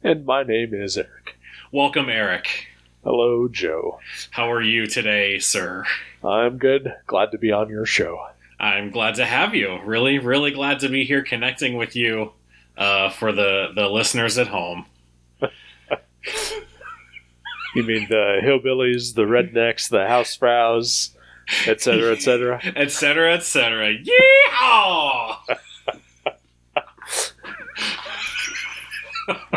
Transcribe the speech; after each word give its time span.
And 0.06 0.26
my 0.26 0.42
name 0.42 0.74
is 0.74 0.98
Eric. 0.98 1.38
Welcome, 1.72 2.10
Eric. 2.10 2.66
Hello, 3.04 3.48
Joe. 3.48 4.00
How 4.32 4.52
are 4.52 4.60
you 4.60 4.86
today, 4.86 5.38
sir? 5.38 5.86
I'm 6.22 6.58
good. 6.58 6.94
Glad 7.06 7.30
to 7.30 7.38
be 7.38 7.50
on 7.50 7.70
your 7.70 7.86
show. 7.86 8.18
I'm 8.60 8.90
glad 8.90 9.14
to 9.14 9.24
have 9.24 9.54
you. 9.54 9.80
Really, 9.82 10.18
really 10.18 10.50
glad 10.50 10.80
to 10.80 10.90
be 10.90 11.06
here 11.06 11.22
connecting 11.22 11.78
with 11.78 11.96
you 11.96 12.32
uh, 12.76 13.08
for 13.08 13.32
the, 13.32 13.68
the 13.74 13.88
listeners 13.88 14.36
at 14.36 14.48
home. 14.48 14.84
You 17.74 17.82
mean 17.82 18.06
the 18.10 18.40
hillbillies, 18.44 19.14
the 19.14 19.22
rednecks, 19.22 19.88
the 19.88 20.06
house 20.06 20.36
housefrows, 20.36 21.14
etc., 21.66 22.12
etc.? 22.12 22.60
etc., 22.76 23.34
etc. 23.36 23.96
Yeehaw! 23.96 25.36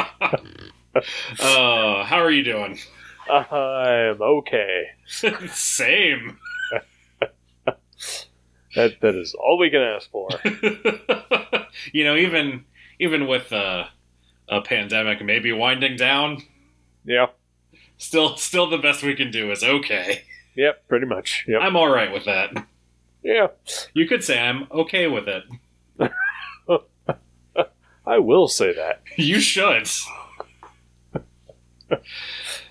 uh, 1.39 2.03
how 2.03 2.17
are 2.19 2.31
you 2.31 2.43
doing? 2.43 2.77
I'm 3.29 4.21
okay. 4.21 4.85
Same. 5.47 6.38
That 8.75 9.02
that 9.02 9.16
is 9.16 9.33
all 9.33 9.57
we 9.57 9.72
can 9.72 9.81
ask 9.81 10.09
for. 10.11 10.30
you 11.91 12.03
know, 12.03 12.16
even 12.16 12.63
even 12.99 13.25
with 13.27 13.52
uh, 13.52 13.85
a 14.49 14.61
pandemic 14.61 15.23
maybe 15.25 15.52
winding 15.52 15.95
down, 15.95 16.44
Yeah. 17.03 17.27
still 17.97 18.38
still 18.38 18.69
the 18.69 18.77
best 18.77 19.02
we 19.02 19.16
can 19.16 19.31
do 19.31 19.52
is 19.52 19.63
okay. 19.63 20.22
Yep. 20.55 20.88
Pretty 20.89 21.07
much. 21.07 21.45
Yep. 21.47 21.59
I'm 21.61 21.75
all 21.75 21.89
right 21.89 22.11
with 22.13 22.25
that. 22.25 22.52
Yeah. 23.23 23.47
You 23.94 24.07
could 24.07 24.23
say 24.23 24.39
I'm 24.39 24.67
okay 24.72 25.07
with 25.07 25.27
it. 25.27 25.44
I 28.05 28.19
will 28.19 28.47
say 28.47 28.73
that. 28.73 29.02
You 29.17 29.39
should. 29.39 29.88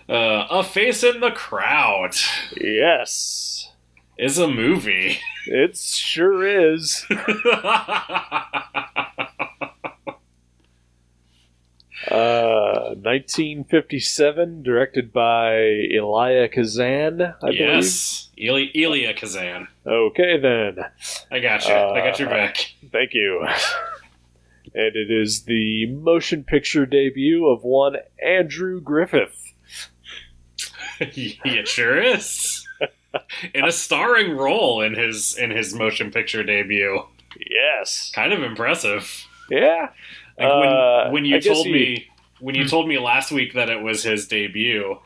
Uh, 0.08 0.46
a 0.50 0.62
Face 0.62 1.02
in 1.02 1.18
the 1.18 1.32
Crowd 1.32 2.14
Yes. 2.60 3.72
is 4.16 4.38
a 4.38 4.46
movie. 4.46 5.18
It 5.46 5.76
sure 5.76 6.46
is. 6.46 7.04
Uh, 12.10 12.94
1957, 13.02 14.62
directed 14.62 15.12
by 15.12 15.54
Elia 15.90 16.46
Kazan, 16.48 17.22
I 17.42 17.48
yes, 17.50 18.28
Ili- 18.36 18.70
Elia 18.74 19.14
Kazan. 19.14 19.66
Okay, 19.86 20.38
then. 20.38 20.76
I 21.32 21.40
got 21.40 21.66
you. 21.66 21.74
I 21.74 22.00
got 22.00 22.18
your 22.20 22.28
Uh, 22.28 22.32
back. 22.32 22.58
Thank 22.92 23.14
you. 23.14 23.44
And 24.76 24.94
it 24.94 25.10
is 25.10 25.44
the 25.44 25.86
motion 25.86 26.44
picture 26.44 26.86
debut 26.86 27.46
of 27.46 27.64
one 27.64 27.96
Andrew 28.22 28.80
Griffith. 28.80 29.42
it 31.00 31.66
sure 31.68 32.00
is. 32.00 32.66
in 33.54 33.64
a 33.64 33.72
starring 33.72 34.36
role 34.36 34.82
in 34.82 34.94
his 34.94 35.36
in 35.36 35.50
his 35.50 35.74
motion 35.74 36.10
picture 36.10 36.42
debut. 36.42 37.02
Yes. 37.50 38.10
Kind 38.14 38.32
of 38.32 38.42
impressive. 38.42 39.26
Yeah. 39.50 39.88
Like 40.38 40.48
when 40.60 40.68
Uh, 40.68 41.10
when 41.10 41.24
you 41.24 41.36
I 41.36 41.40
told 41.40 41.66
he- 41.66 41.72
me 41.72 42.06
when 42.40 42.54
you 42.54 42.64
Hmm. 42.64 42.68
told 42.68 42.88
me 42.88 42.98
last 42.98 43.32
week 43.32 43.54
that 43.54 43.70
it 43.70 43.80
was 43.82 44.02
his 44.02 44.28
debut, 44.28 44.98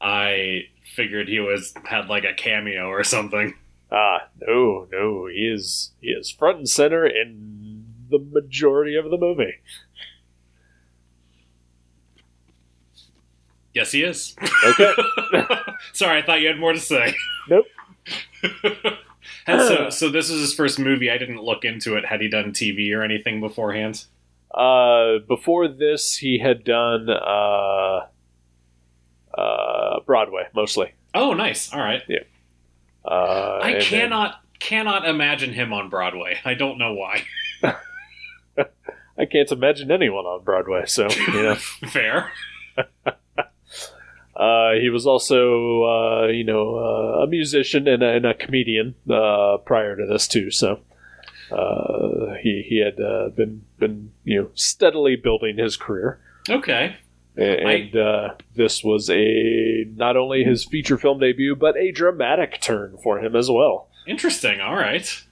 I 0.00 0.68
figured 0.94 1.28
he 1.28 1.40
was 1.40 1.74
had 1.84 2.08
like 2.08 2.24
a 2.24 2.32
cameo 2.32 2.86
or 2.88 3.04
something. 3.04 3.54
Ah, 3.92 4.28
no, 4.46 4.86
no. 4.92 5.26
He 5.26 5.46
is 5.52 5.92
he 6.00 6.08
is 6.08 6.30
front 6.30 6.58
and 6.58 6.68
center 6.68 7.04
in 7.06 7.59
the 8.10 8.18
majority 8.32 8.96
of 8.96 9.10
the 9.10 9.16
movie. 9.18 9.54
Yes, 13.72 13.92
he 13.92 14.02
is. 14.02 14.34
Okay. 14.64 14.92
Sorry, 15.92 16.18
I 16.18 16.22
thought 16.26 16.40
you 16.40 16.48
had 16.48 16.58
more 16.58 16.72
to 16.72 16.80
say. 16.80 17.14
Nope. 17.48 17.66
So, 19.46 19.90
so 19.90 20.08
this 20.10 20.30
is 20.30 20.40
his 20.40 20.54
first 20.54 20.78
movie. 20.78 21.10
I 21.10 21.18
didn't 21.18 21.42
look 21.42 21.64
into 21.64 21.96
it. 21.96 22.04
Had 22.06 22.20
he 22.20 22.28
done 22.28 22.52
TV 22.52 22.94
or 22.96 23.02
anything 23.02 23.40
beforehand? 23.40 24.04
Uh, 24.52 25.18
before 25.26 25.66
this, 25.66 26.16
he 26.16 26.38
had 26.38 26.62
done 26.62 27.08
uh, 27.10 28.06
uh, 29.36 30.00
Broadway 30.06 30.44
mostly. 30.54 30.92
Oh, 31.14 31.32
nice. 31.32 31.72
All 31.72 31.80
right. 31.80 32.02
Uh, 33.04 33.08
I 33.10 33.70
and 33.70 33.80
then- 33.80 33.82
cannot 33.82 34.40
cannot 34.60 35.08
imagine 35.08 35.52
him 35.52 35.72
on 35.72 35.88
Broadway. 35.88 36.38
I 36.44 36.54
don't 36.54 36.78
know 36.78 36.92
why. 36.94 37.24
I 39.20 39.26
can't 39.26 39.52
imagine 39.52 39.90
anyone 39.90 40.24
on 40.24 40.42
Broadway. 40.44 40.84
So 40.86 41.08
you 41.10 41.42
know, 41.42 41.54
Fair. 41.90 42.30
uh, 44.36 44.72
he 44.80 44.88
was 44.90 45.06
also 45.06 45.84
uh, 45.84 46.26
you 46.28 46.44
know 46.44 46.76
uh, 46.76 47.22
a 47.24 47.26
musician 47.26 47.86
and 47.86 48.02
a, 48.02 48.08
and 48.10 48.26
a 48.26 48.34
comedian 48.34 48.94
uh, 49.10 49.58
prior 49.64 49.96
to 49.96 50.06
this 50.06 50.26
too. 50.28 50.50
So. 50.50 50.80
Uh, 51.52 52.34
he 52.40 52.64
he 52.64 52.78
had 52.78 53.00
uh, 53.00 53.28
been 53.30 53.64
been 53.76 54.12
you 54.22 54.40
know 54.40 54.50
steadily 54.54 55.16
building 55.16 55.58
his 55.58 55.76
career, 55.76 56.20
Okay. 56.48 56.94
and 57.36 57.96
uh, 57.96 58.34
this 58.54 58.84
was 58.84 59.10
a 59.10 59.84
not 59.96 60.16
only 60.16 60.44
his 60.44 60.64
feature 60.64 60.96
film 60.96 61.18
debut 61.18 61.56
but 61.56 61.76
a 61.76 61.90
dramatic 61.90 62.60
turn 62.60 62.96
for 63.02 63.18
him 63.18 63.34
as 63.34 63.50
well. 63.50 63.88
Interesting. 64.06 64.60
All 64.60 64.76
right. 64.76 65.24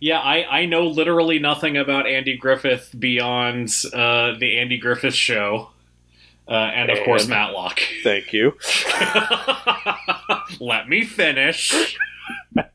Yeah, 0.00 0.18
I, 0.18 0.60
I 0.60 0.66
know 0.66 0.86
literally 0.86 1.38
nothing 1.38 1.76
about 1.76 2.06
Andy 2.06 2.36
Griffith 2.36 2.94
beyond 2.98 3.72
uh, 3.92 4.34
the 4.38 4.58
Andy 4.58 4.78
Griffith 4.78 5.14
Show, 5.14 5.70
uh, 6.46 6.52
and 6.52 6.90
of 6.90 7.04
course 7.04 7.26
Matlock. 7.26 7.80
Thank 8.02 8.32
you. 8.32 8.56
Let 10.60 10.88
me 10.88 11.04
finish. 11.04 11.96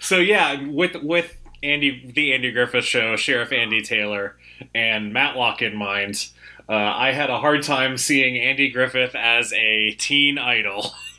so 0.00 0.18
yeah, 0.18 0.68
with 0.68 0.96
with 1.02 1.36
Andy 1.62 2.10
the 2.14 2.32
Andy 2.32 2.50
Griffith 2.50 2.84
Show, 2.84 3.16
Sheriff 3.16 3.52
Andy 3.52 3.82
Taylor, 3.82 4.36
and 4.74 5.12
Matlock 5.12 5.62
in 5.62 5.76
mind, 5.76 6.28
uh, 6.68 6.72
I 6.72 7.12
had 7.12 7.30
a 7.30 7.38
hard 7.38 7.62
time 7.62 7.96
seeing 7.96 8.36
Andy 8.36 8.70
Griffith 8.70 9.14
as 9.14 9.52
a 9.52 9.92
teen 9.92 10.38
idol 10.38 10.92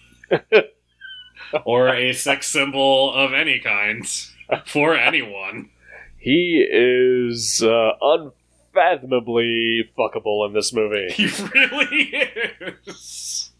or 1.65 1.89
a 1.89 2.13
sex 2.13 2.47
symbol 2.47 3.13
of 3.13 3.33
any 3.33 3.59
kind 3.59 4.05
for 4.65 4.95
anyone. 4.95 5.69
He 6.17 6.65
is 6.71 7.63
uh, 7.63 7.91
unfathomably 8.01 9.89
fuckable 9.97 10.47
in 10.47 10.53
this 10.53 10.71
movie. 10.73 11.09
He 11.11 11.25
really 11.53 12.13
is. 12.61 13.51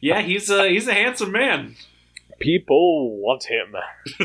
yeah, 0.00 0.22
he's 0.22 0.48
a 0.50 0.68
he's 0.68 0.88
a 0.88 0.94
handsome 0.94 1.32
man. 1.32 1.76
People 2.38 3.20
want 3.20 3.44
him. 3.44 3.74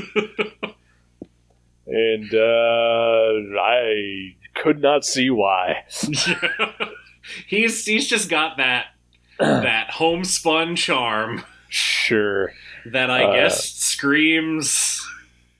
and 1.88 2.34
uh, 2.34 3.60
I 3.60 4.36
could 4.56 4.82
not 4.82 5.04
see 5.04 5.30
why. 5.30 5.84
he's 7.48 7.86
he's 7.86 8.08
just 8.08 8.30
got 8.30 8.58
that 8.58 8.88
that 9.40 9.90
homespun 9.92 10.76
charm 10.76 11.44
Sure. 11.70 12.54
that 12.92 13.10
I 13.10 13.24
Uh, 13.24 13.34
guess 13.34 13.74
screams 13.74 15.02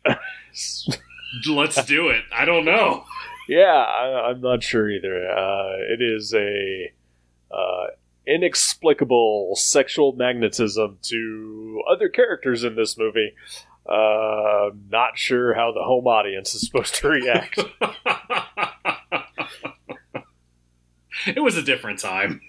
let's 1.50 1.84
do 1.86 2.10
it. 2.10 2.24
I 2.32 2.46
don't 2.46 2.66
know. 2.66 3.06
Yeah, 3.50 3.64
I, 3.74 4.30
I'm 4.30 4.40
not 4.42 4.62
sure 4.64 4.90
either. 4.90 5.28
Uh, 5.30 5.74
it 5.92 6.02
is 6.02 6.34
a 6.34 6.92
uh, 7.52 7.88
inexplicable 8.28 9.56
sexual 9.56 10.14
magnetism 10.14 11.00
to 11.04 11.82
other 11.90 12.08
characters 12.10 12.64
in 12.64 12.76
this 12.76 12.98
movie. 12.98 13.34
Uh, 13.86 14.70
not 14.90 15.18
sure 15.18 15.54
how 15.56 15.72
the 15.74 15.84
home 15.84 16.06
audience 16.08 16.54
is 16.56 16.62
supposed 16.66 16.96
to 16.96 17.08
react. 17.10 17.60
it 21.36 21.42
was 21.42 21.58
a 21.58 21.62
different 21.62 22.00
time. 22.00 22.42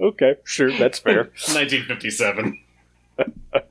okay, 0.00 0.36
sure, 0.44 0.72
that's 0.78 0.98
fair. 1.06 1.24
1957. 1.24 2.58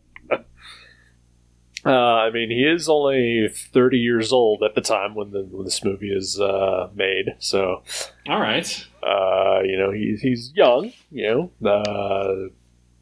Uh, 1.85 1.91
I 1.91 2.29
mean, 2.29 2.49
he 2.49 2.65
is 2.65 2.89
only 2.89 3.47
30 3.49 3.97
years 3.97 4.33
old 4.33 4.63
at 4.63 4.75
the 4.75 4.81
time 4.81 5.15
when, 5.15 5.31
the, 5.31 5.43
when 5.43 5.63
this 5.63 5.83
movie 5.83 6.11
is 6.13 6.39
uh, 6.39 6.89
made. 6.93 7.35
So, 7.39 7.83
All 8.27 8.39
right. 8.39 8.85
uh, 9.01 9.61
you 9.63 9.77
know, 9.77 9.91
he, 9.91 10.17
he's 10.21 10.51
young, 10.53 10.91
you 11.09 11.49
know, 11.63 11.69
uh, 11.71 12.49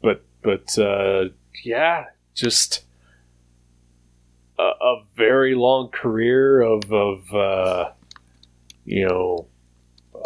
but, 0.00 0.24
but, 0.42 0.78
uh, 0.78 1.24
yeah, 1.64 2.04
just 2.34 2.84
a, 4.60 4.62
a 4.62 5.02
very 5.16 5.56
long 5.56 5.88
career 5.88 6.60
of, 6.60 6.92
of, 6.92 7.34
uh, 7.34 7.90
you 8.84 9.08
know, 9.08 9.48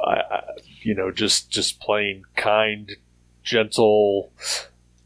I, 0.07 0.13
I, 0.31 0.41
you 0.85 0.95
know, 0.95 1.11
just, 1.11 1.51
just 1.51 1.81
playing 1.81 2.25
kind, 2.37 2.97
gentle, 3.43 4.33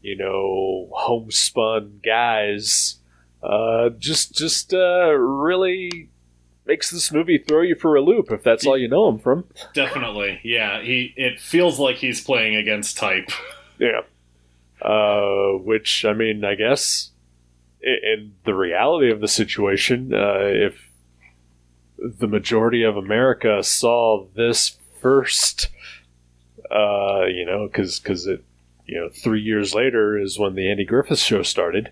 you 0.01 0.15
know, 0.15 0.89
homespun 0.93 1.99
guys 2.03 2.97
uh, 3.43 3.89
just 3.97 4.35
just 4.35 4.73
uh, 4.73 5.13
really 5.13 6.09
makes 6.65 6.91
this 6.91 7.11
movie 7.11 7.37
throw 7.37 7.61
you 7.61 7.75
for 7.75 7.95
a 7.95 8.01
loop 8.01 8.31
if 8.31 8.43
that's 8.43 8.65
all 8.65 8.77
you 8.77 8.87
know 8.87 9.07
him 9.07 9.19
from. 9.19 9.45
Definitely. 9.73 10.39
Yeah. 10.43 10.81
He. 10.81 11.13
It 11.15 11.39
feels 11.39 11.79
like 11.79 11.97
he's 11.97 12.21
playing 12.21 12.55
against 12.55 12.97
type. 12.97 13.29
Yeah. 13.79 14.01
Uh, 14.81 15.59
which 15.59 16.03
I 16.03 16.13
mean, 16.13 16.43
I 16.43 16.55
guess 16.55 17.11
in 17.79 18.33
the 18.43 18.55
reality 18.55 19.11
of 19.11 19.21
the 19.21 19.27
situation, 19.27 20.15
uh, 20.15 20.39
if 20.45 20.91
the 21.99 22.27
majority 22.27 22.81
of 22.81 22.97
America 22.97 23.61
saw 23.61 24.25
this 24.33 24.79
first, 25.01 25.69
uh, 26.71 27.25
you 27.25 27.45
know, 27.45 27.67
because 27.67 27.99
because 27.99 28.27
it, 28.27 28.43
you 28.85 28.99
know, 28.99 29.09
three 29.09 29.41
years 29.41 29.73
later 29.73 30.17
is 30.17 30.39
when 30.39 30.55
the 30.55 30.69
Andy 30.69 30.85
Griffith 30.85 31.19
Show 31.19 31.43
started. 31.43 31.91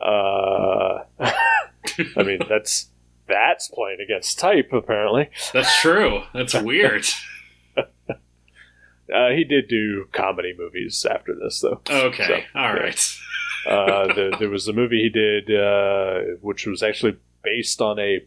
Uh, 0.00 1.04
I 1.20 2.22
mean, 2.22 2.40
that's 2.48 2.90
that's 3.28 3.68
playing 3.68 3.98
against 4.02 4.38
type 4.38 4.72
apparently. 4.72 5.30
That's 5.52 5.80
true. 5.80 6.22
That's 6.32 6.54
weird. 6.54 7.04
Uh, 9.12 9.30
he 9.30 9.44
did 9.44 9.68
do 9.68 10.06
comedy 10.12 10.54
movies 10.56 11.04
after 11.10 11.34
this, 11.34 11.60
though. 11.60 11.80
Okay. 11.90 12.26
So, 12.26 12.34
All 12.54 12.74
yeah. 12.76 12.80
right. 12.80 13.14
Uh, 13.66 14.06
the, 14.14 14.36
there 14.38 14.48
was 14.48 14.68
a 14.68 14.72
movie 14.72 15.02
he 15.02 15.08
did, 15.08 15.50
uh, 15.50 16.36
which 16.40 16.66
was 16.66 16.82
actually 16.82 17.16
based 17.42 17.80
on 17.80 17.98
a 17.98 18.20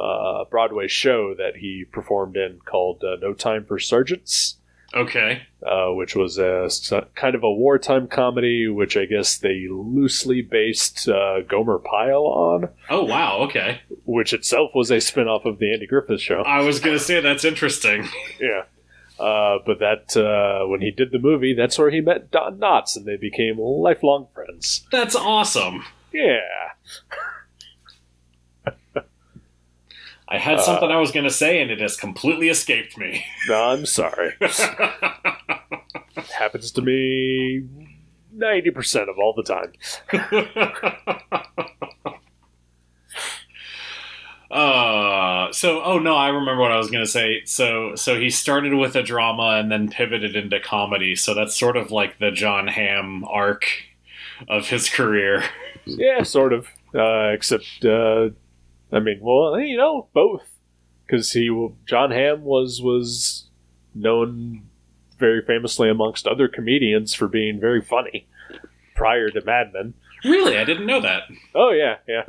uh, 0.00 0.44
Broadway 0.50 0.88
show 0.88 1.34
that 1.34 1.56
he 1.56 1.84
performed 1.90 2.36
in 2.36 2.60
called 2.64 3.02
uh, 3.04 3.16
No 3.20 3.34
Time 3.34 3.64
for 3.64 3.78
Sergeants, 3.78 4.56
Okay. 4.94 5.42
uh, 5.66 5.88
which 5.88 6.14
was 6.16 6.38
a 6.38 6.68
kind 7.14 7.34
of 7.34 7.42
a 7.42 7.50
wartime 7.52 8.06
comedy, 8.08 8.68
which 8.68 8.96
I 8.96 9.04
guess 9.04 9.36
they 9.36 9.66
loosely 9.68 10.40
based 10.42 11.08
uh, 11.08 11.40
Gomer 11.42 11.78
Pyle 11.78 12.24
on, 12.26 12.68
Oh 12.88 13.04
wow. 13.04 13.38
Okay. 13.40 13.80
which 14.06 14.32
itself 14.32 14.70
was 14.74 14.90
a 14.90 15.00
spin 15.00 15.28
off 15.28 15.44
of 15.44 15.58
the 15.58 15.72
Andy 15.72 15.86
Griffith 15.86 16.20
Show. 16.22 16.42
I 16.42 16.60
was 16.62 16.80
gonna 16.80 16.98
say 16.98 17.20
that's 17.20 17.44
interesting. 17.44 18.08
Yeah. 18.40 18.62
Uh, 19.18 19.58
but 19.66 19.80
that 19.80 20.16
uh, 20.16 20.64
when 20.68 20.80
he 20.80 20.92
did 20.92 21.10
the 21.10 21.18
movie, 21.18 21.52
that's 21.52 21.76
where 21.76 21.90
he 21.90 22.00
met 22.00 22.30
Don 22.30 22.56
Knotts, 22.60 22.96
and 22.96 23.04
they 23.04 23.16
became 23.16 23.58
lifelong 23.58 24.28
friends. 24.32 24.86
That's 24.92 25.16
awesome. 25.16 25.84
Yeah. 26.12 26.38
I 30.30 30.38
had 30.38 30.60
something 30.60 30.90
I 30.90 30.98
was 30.98 31.10
gonna 31.10 31.30
say 31.30 31.60
and 31.60 31.70
it 31.70 31.80
has 31.80 31.96
completely 31.96 32.48
escaped 32.48 32.98
me. 32.98 33.24
No, 33.48 33.70
I'm 33.70 33.86
sorry. 33.86 34.34
happens 36.38 36.70
to 36.72 36.82
me 36.82 37.64
90% 38.36 39.08
of 39.08 39.18
all 39.18 39.34
the 39.34 39.42
time. 39.42 39.72
uh 44.50 45.52
so 45.52 45.82
oh 45.82 45.98
no 45.98 46.16
i 46.16 46.28
remember 46.28 46.62
what 46.62 46.72
i 46.72 46.78
was 46.78 46.90
going 46.90 47.04
to 47.04 47.10
say 47.10 47.42
so 47.44 47.94
so 47.94 48.18
he 48.18 48.30
started 48.30 48.72
with 48.72 48.96
a 48.96 49.02
drama 49.02 49.58
and 49.60 49.70
then 49.70 49.90
pivoted 49.90 50.34
into 50.34 50.58
comedy 50.58 51.14
so 51.14 51.34
that's 51.34 51.54
sort 51.54 51.76
of 51.76 51.90
like 51.90 52.18
the 52.18 52.30
jon 52.30 52.66
Hamm 52.66 53.24
arc 53.24 53.66
of 54.48 54.66
his 54.66 54.88
career 54.88 55.44
Yeah, 55.84 56.22
sort 56.22 56.52
of. 56.52 56.68
Uh, 56.94 57.30
except, 57.32 57.84
uh, 57.84 58.30
I 58.92 59.00
mean, 59.00 59.18
well, 59.20 59.58
you 59.60 59.76
know, 59.76 60.08
both. 60.12 60.42
Because 61.06 61.32
he, 61.32 61.48
Jon 61.86 62.10
Hamm 62.10 62.42
was 62.42 62.82
was 62.82 63.48
known 63.94 64.68
very 65.18 65.42
famously 65.42 65.88
amongst 65.88 66.26
other 66.26 66.48
comedians 66.48 67.14
for 67.14 67.28
being 67.28 67.58
very 67.58 67.82
funny 67.82 68.26
prior 68.94 69.30
to 69.30 69.44
Mad 69.44 69.72
Men. 69.72 69.94
really 70.24 70.56
i 70.58 70.64
didn't 70.64 70.86
know 70.86 71.00
that 71.00 71.22
Oh 71.54 71.70
yeah, 71.70 71.96
yeah, 72.06 72.24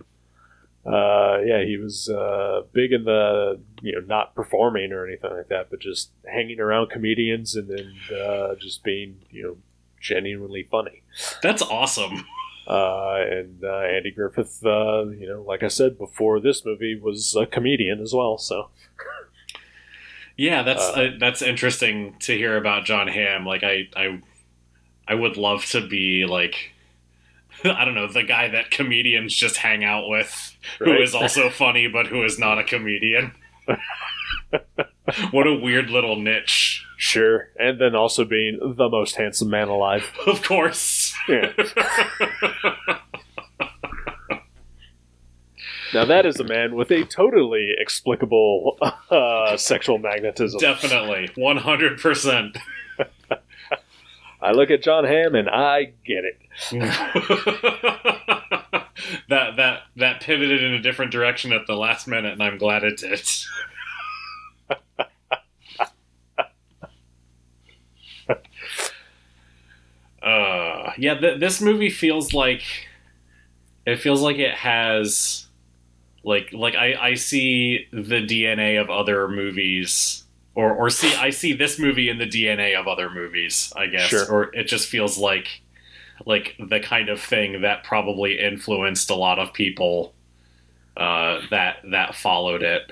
uh, 0.85 1.39
yeah. 1.45 1.63
He 1.63 1.77
was 1.77 2.09
uh, 2.09 2.61
big 2.71 2.91
in 2.93 3.03
the 3.03 3.59
you 3.81 3.93
know 3.93 4.01
not 4.05 4.35
performing 4.35 4.91
or 4.91 5.05
anything 5.05 5.31
like 5.31 5.49
that, 5.49 5.69
but 5.69 5.79
just 5.79 6.11
hanging 6.25 6.59
around 6.59 6.89
comedians 6.89 7.55
and 7.55 7.67
then 7.69 7.93
uh, 8.17 8.55
just 8.55 8.83
being 8.83 9.17
you 9.29 9.43
know 9.43 9.57
genuinely 9.99 10.67
funny. 10.69 11.03
that's 11.43 11.61
awesome 11.61 12.25
Uh, 12.69 13.15
and 13.27 13.63
uh, 13.63 13.79
Andy 13.79 14.11
Griffith, 14.11 14.63
uh, 14.63 15.07
you 15.07 15.27
know, 15.27 15.41
like 15.41 15.63
I 15.63 15.69
said 15.69 15.97
before, 15.97 16.39
this 16.39 16.63
movie 16.63 16.99
was 16.99 17.35
a 17.35 17.45
comedian 17.47 17.99
as 17.99 18.13
well. 18.13 18.37
So 18.37 18.69
yeah 20.37 20.63
that's 20.63 20.81
Uh, 20.87 20.91
uh, 21.01 21.09
that's 21.19 21.41
interesting 21.41 22.15
to 22.19 22.33
hear 22.37 22.55
about 22.55 22.85
jon 22.85 23.09
Hamm. 23.09 23.45
like 23.45 23.61
i 23.61 23.89
i 23.97 24.21
i 25.05 25.13
would 25.13 25.35
love 25.35 25.65
to 25.71 25.85
be 25.85 26.25
like 26.25 26.71
I 27.65 27.83
don't 27.83 27.93
know, 27.95 28.07
the 28.07 28.23
guy 28.23 28.47
that 28.47 28.71
comedians 28.71 29.35
just 29.35 29.57
hang 29.57 29.83
out 29.83 30.07
with, 30.07 30.55
who 30.79 30.91
Right. 30.91 31.01
is 31.01 31.13
also 31.13 31.49
funny 31.63 31.89
but 31.89 32.07
who 32.07 32.23
is 32.23 32.39
not 32.39 32.57
a 32.57 32.63
comedian. 32.63 33.33
what 35.31 35.45
a 35.45 35.53
weird 35.53 35.89
little 35.89 36.15
niche. 36.15 36.85
sure, 36.95 37.49
and 37.59 37.79
then 37.81 37.95
also 37.95 38.23
being 38.23 38.59
the 38.77 38.87
most 38.87 39.15
handsome 39.17 39.49
man 39.49 39.67
alive. 39.67 40.09
Of 40.27 40.41
course. 40.43 41.08
Yeah. 41.27 41.51
now 45.93 46.05
that 46.05 46.25
is 46.25 46.39
a 46.39 46.43
man 46.43 46.75
with 46.75 46.91
a 46.91 47.03
totally 47.03 47.73
explicable 47.77 48.77
uh, 49.09 49.57
sexual 49.57 49.97
magnetism. 49.97 50.59
Definitely. 50.59 51.29
100%. 51.37 52.57
I 54.41 54.51
look 54.51 54.71
at 54.71 54.81
Jon 54.81 55.03
Hamm 55.03 55.35
and 55.35 55.49
I 55.49 55.91
get 56.05 56.23
it. 56.23 56.37
that 59.29 59.55
that 59.57 59.81
that 59.97 60.21
pivoted 60.21 60.63
in 60.63 60.73
a 60.73 60.81
different 60.81 61.11
direction 61.11 61.51
at 61.51 61.67
the 61.67 61.75
last 61.75 62.07
minute 62.07 62.33
and 62.33 62.43
I'm 62.43 62.57
glad 62.57 62.83
it 62.83 62.97
did. 62.97 63.21
uh 70.21 70.78
yeah, 70.97 71.15
th- 71.15 71.39
this 71.39 71.61
movie 71.61 71.89
feels 71.89 72.33
like 72.33 72.63
it 73.85 73.97
feels 73.97 74.21
like 74.21 74.37
it 74.37 74.53
has 74.55 75.47
like 76.23 76.51
like 76.53 76.75
I 76.75 76.93
I 76.95 77.13
see 77.15 77.87
the 77.91 78.25
DNA 78.25 78.79
of 78.81 78.89
other 78.89 79.27
movies 79.27 80.23
or 80.55 80.73
or 80.73 80.89
see 80.89 81.13
I 81.15 81.29
see 81.31 81.53
this 81.53 81.79
movie 81.79 82.09
in 82.09 82.17
the 82.17 82.25
DNA 82.27 82.79
of 82.79 82.87
other 82.87 83.09
movies, 83.09 83.71
I 83.75 83.87
guess. 83.87 84.09
Sure. 84.09 84.25
Or 84.31 84.55
it 84.55 84.65
just 84.65 84.87
feels 84.89 85.17
like 85.17 85.61
like 86.25 86.55
the 86.59 86.79
kind 86.79 87.09
of 87.09 87.21
thing 87.21 87.61
that 87.61 87.83
probably 87.83 88.39
influenced 88.39 89.09
a 89.09 89.15
lot 89.15 89.39
of 89.39 89.53
people 89.53 90.13
uh, 90.97 91.41
that 91.49 91.77
that 91.91 92.15
followed 92.15 92.61
it. 92.63 92.91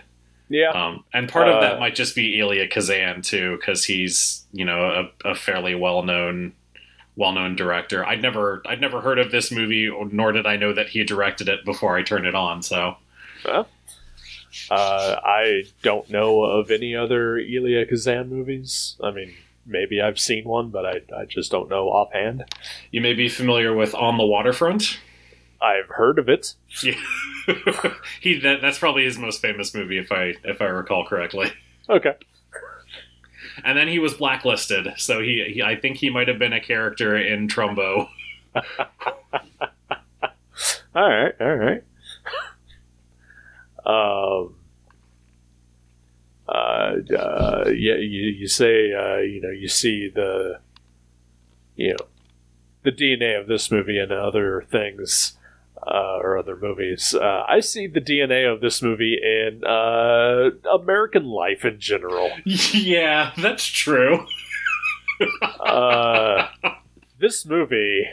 Yeah, 0.50 0.70
Um, 0.72 1.04
and 1.14 1.28
part 1.28 1.50
of 1.50 1.60
that 1.60 1.76
Uh, 1.76 1.80
might 1.80 1.94
just 1.94 2.16
be 2.16 2.40
Elia 2.40 2.70
Kazan 2.70 3.22
too, 3.22 3.58
because 3.58 3.84
he's 3.84 4.46
you 4.54 4.64
know 4.64 5.10
a, 5.26 5.32
a 5.32 5.36
fairly 5.36 5.76
well 5.76 6.04
known 6.04 6.54
well 7.18 7.34
known 7.34 7.56
director. 7.56 8.06
I'd 8.06 8.22
never 8.22 8.62
I'd 8.66 8.80
never 8.80 9.02
heard 9.02 9.20
of 9.20 9.32
this 9.32 9.52
movie, 9.52 9.92
nor 10.12 10.32
did 10.32 10.46
I 10.46 10.56
know 10.56 10.72
that 10.74 10.90
he 10.90 11.04
directed 11.04 11.50
it 11.50 11.66
before 11.66 11.98
I 11.98 12.04
turned 12.04 12.26
it 12.26 12.36
on. 12.36 12.62
So 12.62 12.96
uh, 14.72 15.16
I 15.24 15.64
don't 15.82 16.10
know 16.10 16.44
of 16.44 16.72
any 16.72 16.96
other 16.96 17.38
Elia 17.38 17.86
Kazan 17.86 18.30
movies. 18.30 18.96
I 19.04 19.12
mean, 19.12 19.34
maybe 19.66 20.00
I've 20.00 20.20
seen 20.20 20.46
one, 20.46 20.70
but 20.70 20.86
I, 20.86 21.02
I 21.16 21.26
just 21.26 21.52
don't 21.52 21.70
know 21.70 21.88
offhand. 21.90 22.44
you 22.92 23.02
may 23.02 23.14
be 23.14 23.28
familiar 23.28 23.76
with 23.76 23.94
On 23.96 24.18
the 24.18 24.26
Waterfront. 24.26 25.00
I've 25.60 25.90
heard 25.90 26.20
of 26.20 26.30
it. 26.30 26.54
Yeah. 26.84 26.94
he 28.22 28.40
that, 28.40 28.62
that's 28.62 28.78
probably 28.78 29.06
his 29.06 29.18
most 29.18 29.42
famous 29.42 29.74
movie 29.74 29.98
if 29.98 30.12
I 30.12 30.36
if 30.44 30.62
I 30.62 30.66
recall 30.66 31.06
correctly. 31.06 31.52
Okay. 31.90 32.14
And 33.64 33.78
then 33.78 33.88
he 33.88 34.00
was 34.00 34.14
blacklisted, 34.14 34.88
so 34.98 35.22
he, 35.22 35.44
he 35.54 35.62
I 35.64 35.76
think 35.76 35.98
he 35.98 36.10
might 36.10 36.28
have 36.28 36.40
been 36.40 36.54
a 36.54 36.60
character 36.62 37.18
in 37.18 37.48
Trumbo. 37.48 38.08
All 40.96 41.08
right, 41.10 41.34
all 41.40 41.56
right. 41.56 41.84
um, 43.86 44.56
uh, 46.50 46.96
uh, 47.16 47.66
yeah, 47.68 47.96
you, 47.98 48.24
you 48.36 48.48
say, 48.48 48.94
uh, 48.94 49.18
you 49.18 49.40
know, 49.42 49.52
you 49.52 49.68
see 49.68 50.10
the, 50.10 50.60
you 51.76 51.90
know, 51.90 52.08
the 52.84 52.92
DNA 52.92 53.40
of 53.40 53.48
this 53.48 53.70
movie 53.70 54.00
and 54.00 54.12
other 54.12 54.66
things. 54.72 55.38
Uh, 55.88 56.20
or 56.22 56.38
other 56.38 56.58
movies. 56.58 57.16
Uh, 57.16 57.44
I 57.48 57.62
see 57.62 57.88
the 57.88 58.02
DNA 58.02 58.52
of 58.52 58.62
this 58.62 58.82
movie 58.82 59.18
in 59.22 59.64
uh, 59.64 60.50
American 60.70 61.26
life 61.26 61.64
in 61.64 61.80
general. 61.80 62.30
yeah, 62.46 63.32
that's 63.38 63.66
true. 63.66 64.26
Uh, 65.42 66.48
this 67.20 67.46
movie 67.46 68.06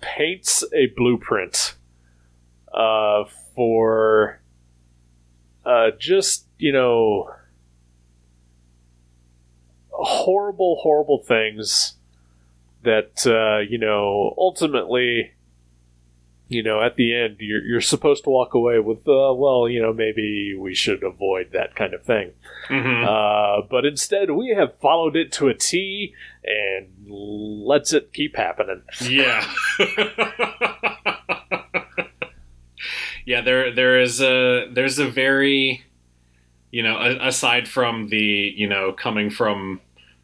paints 0.00 0.62
a 0.74 0.86
blueprint 0.96 1.74
uh, 2.72 3.24
for 3.54 4.40
uh, 5.64 5.90
just, 5.98 6.46
you 6.58 6.72
know, 6.72 7.30
horrible, 9.90 10.78
horrible 10.82 11.22
things 11.26 11.94
that, 12.86 13.26
uh, 13.26 13.58
you 13.58 13.78
know, 13.78 14.34
ultimately, 14.38 15.32
you 16.48 16.62
know, 16.62 16.80
at 16.80 16.96
the 16.96 17.14
end, 17.14 17.36
you're, 17.40 17.62
you're 17.62 17.80
supposed 17.80 18.24
to 18.24 18.30
walk 18.30 18.54
away 18.54 18.78
with, 18.78 19.06
uh, 19.06 19.34
well, 19.34 19.68
you 19.68 19.82
know, 19.82 19.92
maybe 19.92 20.56
we 20.58 20.74
should 20.74 21.02
avoid 21.02 21.50
that 21.52 21.74
kind 21.76 21.92
of 21.92 22.02
thing. 22.04 22.32
hmm 22.68 23.04
Uh, 23.04 23.62
but 23.68 23.84
instead, 23.84 24.30
we 24.30 24.54
have 24.56 24.78
followed 24.80 25.16
it 25.16 25.30
to 25.32 25.48
a 25.48 25.54
T 25.54 26.14
and 26.44 26.88
lets 27.08 27.92
it 27.92 28.12
keep 28.12 28.36
happening. 28.36 28.82
Yeah. 29.02 29.46
yeah, 33.26 33.40
there 33.42 33.74
there 33.74 34.00
is 34.00 34.20
a 34.22 34.68
there's 34.72 34.98
a 34.98 35.08
very 35.08 35.84
you 36.70 36.82
know, 36.82 36.98
a, 36.98 37.28
aside 37.28 37.68
from 37.68 38.08
the, 38.08 38.52
you 38.56 38.68
know, 38.68 38.92
coming 38.92 39.30
from 39.30 39.80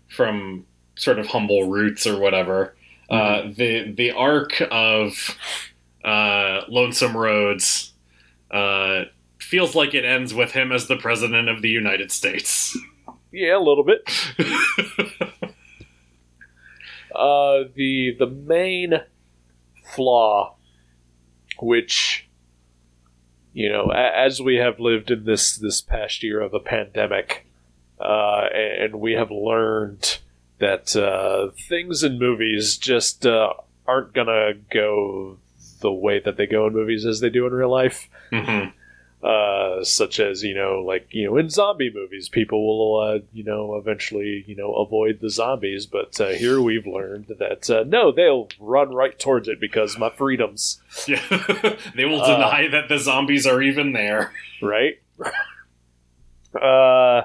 from 0.09 0.66
sort 0.95 1.19
of 1.19 1.29
humble 1.29 1.71
roots 1.71 2.07
or 2.07 2.19
whatever, 2.19 2.75
uh, 3.11 3.43
the 3.57 3.93
the 3.97 4.11
arc 4.13 4.63
of 4.71 5.37
uh, 6.05 6.63
Lonesome 6.69 7.17
Rhodes 7.17 7.93
uh, 8.51 9.05
feels 9.39 9.75
like 9.75 9.95
it 9.95 10.05
ends 10.05 10.35
with 10.35 10.53
him 10.53 10.73
as 10.73 10.89
the 10.89 10.97
president 10.97 11.49
of 11.49 11.63
the 11.63 11.69
United 11.71 12.11
States. 12.11 12.77
Yeah, 13.33 13.57
a 13.57 13.61
little 13.61 13.85
bit. 13.85 14.09
Uh, 17.15 17.65
the 17.75 18.17
the 18.19 18.27
main 18.27 18.95
flaw, 19.85 20.57
which 21.61 22.27
you 23.53 23.69
know, 23.71 23.91
a- 23.93 24.17
as 24.19 24.41
we 24.41 24.57
have 24.57 24.81
lived 24.81 25.11
in 25.11 25.25
this 25.25 25.57
this 25.57 25.83
past 25.83 26.23
year 26.23 26.41
of 26.41 26.55
a 26.55 26.61
pandemic, 26.61 27.47
uh, 28.01 28.47
and 28.55 28.95
we 28.99 29.13
have 29.13 29.31
learned 29.31 30.19
that 30.62 30.95
uh, 30.97 31.50
things 31.69 32.02
in 32.02 32.19
movies 32.19 32.76
just 32.78 33.26
uh, 33.26 33.52
aren't 33.87 34.12
gonna 34.14 34.52
go 34.71 35.37
the 35.81 35.92
way 35.92 36.21
that 36.21 36.37
they 36.37 36.47
go 36.47 36.66
in 36.69 36.73
movies 36.73 37.04
as 37.04 37.19
they 37.21 37.28
do 37.31 37.47
in 37.47 37.52
real 37.52 37.69
life. 37.71 38.09
hmm 38.31 38.71
Uh, 39.23 39.85
such 39.85 40.19
as 40.19 40.42
you 40.42 40.52
know, 40.52 40.83
like 40.85 41.07
you 41.14 41.25
know, 41.26 41.37
in 41.37 41.49
zombie 41.49 41.92
movies, 41.95 42.28
people 42.28 42.61
will 42.66 42.99
uh, 43.00 43.19
you 43.33 43.45
know 43.45 43.76
eventually 43.76 44.42
you 44.49 44.57
know 44.57 44.75
avoid 44.75 45.21
the 45.21 45.31
zombies, 45.31 45.87
but 45.87 46.21
uh, 46.21 46.31
here 46.31 46.61
we've 46.61 46.88
learned 46.88 47.26
that 47.38 47.71
uh, 47.71 47.85
no, 47.87 48.11
they'll 48.11 48.49
run 48.59 48.92
right 48.92 49.16
towards 49.21 49.47
it 49.47 49.61
because 49.61 49.97
my 49.97 50.11
freedoms, 50.11 50.81
Yeah, 51.07 51.23
they 51.97 52.04
will 52.04 52.19
deny 52.25 52.66
that 52.73 52.88
the 52.88 52.99
zombies 52.99 53.47
are 53.47 53.62
even 53.62 53.92
there. 53.92 54.33
right? 54.61 54.95
uh, 56.61 57.23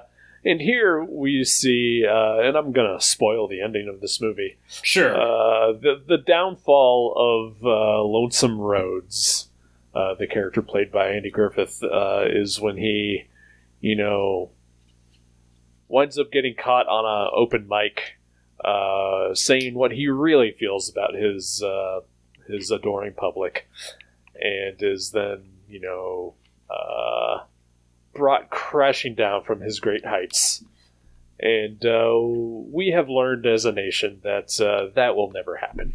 and 0.48 0.62
here 0.62 1.04
we 1.04 1.44
see, 1.44 2.06
uh, 2.10 2.39
and 2.39 2.56
I'm 2.56 2.72
gonna 2.72 3.01
spoil 3.01 3.50
the 3.50 3.62
ending 3.62 3.89
of 3.89 4.00
this 4.00 4.22
movie. 4.22 4.58
Sure. 4.82 5.13
Uh, 5.13 5.74
the 5.74 6.01
the 6.08 6.18
downfall 6.18 7.13
of 7.18 7.66
uh, 7.66 8.01
Lonesome 8.01 8.58
Rhodes, 8.58 9.50
uh, 9.94 10.16
the 10.16 10.25
character 10.25 10.62
played 10.62 10.89
by 10.89 11.10
Andy 11.10 11.30
Griffith, 11.30 11.84
uh, 11.84 12.24
is 12.30 12.62
when 12.62 12.77
he, 12.77 13.25
you 13.82 13.98
know, 13.98 14.51
winds 15.89 16.18
up 16.18 16.32
getting 16.32 16.56
caught 16.56 16.88
on 16.88 17.04
a 17.04 17.36
open 17.36 17.68
mic, 17.68 18.18
uh, 18.63 19.36
saying 19.36 19.74
what 19.74 19.92
he 19.92 20.08
really 20.08 20.56
feels 20.58 20.89
about 20.89 21.13
his 21.13 21.62
uh, 21.62 22.00
his 22.48 22.72
adoring 22.72 23.13
public, 23.13 23.68
and 24.39 24.82
is 24.82 25.12
then 25.12 25.44
you 25.68 25.82
know 25.82 26.36
uh, 26.70 27.39
brought 28.18 28.50
crashing 28.50 29.16
down 29.16 29.44
from 29.44 29.62
his 29.62 29.80
great 29.80 30.06
heights. 30.06 30.64
And 31.40 31.86
uh, 31.86 32.20
we 32.20 32.90
have 32.90 33.10
learned 33.10 33.46
as 33.46 33.66
a 33.66 33.72
nation 33.72 34.20
that 34.24 34.60
uh, 34.60 34.92
that 34.96 35.16
will 35.16 35.32
never 35.32 35.56
happen. 35.56 35.94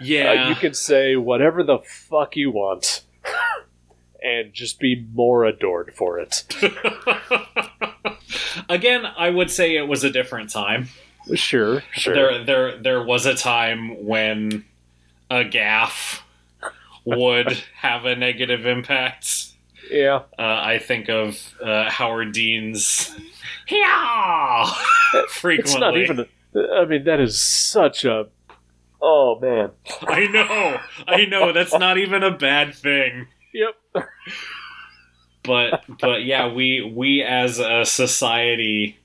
yeah. 0.00 0.46
Uh, 0.46 0.48
you 0.48 0.54
can 0.54 0.74
say 0.74 1.16
whatever 1.16 1.62
the 1.62 1.80
fuck 1.80 2.34
you 2.34 2.50
want 2.50 3.02
and 4.22 4.54
just 4.54 4.80
be 4.80 5.06
more 5.12 5.44
adored 5.44 5.94
for 5.94 6.18
it. 6.18 6.44
Again, 8.68 9.04
I 9.04 9.30
would 9.30 9.50
say 9.50 9.76
it 9.76 9.86
was 9.86 10.02
a 10.02 10.10
different 10.10 10.50
time. 10.50 10.88
Sure, 11.34 11.82
sure. 11.92 12.14
There, 12.14 12.44
there, 12.44 12.76
there 12.78 13.02
was 13.02 13.26
a 13.26 13.34
time 13.34 14.06
when 14.06 14.64
a 15.30 15.44
gaff 15.44 16.24
would 17.04 17.52
have 17.76 18.04
a 18.04 18.16
negative 18.16 18.66
impact. 18.66 19.49
Yeah. 19.90 20.22
Uh, 20.38 20.42
I 20.62 20.78
think 20.78 21.08
of 21.08 21.54
uh, 21.62 21.90
Howard 21.90 22.32
Dean's 22.32 23.14
"Yeah" 23.68 24.72
frequently. 25.28 25.58
It's 25.60 25.78
not 25.78 25.96
even. 25.96 26.26
I 26.74 26.84
mean, 26.84 27.04
that 27.04 27.20
is 27.20 27.40
such 27.40 28.04
a. 28.04 28.28
Oh, 29.02 29.38
man. 29.40 29.70
I 30.02 30.26
know, 30.26 30.80
I 31.06 31.24
know. 31.24 31.52
That's 31.52 31.72
not 31.72 31.96
even 31.98 32.22
a 32.22 32.36
bad 32.36 32.74
thing. 32.74 33.28
Yep. 33.52 34.06
but 35.42 35.84
but 36.00 36.24
yeah, 36.24 36.52
we 36.52 36.82
we 36.82 37.22
as 37.22 37.58
a 37.58 37.84
society, 37.84 38.98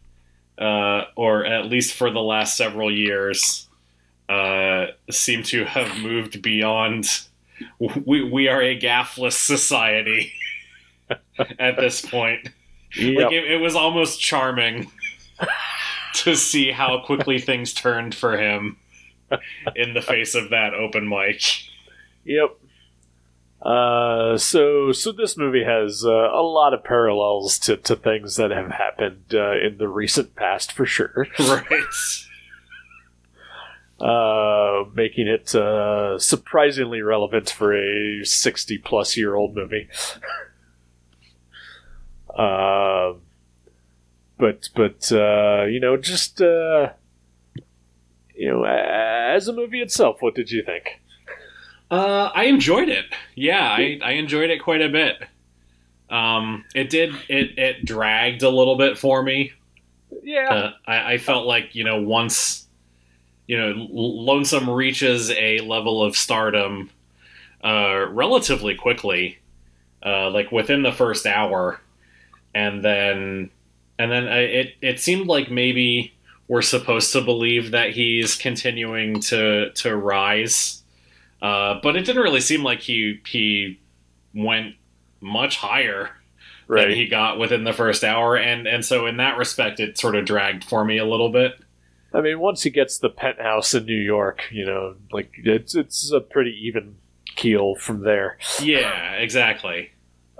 uh, 0.57 1.03
or 1.15 1.45
at 1.45 1.65
least 1.65 1.93
for 1.93 2.11
the 2.11 2.19
last 2.19 2.57
several 2.57 2.91
years, 2.91 3.67
uh, 4.27 4.87
seem 5.09 5.43
to 5.43 5.65
have 5.65 5.97
moved 5.97 6.41
beyond. 6.41 7.07
We 7.79 8.23
we 8.29 8.47
are 8.49 8.61
a 8.61 8.77
gaffless 8.77 9.33
society 9.33 10.33
at 11.59 11.77
this 11.77 12.01
point. 12.01 12.49
Yep. 12.97 13.23
Like 13.25 13.33
it, 13.33 13.51
it 13.51 13.57
was 13.61 13.75
almost 13.75 14.19
charming 14.21 14.89
to 16.15 16.35
see 16.35 16.71
how 16.71 17.01
quickly 17.05 17.39
things 17.39 17.73
turned 17.73 18.15
for 18.15 18.37
him 18.37 18.77
in 19.75 19.93
the 19.93 20.01
face 20.01 20.35
of 20.35 20.49
that 20.51 20.73
open 20.73 21.09
mic. 21.09 21.41
Yep. 22.23 22.57
Uh, 23.61 24.37
so 24.37 24.91
so 24.91 25.11
this 25.11 25.35
movie 25.37 25.63
has 25.63 26.05
uh, 26.05 26.11
a 26.31 26.41
lot 26.43 26.73
of 26.73 26.83
parallels 26.83 27.57
to, 27.57 27.75
to 27.77 27.95
things 27.95 28.35
that 28.35 28.51
have 28.51 28.69
happened 28.69 29.23
uh, 29.33 29.53
in 29.57 29.77
the 29.79 29.87
recent 29.87 30.35
past 30.35 30.71
for 30.71 30.85
sure, 30.85 31.25
Right. 31.39 31.83
uh, 33.99 34.83
making 34.93 35.27
it 35.27 35.55
uh, 35.55 36.19
surprisingly 36.19 37.01
relevant 37.01 37.49
for 37.49 37.73
a 37.75 38.23
sixty 38.23 38.77
plus 38.77 39.17
year 39.17 39.33
old 39.35 39.55
movie. 39.55 39.87
Um, 42.35 43.21
but 44.37 44.69
but 44.75 45.11
uh, 45.11 45.65
you 45.65 45.79
know 45.79 45.97
just 45.97 46.41
uh, 46.41 46.89
you 48.35 48.49
know 48.51 48.63
as 48.65 49.47
a 49.47 49.53
movie 49.53 49.81
itself, 49.81 50.21
what 50.21 50.35
did 50.35 50.51
you 50.51 50.63
think? 50.63 51.01
Uh, 51.89 52.31
I 52.33 52.45
enjoyed 52.45 52.89
it. 52.89 53.05
Yeah, 53.35 53.61
I, 53.61 53.99
I 54.03 54.11
enjoyed 54.13 54.49
it 54.49 54.61
quite 54.61 54.81
a 54.81 54.89
bit. 54.89 55.15
Um, 56.09 56.65
it 56.75 56.89
did 56.89 57.15
it 57.29 57.57
it 57.57 57.85
dragged 57.85 58.43
a 58.43 58.49
little 58.49 58.77
bit 58.77 58.97
for 58.97 59.23
me. 59.23 59.53
Yeah, 60.23 60.49
Uh, 60.49 60.71
I, 60.87 61.13
I 61.13 61.17
felt 61.17 61.45
like 61.45 61.75
you 61.75 61.83
know 61.83 62.01
once 62.01 62.67
you 63.47 63.57
know 63.57 63.69
L- 63.71 64.25
Lonesome 64.25 64.69
reaches 64.69 65.31
a 65.31 65.59
level 65.59 66.03
of 66.03 66.15
stardom 66.15 66.89
uh, 67.63 68.05
relatively 68.09 68.75
quickly, 68.75 69.39
uh, 70.05 70.29
like 70.29 70.51
within 70.51 70.83
the 70.83 70.91
first 70.91 71.25
hour, 71.25 71.79
and 72.55 72.83
then 72.83 73.51
and 73.99 74.11
then 74.11 74.27
I, 74.27 74.39
it 74.39 74.73
it 74.81 74.99
seemed 74.99 75.27
like 75.27 75.51
maybe 75.51 76.13
we're 76.47 76.61
supposed 76.61 77.11
to 77.13 77.21
believe 77.21 77.71
that 77.71 77.91
he's 77.91 78.35
continuing 78.35 79.19
to 79.21 79.71
to 79.73 79.95
rise, 79.95 80.81
uh, 81.41 81.79
but 81.83 81.95
it 81.95 82.05
didn't 82.05 82.23
really 82.23 82.41
seem 82.41 82.63
like 82.63 82.79
he 82.79 83.21
he 83.27 83.79
went 84.33 84.75
much 85.21 85.57
higher 85.57 86.11
right. 86.67 86.87
than 86.87 86.95
he 86.95 87.07
got 87.07 87.37
within 87.37 87.65
the 87.65 87.73
first 87.73 88.03
hour, 88.03 88.37
and 88.37 88.65
and 88.67 88.83
so 88.83 89.05
in 89.05 89.17
that 89.17 89.37
respect, 89.37 89.79
it 89.79 89.97
sort 89.97 90.15
of 90.15 90.25
dragged 90.25 90.63
for 90.63 90.83
me 90.83 90.97
a 90.97 91.05
little 91.05 91.29
bit. 91.29 91.53
I 92.13 92.21
mean, 92.21 92.39
once 92.39 92.63
he 92.63 92.69
gets 92.69 92.99
the 92.99 93.09
penthouse 93.09 93.73
in 93.73 93.85
New 93.85 93.93
York, 93.93 94.43
you 94.49 94.65
know, 94.65 94.95
like 95.11 95.31
it's 95.43 95.75
it's 95.75 96.11
a 96.11 96.21
pretty 96.21 96.57
even 96.67 96.95
keel 97.35 97.75
from 97.75 98.01
there. 98.01 98.37
Yeah, 98.61 99.13
exactly. 99.13 99.91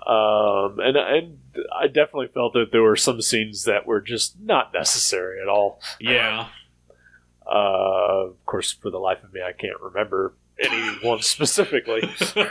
Um, 0.06 0.80
and 0.80 0.96
and 0.96 1.40
I 1.78 1.88
definitely 1.88 2.28
felt 2.28 2.54
that 2.54 2.72
there 2.72 2.84
were 2.84 2.96
some 2.96 3.22
scenes 3.22 3.64
that 3.66 3.86
were 3.86 4.02
just 4.02 4.40
not 4.40 4.74
necessary 4.74 5.42
at 5.42 5.48
all. 5.48 5.80
Yeah, 6.00 6.48
Uh, 7.46 8.28
of 8.30 8.46
course, 8.46 8.72
for 8.72 8.90
the 8.90 8.98
life 9.00 9.24
of 9.24 9.32
me, 9.34 9.42
I 9.42 9.52
can't 9.52 9.80
remember 9.82 10.34
anyone 10.60 11.22
specifically. 11.22 12.02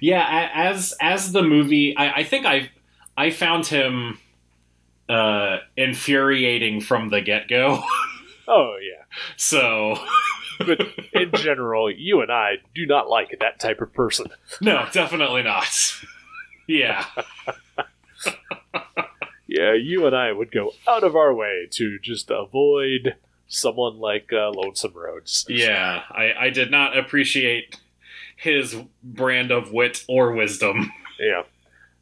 yeah, 0.00 0.50
as 0.54 0.94
as 1.00 1.32
the 1.32 1.42
movie, 1.42 1.96
I, 1.96 2.16
I 2.18 2.24
think 2.24 2.46
I 2.46 2.70
I 3.16 3.30
found 3.30 3.66
him 3.66 4.18
uh, 5.08 5.58
infuriating 5.76 6.80
from 6.80 7.08
the 7.10 7.20
get 7.20 7.48
go. 7.48 7.82
Oh 8.48 8.76
yeah, 8.80 9.02
so 9.36 9.98
but 10.58 10.80
in 11.12 11.30
general, 11.34 11.90
you 11.90 12.20
and 12.20 12.30
I 12.30 12.56
do 12.74 12.86
not 12.86 13.08
like 13.08 13.36
that 13.40 13.60
type 13.60 13.80
of 13.80 13.92
person. 13.92 14.26
no, 14.60 14.86
definitely 14.92 15.42
not. 15.42 15.68
yeah, 16.66 17.04
Yeah, 19.48 19.74
you 19.74 20.06
and 20.06 20.14
I 20.16 20.32
would 20.32 20.50
go 20.50 20.72
out 20.88 21.04
of 21.04 21.14
our 21.14 21.32
way 21.32 21.68
to 21.72 21.98
just 22.00 22.30
avoid 22.30 23.14
someone 23.46 23.98
like 23.98 24.30
uh, 24.32 24.50
Lonesome 24.50 24.92
Rhodes. 24.94 25.46
yeah. 25.48 26.02
I 26.10 26.32
I 26.38 26.50
did 26.50 26.70
not 26.70 26.98
appreciate 26.98 27.76
his 28.36 28.76
brand 29.04 29.50
of 29.52 29.72
wit 29.72 30.04
or 30.08 30.32
wisdom. 30.32 30.92
Yeah. 31.18 31.44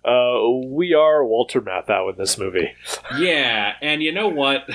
Uh, 0.04 0.48
we 0.66 0.92
are 0.94 1.24
Walter 1.24 1.60
Matthau 1.62 2.10
in 2.10 2.16
this 2.18 2.36
movie. 2.36 2.72
Yeah, 3.16 3.74
and 3.80 4.02
you 4.02 4.10
know 4.12 4.28
what? 4.28 4.68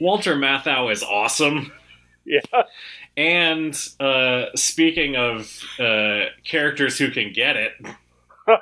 Walter 0.00 0.36
Matthau 0.36 0.92
is 0.92 1.02
awesome. 1.02 1.72
Yeah. 2.52 2.62
And 3.16 3.78
uh, 4.00 4.46
speaking 4.56 5.16
of 5.16 5.60
uh, 5.78 6.24
characters 6.44 6.98
who 6.98 7.10
can 7.10 7.32
get 7.32 7.56
it, 7.56 7.72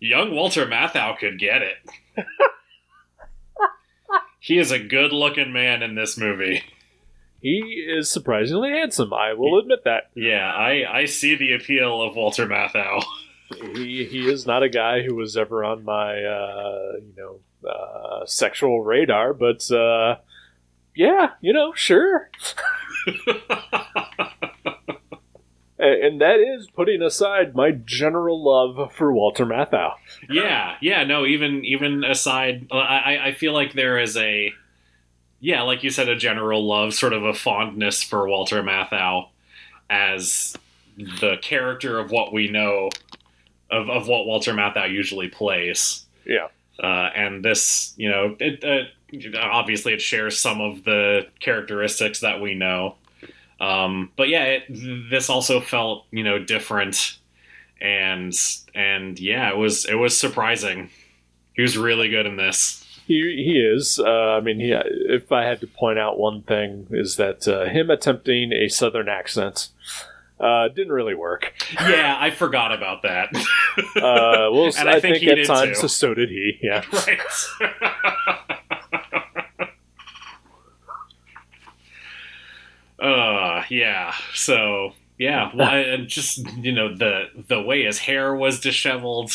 young 0.00 0.34
Walter 0.34 0.66
Matthau 0.66 1.18
could 1.18 1.38
get 1.38 1.62
it. 1.62 1.76
he 4.40 4.58
is 4.58 4.70
a 4.70 4.78
good 4.78 5.12
looking 5.12 5.52
man 5.52 5.82
in 5.82 5.94
this 5.94 6.16
movie. 6.16 6.62
He 7.40 7.58
is 7.86 8.10
surprisingly 8.10 8.70
handsome, 8.70 9.12
I 9.12 9.34
will 9.34 9.58
admit 9.58 9.84
that. 9.84 10.10
Yeah, 10.14 10.50
I, 10.50 11.00
I 11.00 11.04
see 11.04 11.36
the 11.36 11.52
appeal 11.52 12.02
of 12.02 12.16
Walter 12.16 12.46
Matthau. 12.46 13.04
He, 13.74 14.04
he 14.06 14.28
is 14.28 14.46
not 14.46 14.62
a 14.64 14.68
guy 14.68 15.02
who 15.02 15.14
was 15.14 15.36
ever 15.36 15.62
on 15.62 15.84
my, 15.84 16.24
uh, 16.24 16.92
you 16.96 17.14
know, 17.16 17.70
uh, 17.70 18.24
sexual 18.26 18.82
radar, 18.82 19.34
but, 19.34 19.70
uh, 19.70 20.16
yeah, 20.96 21.30
you 21.40 21.52
know, 21.52 21.72
sure. 21.74 22.30
And 25.78 26.22
that 26.22 26.40
is 26.40 26.68
putting 26.70 27.02
aside 27.02 27.54
my 27.54 27.70
general 27.70 28.42
love 28.42 28.94
for 28.94 29.12
Walter 29.12 29.44
Matthau. 29.44 29.92
yeah, 30.30 30.76
yeah, 30.80 31.04
no, 31.04 31.26
even 31.26 31.66
even 31.66 32.02
aside, 32.02 32.66
uh, 32.70 32.76
I, 32.76 32.96
I- 33.16 33.26
I 33.26 33.32
feel 33.34 33.52
like 33.52 33.74
there 33.74 33.98
is 33.98 34.16
a, 34.16 34.52
yeah, 35.38 35.60
like 35.62 35.84
you 35.84 35.90
said, 35.90 36.08
a 36.08 36.16
general 36.16 36.66
love, 36.66 36.94
sort 36.94 37.12
of 37.12 37.24
a 37.24 37.34
fondness 37.34 38.02
for 38.02 38.26
Walter 38.26 38.62
Matthau 38.62 39.28
as 39.90 40.56
the 40.96 41.36
character 41.42 41.98
of 41.98 42.10
what 42.10 42.32
we 42.32 42.48
know 42.48 42.88
of, 43.70 43.90
of 43.90 44.08
what 44.08 44.26
Walter 44.26 44.54
Matthau 44.54 44.90
usually 44.90 45.28
plays. 45.28 46.06
Yeah. 46.24 46.48
Uh, 46.82 47.10
and 47.14 47.44
this, 47.44 47.94
you 47.96 48.08
know, 48.08 48.36
it 48.38 48.64
uh, 48.64 49.38
obviously 49.38 49.92
it 49.92 50.02
shares 50.02 50.38
some 50.38 50.60
of 50.60 50.84
the 50.84 51.26
characteristics 51.40 52.20
that 52.20 52.40
we 52.40 52.54
know. 52.54 52.96
Um, 53.60 54.10
but 54.16 54.28
yeah, 54.28 54.44
it, 54.44 55.10
this 55.10 55.30
also 55.30 55.60
felt, 55.60 56.04
you 56.10 56.22
know, 56.22 56.38
different, 56.38 57.18
and 57.80 58.34
and 58.74 59.18
yeah, 59.18 59.50
it 59.50 59.56
was 59.56 59.86
it 59.86 59.94
was 59.94 60.16
surprising. 60.16 60.90
He 61.54 61.62
was 61.62 61.78
really 61.78 62.10
good 62.10 62.26
in 62.26 62.36
this. 62.36 62.82
He, 63.06 63.14
he 63.22 63.58
is. 63.58 63.98
Uh, 63.98 64.36
I 64.36 64.40
mean, 64.40 64.58
he, 64.60 64.72
if 64.72 65.30
I 65.32 65.44
had 65.44 65.60
to 65.60 65.66
point 65.66 65.98
out 65.98 66.18
one 66.18 66.42
thing, 66.42 66.88
is 66.90 67.16
that 67.16 67.46
uh, 67.48 67.64
him 67.64 67.88
attempting 67.88 68.52
a 68.52 68.68
southern 68.68 69.08
accent 69.08 69.68
uh, 70.38 70.68
didn't 70.68 70.92
really 70.92 71.14
work. 71.14 71.54
Yeah, 71.72 72.16
I 72.18 72.30
forgot 72.30 72.72
about 72.72 73.02
that. 73.02 73.30
Uh, 73.96 74.48
well, 74.52 74.70
And 74.78 74.88
I, 74.88 74.96
I 74.96 75.00
think 75.00 75.16
think, 75.16 75.18
he 75.18 75.30
at 75.30 75.34
did 75.34 75.46
times 75.46 75.80
too. 75.82 75.88
so 75.88 76.14
did 76.14 76.30
he. 76.30 76.58
Yeah. 76.62 76.82
right. 76.92 77.20
uh, 82.98 83.62
yeah. 83.68 84.14
So 84.34 84.92
yeah, 85.18 85.50
well, 85.54 85.68
and 85.70 86.08
just 86.08 86.46
you 86.56 86.72
know 86.72 86.94
the 86.94 87.24
the 87.48 87.60
way 87.60 87.84
his 87.84 87.98
hair 87.98 88.34
was 88.34 88.60
disheveled. 88.60 89.32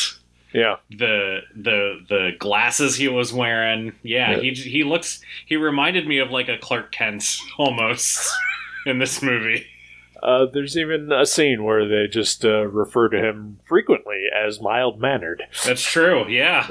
Yeah. 0.52 0.76
the 0.90 1.40
the 1.56 2.00
the 2.08 2.30
glasses 2.38 2.94
he 2.96 3.08
was 3.08 3.32
wearing. 3.32 3.92
Yeah, 4.02 4.38
he 4.38 4.52
he 4.52 4.84
looks 4.84 5.22
he 5.46 5.56
reminded 5.56 6.06
me 6.06 6.18
of 6.18 6.30
like 6.30 6.48
a 6.48 6.58
Clark 6.58 6.92
Kent 6.92 7.38
almost 7.58 8.28
in 8.84 8.98
this 8.98 9.22
movie. 9.22 9.66
Uh, 10.22 10.46
there's 10.46 10.76
even 10.78 11.10
a 11.10 11.26
scene 11.26 11.64
where 11.64 11.88
they 11.88 12.06
just 12.06 12.44
uh, 12.44 12.66
refer 12.68 13.08
to 13.08 13.18
him 13.18 13.58
frequently 13.64 14.26
as 14.34 14.60
mild 14.60 15.00
mannered. 15.00 15.42
That's 15.64 15.82
true. 15.82 16.28
Yeah. 16.28 16.68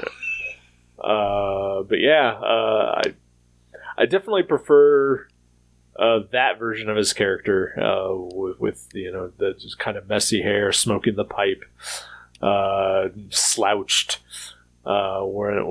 Uh, 0.98 1.82
but 1.82 2.00
yeah, 2.00 2.30
uh, 2.32 3.02
I 3.04 3.14
I 3.98 4.06
definitely 4.06 4.44
prefer 4.44 5.26
uh, 5.98 6.20
that 6.32 6.58
version 6.58 6.88
of 6.88 6.96
his 6.96 7.12
character 7.12 7.78
uh, 7.78 8.14
with, 8.14 8.58
with 8.60 8.88
you 8.94 9.12
know 9.12 9.32
the 9.36 9.52
just 9.54 9.78
kind 9.78 9.96
of 9.96 10.08
messy 10.08 10.42
hair, 10.42 10.72
smoking 10.72 11.16
the 11.16 11.24
pipe, 11.24 11.64
uh, 12.40 13.08
slouched. 13.30 14.20
Uh, 14.84 15.20
where, 15.20 15.62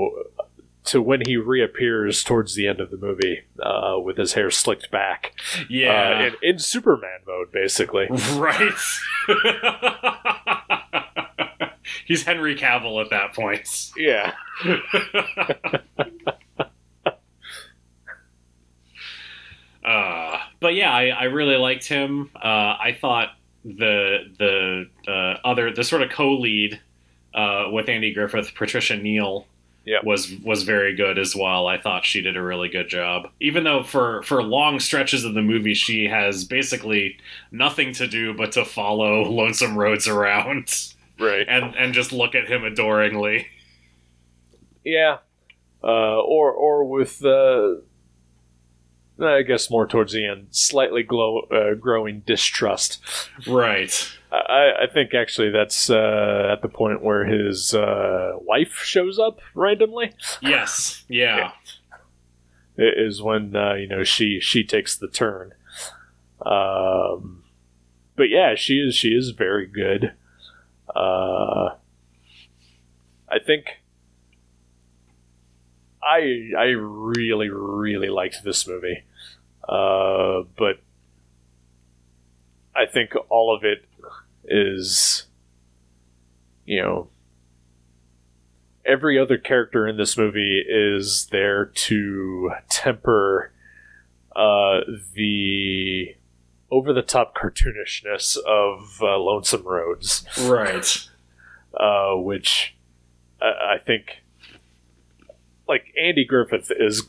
to 0.85 1.01
when 1.01 1.21
he 1.25 1.37
reappears 1.37 2.23
towards 2.23 2.55
the 2.55 2.67
end 2.67 2.79
of 2.79 2.89
the 2.91 2.97
movie 2.97 3.41
uh, 3.61 3.97
with 4.03 4.17
his 4.17 4.33
hair 4.33 4.49
slicked 4.49 4.89
back, 4.91 5.33
uh, 5.59 5.63
Yeah. 5.69 6.21
in, 6.27 6.33
in 6.41 6.59
Superman 6.59 7.19
mode, 7.27 7.51
basically. 7.51 8.07
right. 8.35 8.71
He's 12.05 12.23
Henry 12.23 12.55
Cavill 12.55 13.03
at 13.03 13.09
that 13.11 13.33
point. 13.33 13.91
Yeah. 13.95 14.33
uh, 19.83 20.37
but 20.59 20.75
yeah, 20.75 20.91
I, 20.91 21.07
I 21.09 21.23
really 21.25 21.57
liked 21.57 21.87
him. 21.87 22.29
Uh, 22.35 22.39
I 22.79 22.97
thought 22.99 23.29
the 23.63 24.31
the 24.37 24.89
uh, 25.11 25.37
other 25.47 25.71
the 25.73 25.83
sort 25.83 26.01
of 26.01 26.09
co-lead 26.11 26.79
uh, 27.33 27.65
with 27.71 27.89
Andy 27.89 28.13
Griffith, 28.13 28.53
Patricia 28.55 28.97
Neal, 28.97 29.45
Yeah. 29.83 29.97
was 30.03 30.31
was 30.43 30.63
very 30.63 30.95
good 30.95 31.17
as 31.17 31.35
well. 31.35 31.65
I 31.67 31.79
thought 31.79 32.05
she 32.05 32.21
did 32.21 32.37
a 32.37 32.41
really 32.41 32.69
good 32.69 32.87
job, 32.87 33.29
even 33.39 33.63
though 33.63 33.81
for 33.83 34.21
for 34.23 34.43
long 34.43 34.79
stretches 34.79 35.23
of 35.23 35.33
the 35.33 35.41
movie 35.41 35.73
she 35.73 36.05
has 36.07 36.43
basically 36.45 37.17
nothing 37.51 37.91
to 37.93 38.07
do 38.07 38.33
but 38.33 38.51
to 38.53 38.63
follow 38.65 39.23
Lonesome 39.29 39.75
Rhodes 39.77 40.07
around 40.07 40.89
Right. 41.19 41.45
and 41.49 41.75
and 41.75 41.93
just 41.93 42.11
look 42.11 42.35
at 42.35 42.47
him 42.47 42.63
adoringly. 42.63 43.47
Yeah. 44.83 45.17
Uh, 45.83 46.19
or 46.19 46.51
or 46.51 46.83
with 46.83 47.25
uh, 47.25 47.75
I 49.19 49.41
guess 49.43 49.69
more 49.69 49.85
towards 49.87 50.13
the 50.13 50.25
end, 50.25 50.47
slightly 50.51 51.03
glow, 51.03 51.41
uh, 51.51 51.75
growing 51.75 52.21
distrust. 52.25 52.99
Right. 53.47 54.09
I, 54.31 54.71
I 54.83 54.87
think 54.93 55.13
actually 55.13 55.49
that's 55.51 55.89
uh, 55.89 56.49
at 56.51 56.61
the 56.61 56.69
point 56.69 57.03
where 57.03 57.25
his 57.25 57.73
uh, 57.73 58.31
wife 58.37 58.73
shows 58.83 59.19
up 59.19 59.39
randomly. 59.53 60.13
Yes. 60.41 61.03
Yeah. 61.07 61.51
i- 62.79 62.81
Is 62.97 63.21
when 63.21 63.55
uh, 63.55 63.73
you 63.73 63.87
know 63.87 64.03
she 64.03 64.39
she 64.39 64.63
takes 64.63 64.95
the 64.97 65.07
turn. 65.09 65.53
Um, 66.43 67.43
but 68.15 68.29
yeah, 68.29 68.55
she 68.55 68.75
is 68.79 68.95
she 68.95 69.09
is 69.09 69.31
very 69.31 69.67
good. 69.67 70.13
Uh, 70.95 71.75
I 73.29 73.39
think 73.45 73.80
I 76.03 76.51
I 76.57 76.65
really 76.77 77.49
really 77.49 78.09
liked 78.09 78.43
this 78.43 78.67
movie, 78.67 79.03
uh, 79.67 80.43
but 80.57 80.79
I 82.75 82.85
think 82.91 83.13
all 83.29 83.55
of 83.55 83.63
it 83.63 83.85
is, 84.45 85.25
you 86.65 86.81
know, 86.81 87.09
every 88.85 89.19
other 89.19 89.37
character 89.37 89.87
in 89.87 89.97
this 89.97 90.17
movie 90.17 90.63
is 90.67 91.27
there 91.31 91.65
to 91.65 92.51
temper 92.69 93.51
uh, 94.35 94.79
the 95.13 96.15
over 96.71 96.93
the 96.93 97.01
top 97.01 97.35
cartoonishness 97.35 98.37
of 98.37 98.99
uh, 99.01 99.17
Lonesome 99.17 99.63
Rhodes, 99.67 100.25
Right. 100.43 101.09
uh, 101.77 102.15
which 102.15 102.75
I, 103.41 103.75
I 103.75 103.77
think, 103.85 104.20
like 105.71 105.93
Andy 105.97 106.25
Griffith 106.25 106.69
is 106.69 107.03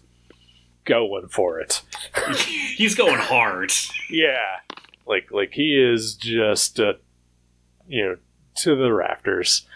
going 0.84 1.26
for 1.26 1.58
it. 1.58 1.82
He's 2.76 2.94
going 2.94 3.18
hard. 3.18 3.72
Yeah, 4.08 4.60
like 5.04 5.32
like 5.32 5.52
he 5.52 5.76
is 5.76 6.14
just 6.14 6.78
uh, 6.78 6.92
you 7.88 8.04
know 8.04 8.16
to 8.58 8.76
the 8.76 8.92
rafters, 8.92 9.66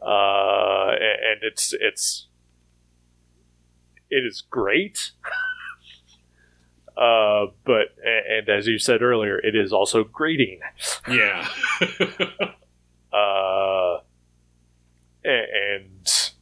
uh, 0.00 0.90
and 0.90 1.40
it's 1.42 1.74
it's 1.80 2.28
it 4.10 4.24
is 4.24 4.44
great. 4.48 5.10
Uh, 6.96 7.46
but 7.64 7.88
and 8.04 8.48
as 8.48 8.68
you 8.68 8.78
said 8.78 9.02
earlier, 9.02 9.38
it 9.38 9.56
is 9.56 9.72
also 9.72 10.04
grating. 10.04 10.60
Yeah. 11.08 11.48
Uh, 13.12 14.00
and 15.24 16.32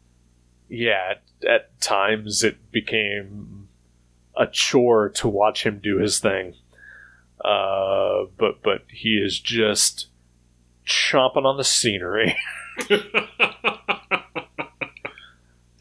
yeah, 0.69 1.15
at, 1.45 1.81
times 1.81 2.43
it 2.43 2.71
became 2.73 3.69
a 4.37 4.47
chore 4.47 5.09
to 5.11 5.29
watch 5.29 5.65
him 5.65 5.81
do 5.83 5.99
his 5.99 6.19
thing. 6.19 6.55
Uh, 7.45 8.25
but 8.39 8.63
but 8.63 8.85
he 8.89 9.17
is 9.17 9.39
just 9.39 10.09
chomping 10.87 11.45
on 11.45 11.57
the 11.57 11.65
scenery. 11.65 12.37
uh, 12.91 12.97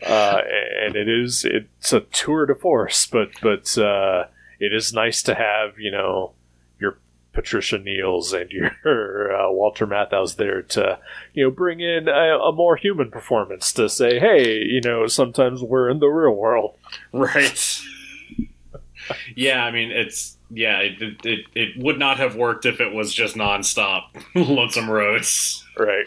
and 0.05 0.95
it 0.95 1.07
is 1.07 1.45
it's 1.45 1.93
a 1.93 2.01
tour 2.01 2.45
de 2.45 2.55
force, 2.55 3.05
but 3.07 3.29
but 3.41 3.77
uh, 3.77 4.25
it 4.59 4.73
is 4.73 4.93
nice 4.93 5.23
to 5.23 5.35
have 5.35 5.79
you 5.79 5.91
know 5.91 6.33
Patricia 7.33 7.79
Neals 7.79 8.39
and 8.39 8.51
your 8.51 9.35
uh, 9.35 9.51
Walter 9.51 9.87
Matthau's 9.87 10.35
there 10.35 10.61
to 10.61 10.99
you 11.33 11.43
know 11.43 11.51
bring 11.51 11.79
in 11.79 12.07
a, 12.07 12.37
a 12.39 12.51
more 12.51 12.75
human 12.75 13.11
performance 13.11 13.73
to 13.73 13.89
say, 13.89 14.19
hey, 14.19 14.59
you 14.59 14.81
know, 14.81 15.07
sometimes 15.07 15.61
we're 15.61 15.89
in 15.89 15.99
the 15.99 16.07
real 16.07 16.35
world. 16.35 16.75
right. 17.11 17.81
yeah, 19.35 19.63
I 19.63 19.71
mean, 19.71 19.91
it's 19.91 20.37
yeah, 20.49 20.79
it, 20.79 21.25
it 21.25 21.45
it 21.55 21.83
would 21.83 21.99
not 21.99 22.17
have 22.17 22.35
worked 22.35 22.65
if 22.65 22.79
it 22.79 22.93
was 22.93 23.13
just 23.13 23.35
nonstop 23.35 24.03
Lonesome 24.35 24.89
Rhodes. 24.89 25.65
Right. 25.77 26.05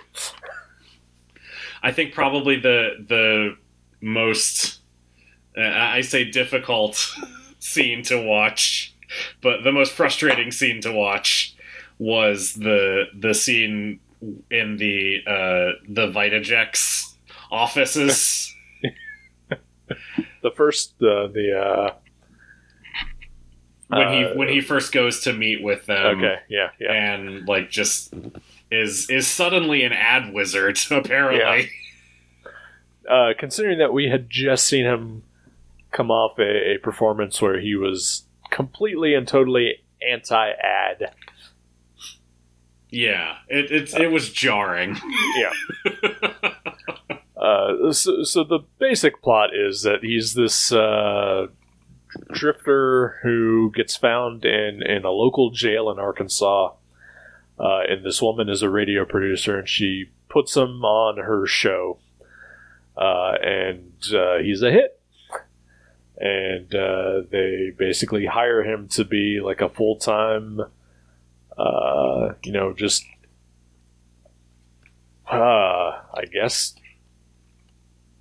I 1.83 1.93
think 1.93 2.15
probably 2.15 2.59
the 2.59 3.05
the 3.07 3.57
most 4.01 4.81
uh, 5.57 5.63
I 5.63 6.01
say 6.03 6.25
difficult 6.25 7.15
scene 7.59 8.03
to 8.05 8.23
watch, 8.23 8.95
but 9.43 9.63
the 9.65 9.73
most 9.73 9.93
frustrating 9.93 10.51
scene 10.51 10.81
to 10.83 10.93
watch 10.93 11.55
was 11.99 12.55
the 12.55 13.05
the 13.19 13.35
scene 13.35 14.01
in 14.51 14.77
the 14.77 15.23
uh, 15.27 15.79
the 15.89 16.07
Vitajex 16.09 17.15
offices. 17.51 18.53
The 20.43 20.51
first 20.51 20.95
uh, 21.01 21.29
the 21.29 21.59
uh, 21.59 21.95
when 23.89 24.13
he 24.13 24.25
Uh, 24.25 24.35
when 24.35 24.49
he 24.49 24.61
first 24.61 24.93
goes 24.93 25.21
to 25.23 25.33
meet 25.33 25.63
with 25.63 25.87
them 25.87 26.19
okay, 26.19 26.39
yeah, 26.49 26.71
yeah. 26.81 26.93
and 26.93 27.47
like 27.47 27.71
just 27.71 28.13
is 28.71 29.09
is 29.11 29.27
suddenly 29.27 29.85
an 29.85 29.93
ad 29.93 30.33
wizard 30.33 30.79
apparently 30.91 31.71
uh, 33.09 33.33
considering 33.39 33.79
that 33.79 33.93
we 33.93 34.09
had 34.09 34.29
just 34.29 34.67
seen 34.67 34.85
him 34.85 35.23
come 35.93 36.11
off 36.11 36.39
a, 36.39 36.75
a 36.75 36.79
performance 36.79 37.41
where 37.41 37.61
he 37.61 37.77
was 37.77 38.26
completely 38.57 39.15
and 39.15 39.29
totally 39.29 39.85
anti-ad. 40.11 41.13
yeah 42.91 43.37
it 43.49 43.71
it's 43.71 43.95
it 43.95 44.11
was 44.11 44.31
jarring 44.33 44.97
Yeah. 45.37 45.53
Uh, 47.37 47.93
so, 47.93 48.23
so 48.25 48.43
the 48.43 48.61
basic 48.79 49.23
plot 49.23 49.51
is 49.55 49.83
that 49.83 49.99
he's 50.03 50.33
this 50.33 50.73
uh, 50.73 51.47
drifter 52.33 53.19
who 53.23 53.71
gets 53.73 53.95
found 53.95 54.45
in, 54.45 54.83
in 54.83 55.05
a 55.05 55.11
local 55.11 55.51
jail 55.51 55.91
in 55.91 55.99
Arkansas. 55.99 56.73
Uh, 57.61 57.81
and 57.89 58.05
this 58.05 58.23
woman 58.23 58.49
is 58.49 58.63
a 58.63 58.71
radio 58.71 59.05
producer, 59.05 59.59
and 59.59 59.69
she 59.69 60.07
puts 60.31 60.57
him 60.57 60.83
on 60.83 61.19
her 61.19 61.47
show. 61.47 61.99
Uh, 62.97 63.35
and 63.43 63.93
uh, 64.15 64.39
he's 64.39 64.63
a 64.63 64.71
hit. 64.71 64.96
And 66.19 66.75
uh, 66.75 67.23
they 67.31 67.73
basically 67.77 68.25
hire 68.27 68.63
him 68.63 68.89
to 68.89 69.05
be 69.05 69.41
like 69.41 69.61
a 69.61 69.69
full 69.69 69.97
time, 69.97 70.61
uh, 71.59 72.33
you 72.43 72.53
know, 72.53 72.73
just, 72.73 73.05
uh, 75.31 75.37
I 76.15 76.25
guess, 76.33 76.75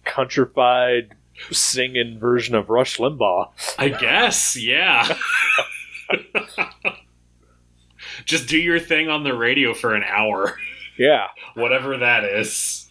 countrified 0.04 1.16
singing 1.52 2.20
version 2.20 2.56
of 2.56 2.70
Rush 2.70 2.98
Limbaugh. 2.98 3.50
i 3.78 3.90
guess 3.90 4.56
yeah 4.56 5.06
just 8.26 8.48
do 8.48 8.58
your 8.58 8.80
thing 8.80 9.10
on 9.10 9.24
the 9.24 9.34
radio 9.34 9.74
for 9.74 9.96
an 9.96 10.04
hour 10.04 10.58
Yeah. 10.98 11.28
whatever 11.56 11.98
that 11.98 12.24
is 12.24 12.85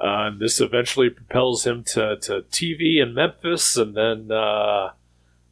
Uh, 0.00 0.28
and 0.28 0.40
this 0.40 0.60
eventually 0.60 1.10
propels 1.10 1.66
him 1.66 1.82
to, 1.82 2.16
to 2.18 2.42
TV 2.52 3.02
in 3.02 3.14
Memphis, 3.14 3.76
and 3.76 3.96
then 3.96 4.28
uh, 4.30 4.90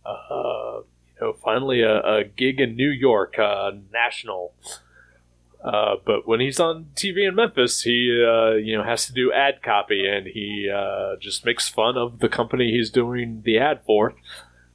uh, 0.04 0.80
you 0.80 1.20
know 1.20 1.32
finally 1.32 1.82
a, 1.82 2.00
a 2.00 2.24
gig 2.24 2.60
in 2.60 2.76
New 2.76 2.90
York, 2.90 3.38
uh, 3.38 3.72
national. 3.92 4.54
Uh, 5.64 5.96
but 6.04 6.28
when 6.28 6.38
he's 6.38 6.60
on 6.60 6.86
TV 6.94 7.26
in 7.26 7.34
Memphis, 7.34 7.82
he 7.82 8.24
uh, 8.24 8.52
you 8.52 8.76
know 8.76 8.84
has 8.84 9.06
to 9.06 9.12
do 9.12 9.32
ad 9.32 9.62
copy, 9.64 10.06
and 10.06 10.28
he 10.28 10.70
just 11.20 11.44
makes 11.44 11.68
fun 11.68 11.96
of 11.96 12.20
the 12.20 12.28
company 12.28 12.70
he's 12.70 12.90
doing 12.90 13.42
the 13.44 13.58
ad 13.58 13.80
for, 13.84 14.14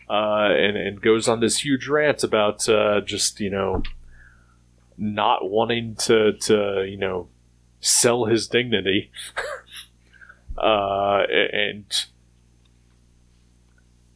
and 0.09 0.75
and 0.75 1.01
goes 1.01 1.29
on 1.29 1.39
this 1.39 1.59
huge 1.59 1.87
rant 1.87 2.25
about 2.25 2.65
just 3.05 3.39
you 3.39 3.49
know 3.49 3.83
not 4.97 5.49
wanting 5.49 5.95
to 5.95 6.33
to 6.33 6.85
you 6.85 6.97
know 6.97 7.29
sell 7.81 8.25
his 8.25 8.47
dignity 8.47 9.11
uh, 10.57 11.23
and 11.29 12.05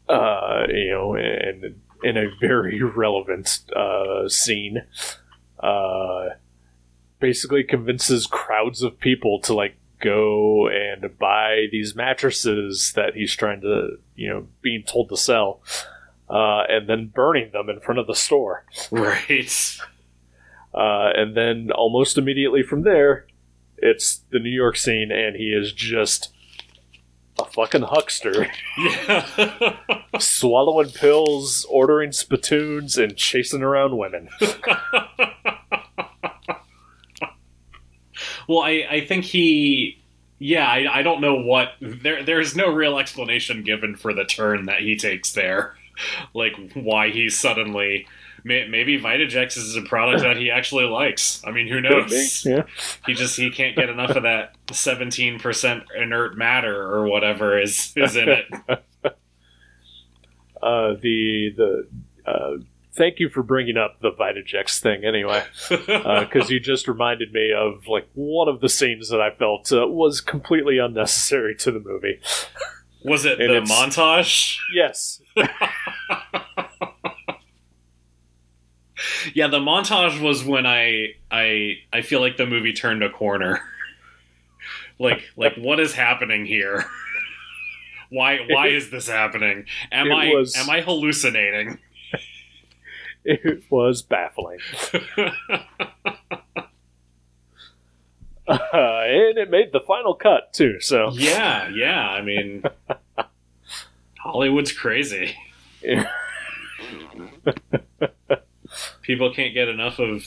uh, 0.07 0.65
you 0.69 0.91
know, 0.91 1.15
and 1.15 1.81
in 2.03 2.17
a 2.17 2.29
very 2.39 2.81
relevant 2.95 3.59
uh, 3.75 4.27
scene, 4.29 4.83
uh, 5.59 6.29
basically 7.19 7.63
convinces 7.63 8.27
crowds 8.27 8.81
of 8.81 8.99
people 8.99 9.39
to 9.41 9.53
like 9.53 9.75
go 10.01 10.67
and 10.67 11.17
buy 11.17 11.65
these 11.71 11.95
mattresses 11.95 12.93
that 12.95 13.15
he's 13.15 13.35
trying 13.35 13.61
to, 13.61 13.97
you 14.15 14.29
know, 14.29 14.47
being 14.61 14.83
told 14.83 15.09
to 15.09 15.17
sell, 15.17 15.61
uh, 16.29 16.63
and 16.69 16.87
then 16.87 17.07
burning 17.07 17.51
them 17.51 17.69
in 17.69 17.79
front 17.79 17.99
of 17.99 18.07
the 18.07 18.15
store. 18.15 18.65
right 18.91 19.77
Uh, 20.73 21.09
and 21.15 21.37
then 21.37 21.71
almost 21.71 22.17
immediately 22.17 22.61
from 22.61 22.83
there, 22.83 23.25
it's 23.77 24.21
the 24.31 24.39
New 24.39 24.49
York 24.49 24.77
scene, 24.77 25.11
and 25.11 25.35
he 25.35 25.49
is 25.49 25.71
just 25.71 26.31
a 27.37 27.45
fucking 27.45 27.83
huckster, 27.83 28.47
yeah. 28.77 29.75
Swallowing 30.19 30.89
pills, 30.89 31.65
ordering 31.69 32.11
spittoons, 32.13 32.97
and 32.97 33.17
chasing 33.17 33.61
around 33.61 33.97
women. 33.97 34.29
well 38.47 38.61
i 38.61 38.85
i 38.89 39.05
think 39.05 39.25
he 39.25 40.01
yeah 40.37 40.67
I, 40.67 40.99
I 40.99 41.01
don't 41.01 41.19
know 41.19 41.35
what 41.35 41.69
there 41.81 42.23
there's 42.23 42.55
no 42.55 42.71
real 42.71 42.99
explanation 42.99 43.63
given 43.63 43.95
for 43.95 44.13
the 44.13 44.23
turn 44.23 44.65
that 44.65 44.81
he 44.81 44.95
takes 44.95 45.33
there. 45.33 45.75
Like 46.33 46.55
why 46.73 47.09
he's 47.09 47.39
suddenly 47.39 48.05
maybe 48.45 48.99
Vitajex 49.01 49.57
is 49.57 49.75
a 49.75 49.81
product 49.81 50.21
that 50.21 50.37
he 50.37 50.51
actually 50.51 50.85
likes. 50.85 51.41
I 51.43 51.51
mean, 51.51 51.67
who 51.67 51.81
knows? 51.81 52.45
Yeah. 52.45 52.63
He 53.05 53.13
just 53.13 53.35
he 53.35 53.49
can't 53.49 53.75
get 53.75 53.89
enough 53.89 54.11
of 54.11 54.23
that 54.23 54.55
seventeen 54.71 55.39
percent 55.39 55.83
inert 55.99 56.37
matter 56.37 56.81
or 56.81 57.07
whatever 57.07 57.59
is 57.59 57.91
is 57.97 58.15
in 58.15 58.29
it. 58.29 58.45
Uh, 60.63 60.95
the 60.99 61.53
the 61.55 61.87
uh, 62.25 62.57
thank 62.95 63.19
you 63.19 63.29
for 63.29 63.43
bringing 63.43 63.77
up 63.77 63.99
the 64.01 64.11
Vitajex 64.11 64.79
thing 64.79 65.05
anyway, 65.05 65.43
because 65.69 66.49
you 66.49 66.59
just 66.59 66.87
reminded 66.87 67.31
me 67.31 67.51
of 67.55 67.87
like 67.87 68.07
one 68.15 68.47
of 68.47 68.61
the 68.61 68.69
scenes 68.69 69.09
that 69.09 69.21
I 69.21 69.29
felt 69.29 69.71
uh, 69.71 69.87
was 69.87 70.21
completely 70.21 70.79
unnecessary 70.79 71.55
to 71.57 71.71
the 71.71 71.79
movie. 71.79 72.19
Was 73.03 73.25
it 73.25 73.39
And 73.39 73.53
the 73.53 73.71
montage? 73.71 74.57
Yes, 74.73 75.21
Yeah, 79.33 79.47
the 79.47 79.59
montage 79.59 80.21
was 80.21 80.43
when 80.43 80.65
I 80.65 81.15
I 81.31 81.77
I 81.93 82.01
feel 82.01 82.19
like 82.21 82.37
the 82.37 82.45
movie 82.45 82.73
turned 82.73 83.03
a 83.03 83.09
corner. 83.09 83.61
like 84.99 85.21
like 85.35 85.55
what 85.55 85.79
is 85.79 85.93
happening 85.93 86.45
here? 86.45 86.85
why 88.09 88.39
why 88.49 88.67
is 88.67 88.89
this 88.91 89.07
happening? 89.07 89.65
Am 89.91 90.11
I 90.11 90.29
was- 90.33 90.55
am 90.55 90.69
I 90.69 90.81
hallucinating? 90.81 91.79
it 93.25 93.63
was 93.71 94.01
baffling, 94.03 94.59
uh, 98.47 98.57
and 98.57 99.37
it 99.37 99.49
made 99.49 99.71
the 99.71 99.79
final 99.87 100.13
cut 100.13 100.53
too. 100.53 100.79
So 100.79 101.11
yeah, 101.13 101.69
yeah. 101.73 102.09
I 102.09 102.21
mean, 102.21 102.63
Hollywood's 104.19 104.71
crazy. 104.71 105.35
Yeah. 105.81 106.07
People 109.05 109.33
can't 109.33 109.53
get 109.53 109.67
enough 109.67 109.99
of 109.99 110.25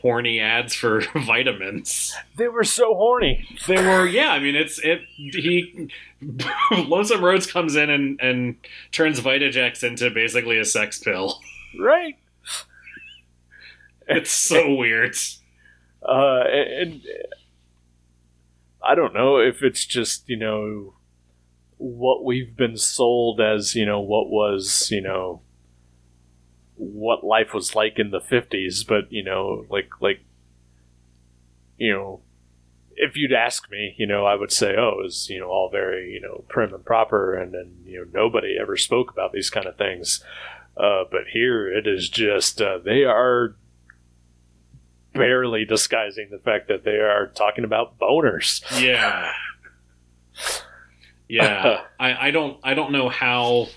horny 0.00 0.40
ads 0.40 0.74
for 0.74 1.02
vitamins. 1.26 2.14
They 2.36 2.48
were 2.48 2.64
so 2.64 2.94
horny. 2.94 3.46
They 3.66 3.76
were, 3.76 4.06
yeah. 4.06 4.30
I 4.30 4.40
mean, 4.40 4.56
it's 4.56 4.78
it. 4.80 5.02
He 5.16 5.88
Lonesome 6.70 7.24
Rhodes 7.24 7.50
comes 7.50 7.76
in 7.76 7.90
and 7.90 8.20
and 8.20 8.56
turns 8.90 9.20
Vitajex 9.20 9.82
into 9.82 10.10
basically 10.10 10.58
a 10.58 10.64
sex 10.64 10.98
pill. 10.98 11.40
Right. 11.78 12.18
It's 14.08 14.32
so 14.32 14.74
weird. 14.74 15.16
Uh, 16.06 16.42
and, 16.50 16.70
and 16.70 17.02
I 18.84 18.94
don't 18.94 19.14
know 19.14 19.38
if 19.38 19.62
it's 19.62 19.86
just 19.86 20.28
you 20.28 20.36
know 20.36 20.94
what 21.78 22.24
we've 22.24 22.56
been 22.56 22.76
sold 22.76 23.40
as 23.40 23.74
you 23.74 23.86
know 23.86 24.00
what 24.00 24.28
was 24.28 24.88
you 24.90 25.00
know 25.00 25.42
what 26.82 27.24
life 27.24 27.54
was 27.54 27.74
like 27.74 27.98
in 27.98 28.10
the 28.10 28.20
50s 28.20 28.86
but 28.86 29.10
you 29.12 29.22
know 29.22 29.64
like 29.70 29.88
like 30.00 30.20
you 31.76 31.92
know 31.92 32.20
if 32.96 33.16
you'd 33.16 33.32
ask 33.32 33.70
me 33.70 33.94
you 33.98 34.06
know 34.06 34.26
i 34.26 34.34
would 34.34 34.52
say 34.52 34.74
oh 34.76 34.98
it 34.98 35.04
was 35.04 35.28
you 35.30 35.38
know 35.38 35.48
all 35.48 35.70
very 35.70 36.10
you 36.10 36.20
know 36.20 36.44
prim 36.48 36.74
and 36.74 36.84
proper 36.84 37.34
and 37.34 37.54
then, 37.54 37.72
you 37.84 37.98
know 37.98 38.06
nobody 38.12 38.56
ever 38.60 38.76
spoke 38.76 39.10
about 39.10 39.32
these 39.32 39.50
kind 39.50 39.66
of 39.66 39.76
things 39.76 40.22
uh, 40.76 41.04
but 41.10 41.22
here 41.32 41.70
it 41.70 41.86
is 41.86 42.08
just 42.08 42.60
uh, 42.62 42.78
they 42.78 43.04
are 43.04 43.54
barely 45.12 45.66
disguising 45.66 46.28
the 46.30 46.38
fact 46.38 46.68
that 46.68 46.84
they 46.84 46.96
are 46.96 47.26
talking 47.28 47.64
about 47.64 47.98
boners 47.98 48.62
Yeah. 48.82 49.32
Yeah. 51.28 51.82
I, 52.00 52.28
I 52.28 52.30
don't 52.30 52.58
I 52.62 52.74
don't 52.74 52.92
know 52.92 53.08
how 53.08 53.68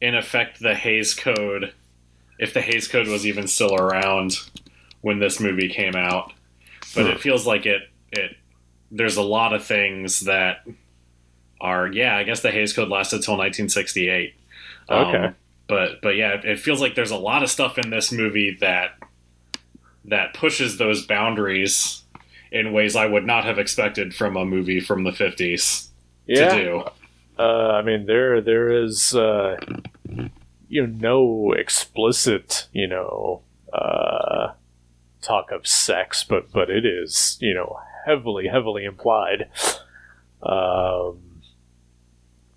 in 0.00 0.14
effect 0.14 0.60
the 0.60 0.74
Hays 0.74 1.14
Code 1.14 1.74
if 2.40 2.52
the 2.54 2.60
Hays 2.60 2.88
Code 2.88 3.06
was 3.06 3.24
even 3.26 3.46
still 3.46 3.74
around 3.76 4.38
when 5.02 5.20
this 5.20 5.38
movie 5.38 5.68
came 5.68 5.94
out. 5.94 6.32
But 6.94 7.04
Hmm. 7.04 7.12
it 7.12 7.20
feels 7.20 7.46
like 7.46 7.66
it 7.66 7.82
it 8.10 8.36
there's 8.90 9.16
a 9.16 9.22
lot 9.22 9.52
of 9.52 9.64
things 9.64 10.20
that 10.20 10.66
are 11.60 11.86
yeah, 11.86 12.16
I 12.16 12.24
guess 12.24 12.40
the 12.40 12.50
Hays 12.50 12.72
Code 12.72 12.88
lasted 12.88 13.22
till 13.22 13.34
1968. 13.36 14.34
Okay. 14.90 15.16
Um, 15.26 15.34
but 15.68 16.00
but 16.02 16.16
yeah, 16.16 16.32
it, 16.34 16.44
it 16.44 16.58
feels 16.58 16.80
like 16.80 16.94
there's 16.96 17.12
a 17.12 17.16
lot 17.16 17.42
of 17.44 17.50
stuff 17.50 17.78
in 17.78 17.90
this 17.90 18.10
movie 18.10 18.56
that 18.60 18.92
that 20.06 20.34
pushes 20.34 20.78
those 20.78 21.06
boundaries 21.06 22.02
in 22.50 22.72
ways 22.72 22.96
I 22.96 23.06
would 23.06 23.24
not 23.26 23.44
have 23.44 23.58
expected 23.58 24.12
from 24.14 24.36
a 24.36 24.44
movie 24.44 24.80
from 24.80 25.04
the 25.04 25.10
50s 25.12 25.88
yeah 26.26 26.48
to 26.56 26.62
do. 26.64 26.84
Uh, 27.38 27.72
I 27.72 27.82
mean, 27.82 28.06
there 28.06 28.40
there 28.40 28.70
is 28.70 29.14
uh, 29.14 29.56
you 30.70 30.86
know 30.86 30.98
no 30.98 31.52
explicit 31.52 32.68
you 32.72 32.86
know 32.86 33.42
uh, 33.72 34.52
talk 35.20 35.50
of 35.50 35.66
sex, 35.66 36.24
but 36.24 36.50
but 36.52 36.70
it 36.70 36.86
is 36.86 37.36
you 37.40 37.52
know 37.52 37.78
heavily 38.06 38.46
heavily 38.48 38.84
implied. 38.84 39.50
Um, 40.42 41.42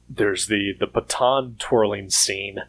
there's 0.10 0.48
the 0.48 0.74
the 0.80 0.88
baton 0.88 1.56
twirling 1.60 2.10
scene 2.10 2.60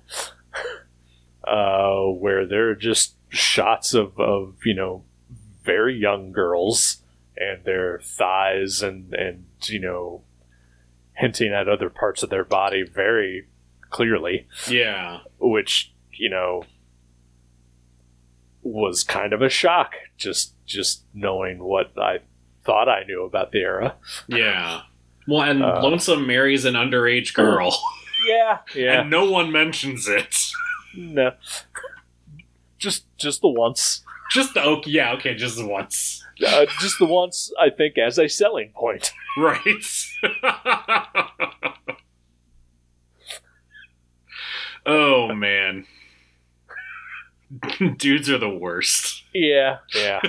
uh, 1.45 2.01
where 2.01 2.47
there 2.47 2.71
are 2.71 2.75
just 2.75 3.15
shots 3.29 3.95
of 3.95 4.19
of 4.19 4.57
you 4.65 4.75
know 4.75 5.05
very 5.63 5.97
young 5.97 6.33
girls 6.33 7.03
and 7.37 7.65
their 7.65 8.01
thighs 8.01 8.83
and 8.83 9.13
and 9.15 9.45
you 9.65 9.79
know 9.79 10.23
hinting 11.17 11.53
at 11.53 11.69
other 11.69 11.91
parts 11.91 12.23
of 12.23 12.31
their 12.31 12.45
body 12.45 12.83
very 12.83 13.47
clearly, 13.95 14.47
Yeah. 14.69 15.21
which 15.39 15.93
you 16.13 16.29
know 16.29 16.65
was 18.63 19.05
kind 19.05 19.33
of 19.33 19.41
a 19.43 19.49
shock. 19.49 19.93
Just 20.17 20.55
just 20.67 21.05
knowing 21.15 21.63
what 21.63 21.93
I 21.99 22.19
thought 22.65 22.89
I 22.89 23.05
knew 23.05 23.25
about 23.25 23.53
the 23.53 23.59
era. 23.61 23.95
Yeah. 24.27 24.83
Well, 25.29 25.43
and 25.43 25.63
Uh, 25.63 25.81
Lonesome 25.83 26.27
marries 26.27 26.65
an 26.65 26.75
underage 26.75 27.33
girl, 27.35 27.79
Yeah, 28.27 28.59
yeah, 28.75 29.01
and 29.01 29.11
no 29.11 29.31
one 29.31 29.51
mentions 29.53 30.09
it. 30.09 30.35
no, 30.97 31.33
just 32.79 33.07
just 33.17 33.41
the 33.43 33.49
once, 33.49 34.03
Just 34.33 34.55
the 34.55 34.63
okay, 34.63 34.91
yeah, 34.91 35.13
okay, 35.13 35.35
just 35.35 35.57
the 35.57 35.67
once, 35.67 36.25
uh, 36.47 36.67
just 36.81 36.99
the 36.99 37.07
once. 37.07 37.53
I 37.61 37.71
think 37.71 37.97
as 37.99 38.19
a 38.19 38.29
selling 38.29 38.71
point. 38.75 39.13
right? 39.37 39.85
oh 44.87 45.35
man, 45.35 45.87
dudes 47.97 48.29
are 48.31 48.39
the 48.39 48.49
worst. 48.51 49.23
Yeah, 49.33 49.79
yeah. 49.95 50.21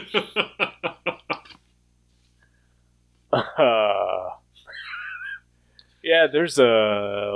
Uh, 3.31 3.41
yeah, 6.03 6.27
there's 6.31 6.57
a 6.57 6.63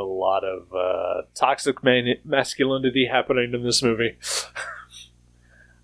lot 0.01 0.43
of 0.43 0.73
uh, 0.73 1.23
toxic 1.35 1.83
man- 1.83 2.17
masculinity 2.23 3.07
happening 3.11 3.53
in 3.53 3.63
this 3.63 3.81
movie. 3.83 4.17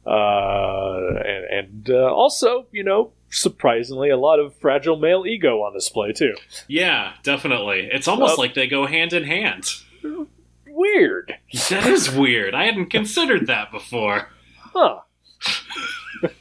Uh, 0.06 1.00
and 1.26 1.46
and 1.50 1.90
uh, 1.90 2.14
also, 2.14 2.68
you 2.72 2.84
know, 2.84 3.12
surprisingly, 3.32 4.10
a 4.12 4.18
lot 4.18 4.40
of 4.40 4.56
fragile 4.60 4.98
male 4.98 5.26
ego 5.26 5.62
on 5.64 5.74
display, 5.74 6.12
too. 6.14 6.36
yeah, 6.68 7.14
definitely. 7.24 7.90
It's 7.92 8.08
almost 8.08 8.38
Well- 8.38 8.46
like 8.46 8.54
they 8.54 8.68
go 8.68 8.86
hand 8.86 9.14
in 9.14 9.24
hand. 9.24 9.66
Weird. 10.76 11.36
That 11.70 11.88
is 11.88 12.12
weird. 12.12 12.54
I 12.54 12.66
hadn't 12.66 12.88
considered 12.88 13.48
that 13.48 13.72
before. 13.72 14.30
Huh. 14.60 15.00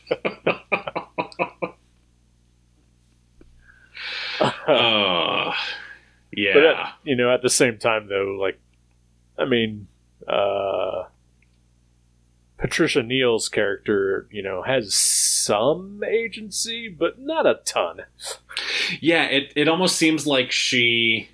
Uh, 4.66 5.52
yeah. 6.32 6.54
But 6.54 6.64
at, 6.64 6.94
you 7.04 7.16
know, 7.16 7.32
at 7.32 7.42
the 7.42 7.48
same 7.48 7.78
time, 7.78 8.08
though, 8.08 8.36
like, 8.40 8.58
I 9.38 9.44
mean, 9.44 9.86
uh, 10.26 11.04
Patricia 12.58 13.02
Neal's 13.02 13.48
character, 13.48 14.26
you 14.30 14.42
know, 14.42 14.62
has 14.62 14.94
some 14.94 16.02
agency, 16.02 16.88
but 16.88 17.20
not 17.20 17.46
a 17.46 17.60
ton. 17.64 18.02
Yeah, 19.00 19.24
it 19.24 19.52
it 19.54 19.68
almost 19.68 19.96
seems 19.96 20.26
like 20.26 20.50
she 20.50 21.28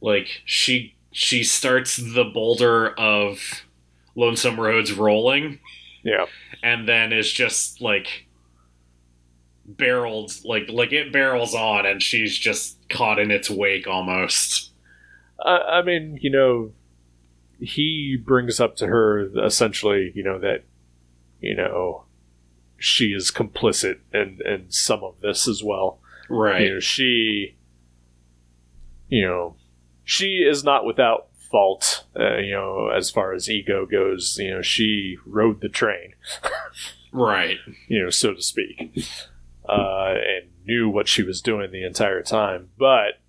like 0.00 0.42
she 0.44 0.94
she 1.12 1.42
starts 1.44 1.96
the 1.96 2.24
boulder 2.24 2.90
of 2.98 3.64
Lonesome 4.14 4.58
Rhodes 4.60 4.92
rolling 4.92 5.60
Yeah, 6.02 6.26
and 6.62 6.88
then 6.88 7.12
is 7.12 7.30
just 7.32 7.80
like 7.80 8.26
barreled 9.64 10.32
like 10.44 10.68
like 10.70 10.92
it 10.92 11.12
barrels 11.12 11.54
on 11.54 11.84
and 11.84 12.02
she's 12.02 12.36
just 12.36 12.78
caught 12.88 13.18
in 13.18 13.30
its 13.30 13.50
wake 13.50 13.86
almost. 13.86 14.72
I, 15.44 15.58
I 15.58 15.82
mean, 15.82 16.18
you 16.20 16.30
know, 16.30 16.72
he 17.60 18.16
brings 18.22 18.60
up 18.60 18.76
to 18.76 18.86
her 18.86 19.28
essentially, 19.44 20.12
you 20.14 20.22
know, 20.22 20.38
that, 20.38 20.64
you 21.40 21.54
know, 21.54 22.04
she 22.78 23.06
is 23.06 23.30
complicit 23.30 23.98
in 24.12 24.40
in 24.44 24.66
some 24.70 25.02
of 25.04 25.20
this 25.20 25.46
as 25.46 25.62
well. 25.62 26.00
Right. 26.30 26.62
you 26.62 26.74
know, 26.74 26.80
she, 26.80 27.56
you 29.08 29.26
know, 29.26 29.56
she 30.08 30.38
is 30.38 30.64
not 30.64 30.86
without 30.86 31.26
fault. 31.50 32.04
Uh, 32.18 32.38
you 32.38 32.52
know, 32.52 32.88
as 32.88 33.10
far 33.10 33.34
as 33.34 33.50
ego 33.50 33.84
goes, 33.84 34.38
you 34.38 34.50
know, 34.50 34.62
she 34.62 35.18
rode 35.26 35.60
the 35.60 35.68
train, 35.68 36.14
Right. 37.12 37.58
you 37.88 38.02
know, 38.02 38.08
so 38.08 38.32
to 38.32 38.40
speak, 38.40 38.90
uh, 39.68 40.14
and 40.14 40.48
knew 40.64 40.88
what 40.88 41.08
she 41.08 41.22
was 41.22 41.42
doing 41.42 41.70
the 41.72 41.84
entire 41.84 42.22
time. 42.22 42.70
But, 42.78 43.20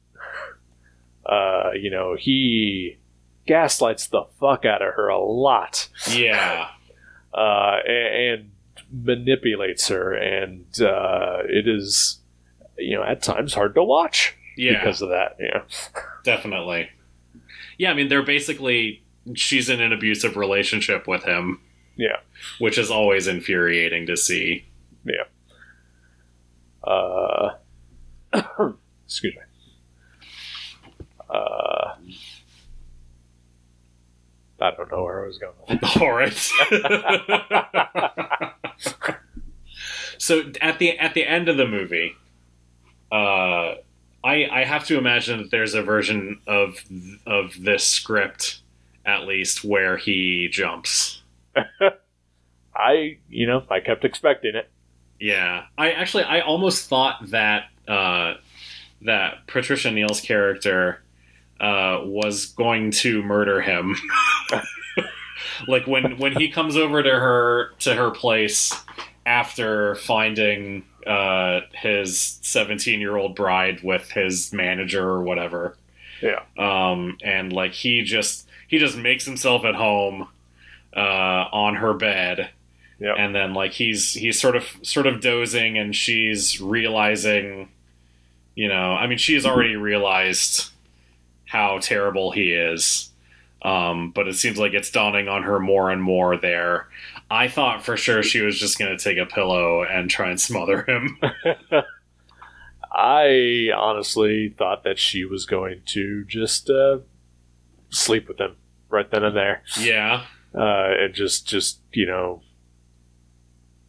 uh, 1.25 1.71
you 1.77 1.91
know, 1.91 2.15
he 2.17 2.97
gaslights 3.45 4.07
the 4.07 4.23
fuck 4.39 4.63
out 4.63 4.81
of 4.81 4.93
her 4.93 5.09
a 5.09 5.19
lot, 5.19 5.89
Yeah. 6.09 6.69
uh, 7.33 7.75
and, 7.85 8.15
and 8.15 8.51
manipulates 9.05 9.89
her, 9.89 10.13
and 10.13 10.63
uh, 10.81 11.39
it 11.45 11.67
is, 11.67 12.19
you 12.77 12.95
know, 12.95 13.03
at 13.03 13.21
times 13.21 13.53
hard 13.53 13.75
to 13.75 13.83
watch 13.83 14.37
Yeah. 14.57 14.79
because 14.79 15.01
of 15.01 15.09
that. 15.09 15.37
Yeah. 15.39 15.61
Definitely. 16.23 16.89
Yeah, 17.77 17.91
I 17.91 17.93
mean 17.93 18.09
they're 18.09 18.23
basically 18.23 19.03
she's 19.35 19.69
in 19.69 19.81
an 19.81 19.93
abusive 19.93 20.35
relationship 20.37 21.07
with 21.07 21.23
him. 21.23 21.61
Yeah. 21.95 22.17
Which 22.59 22.77
is 22.77 22.89
always 22.89 23.27
infuriating 23.27 24.07
to 24.07 24.17
see. 24.17 24.65
Yeah. 25.03 25.23
Uh, 26.83 27.51
excuse 29.05 29.35
me. 29.35 29.41
Uh, 31.29 31.93
I 34.61 34.71
don't 34.71 34.91
know 34.91 35.03
where 35.03 35.23
I 35.23 35.27
was 35.27 35.37
going. 35.37 35.53
All 36.01 36.11
right. 36.11 36.33
so 40.17 40.43
at 40.61 40.79
the 40.79 40.97
at 40.97 41.13
the 41.13 41.25
end 41.25 41.49
of 41.49 41.57
the 41.57 41.67
movie, 41.67 42.15
uh, 43.11 43.75
I 44.23 44.47
I 44.51 44.63
have 44.65 44.85
to 44.87 44.97
imagine 44.97 45.39
that 45.39 45.51
there's 45.51 45.73
a 45.73 45.81
version 45.81 46.41
of 46.47 46.83
of 47.25 47.53
this 47.59 47.85
script 47.85 48.61
at 49.05 49.25
least 49.25 49.63
where 49.63 49.97
he 49.97 50.49
jumps. 50.51 51.21
I 51.55 51.63
I, 52.75 53.17
you 53.27 53.45
know, 53.45 53.63
I 53.69 53.81
kept 53.81 54.05
expecting 54.05 54.55
it. 54.55 54.69
Yeah, 55.19 55.65
I 55.77 55.91
actually 55.91 56.23
I 56.23 56.41
almost 56.41 56.87
thought 56.87 57.29
that 57.29 57.65
uh, 57.87 58.35
that 59.01 59.47
Patricia 59.47 59.91
Neal's 59.91 60.21
character 60.21 61.01
uh, 61.59 61.99
was 62.03 62.45
going 62.45 62.91
to 62.91 63.21
murder 63.21 63.59
him. 63.59 63.95
like 65.67 65.87
when 65.87 66.17
when 66.17 66.33
he 66.33 66.49
comes 66.49 66.77
over 66.77 67.03
to 67.03 67.09
her 67.09 67.71
to 67.79 67.95
her 67.95 68.11
place 68.11 68.73
after 69.25 69.95
finding 69.95 70.85
uh, 71.05 71.61
his 71.73 72.39
17 72.41 72.99
year 72.99 73.15
old 73.15 73.35
bride 73.35 73.81
with 73.83 74.11
his 74.11 74.51
manager 74.53 75.07
or 75.07 75.23
whatever. 75.23 75.75
Yeah. 76.21 76.43
Um, 76.57 77.17
and 77.23 77.53
like 77.53 77.73
he 77.73 78.03
just 78.03 78.47
he 78.67 78.77
just 78.77 78.97
makes 78.97 79.25
himself 79.25 79.65
at 79.65 79.75
home 79.75 80.27
uh, 80.95 80.99
on 81.51 81.75
her 81.75 81.93
bed. 81.93 82.49
Yep. 82.99 83.15
And 83.17 83.33
then 83.33 83.53
like 83.53 83.71
he's 83.71 84.13
he's 84.13 84.39
sort 84.39 84.55
of 84.55 84.65
sort 84.81 85.07
of 85.07 85.21
dozing 85.21 85.77
and 85.77 85.95
she's 85.95 86.59
realizing 86.59 87.69
you 88.55 88.67
know, 88.67 88.93
I 88.93 89.07
mean 89.07 89.17
she's 89.17 89.45
already 89.45 89.75
realized 89.75 90.69
how 91.45 91.79
terrible 91.79 92.31
he 92.31 92.51
is. 92.51 93.09
Um, 93.61 94.11
but 94.11 94.27
it 94.27 94.35
seems 94.35 94.57
like 94.57 94.73
it's 94.73 94.91
dawning 94.91 95.27
on 95.27 95.43
her 95.43 95.59
more 95.59 95.89
and 95.91 96.01
more 96.01 96.37
there. 96.37 96.87
I 97.31 97.47
thought 97.47 97.83
for 97.83 97.95
sure 97.95 98.23
she 98.23 98.41
was 98.41 98.59
just 98.59 98.79
going 98.79 98.95
to 98.97 99.03
take 99.03 99.17
a 99.17 99.25
pillow 99.25 99.83
and 99.83 100.09
try 100.09 100.29
and 100.29 100.39
smother 100.41 100.83
him. 100.83 101.19
I 102.91 103.69
honestly 103.75 104.49
thought 104.57 104.83
that 104.83 104.97
she 104.97 105.23
was 105.25 105.45
going 105.45 105.81
to 105.87 106.25
just 106.25 106.69
uh, 106.69 106.99
sleep 107.89 108.27
with 108.27 108.39
him 108.39 108.55
right 108.89 109.09
then 109.11 109.23
and 109.23 109.35
there, 109.35 109.61
yeah. 109.79 110.23
uh, 110.55 110.87
and 110.99 111.13
just 111.13 111.47
just 111.47 111.79
you 111.93 112.07
know 112.07 112.41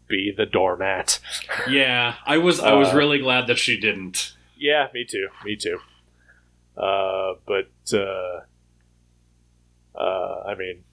be 0.06 0.32
the 0.36 0.44
doormat. 0.44 1.18
Yeah. 1.68 2.16
I 2.26 2.36
was 2.38 2.60
I 2.60 2.74
was 2.74 2.88
Uh, 2.92 2.96
really 2.96 3.18
glad 3.20 3.46
that 3.46 3.58
she 3.58 3.78
didn't. 3.80 4.34
Yeah, 4.56 4.88
me 4.92 5.06
too. 5.08 5.28
Me 5.44 5.56
too. 5.56 5.78
Uh, 6.76 7.34
but 7.46 7.70
uh, 7.94 8.40
uh, 9.98 10.42
I 10.46 10.54
mean, 10.56 10.84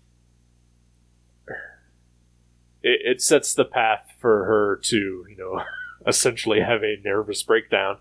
it, 2.88 3.02
it 3.04 3.22
sets 3.22 3.54
the 3.54 3.66
path 3.66 4.12
for 4.20 4.46
her 4.46 4.80
to, 4.84 5.26
you 5.30 5.36
know, 5.38 5.62
essentially 6.08 6.62
have 6.62 6.84
a 6.84 6.98
nervous 7.04 7.44
breakdown 7.44 7.98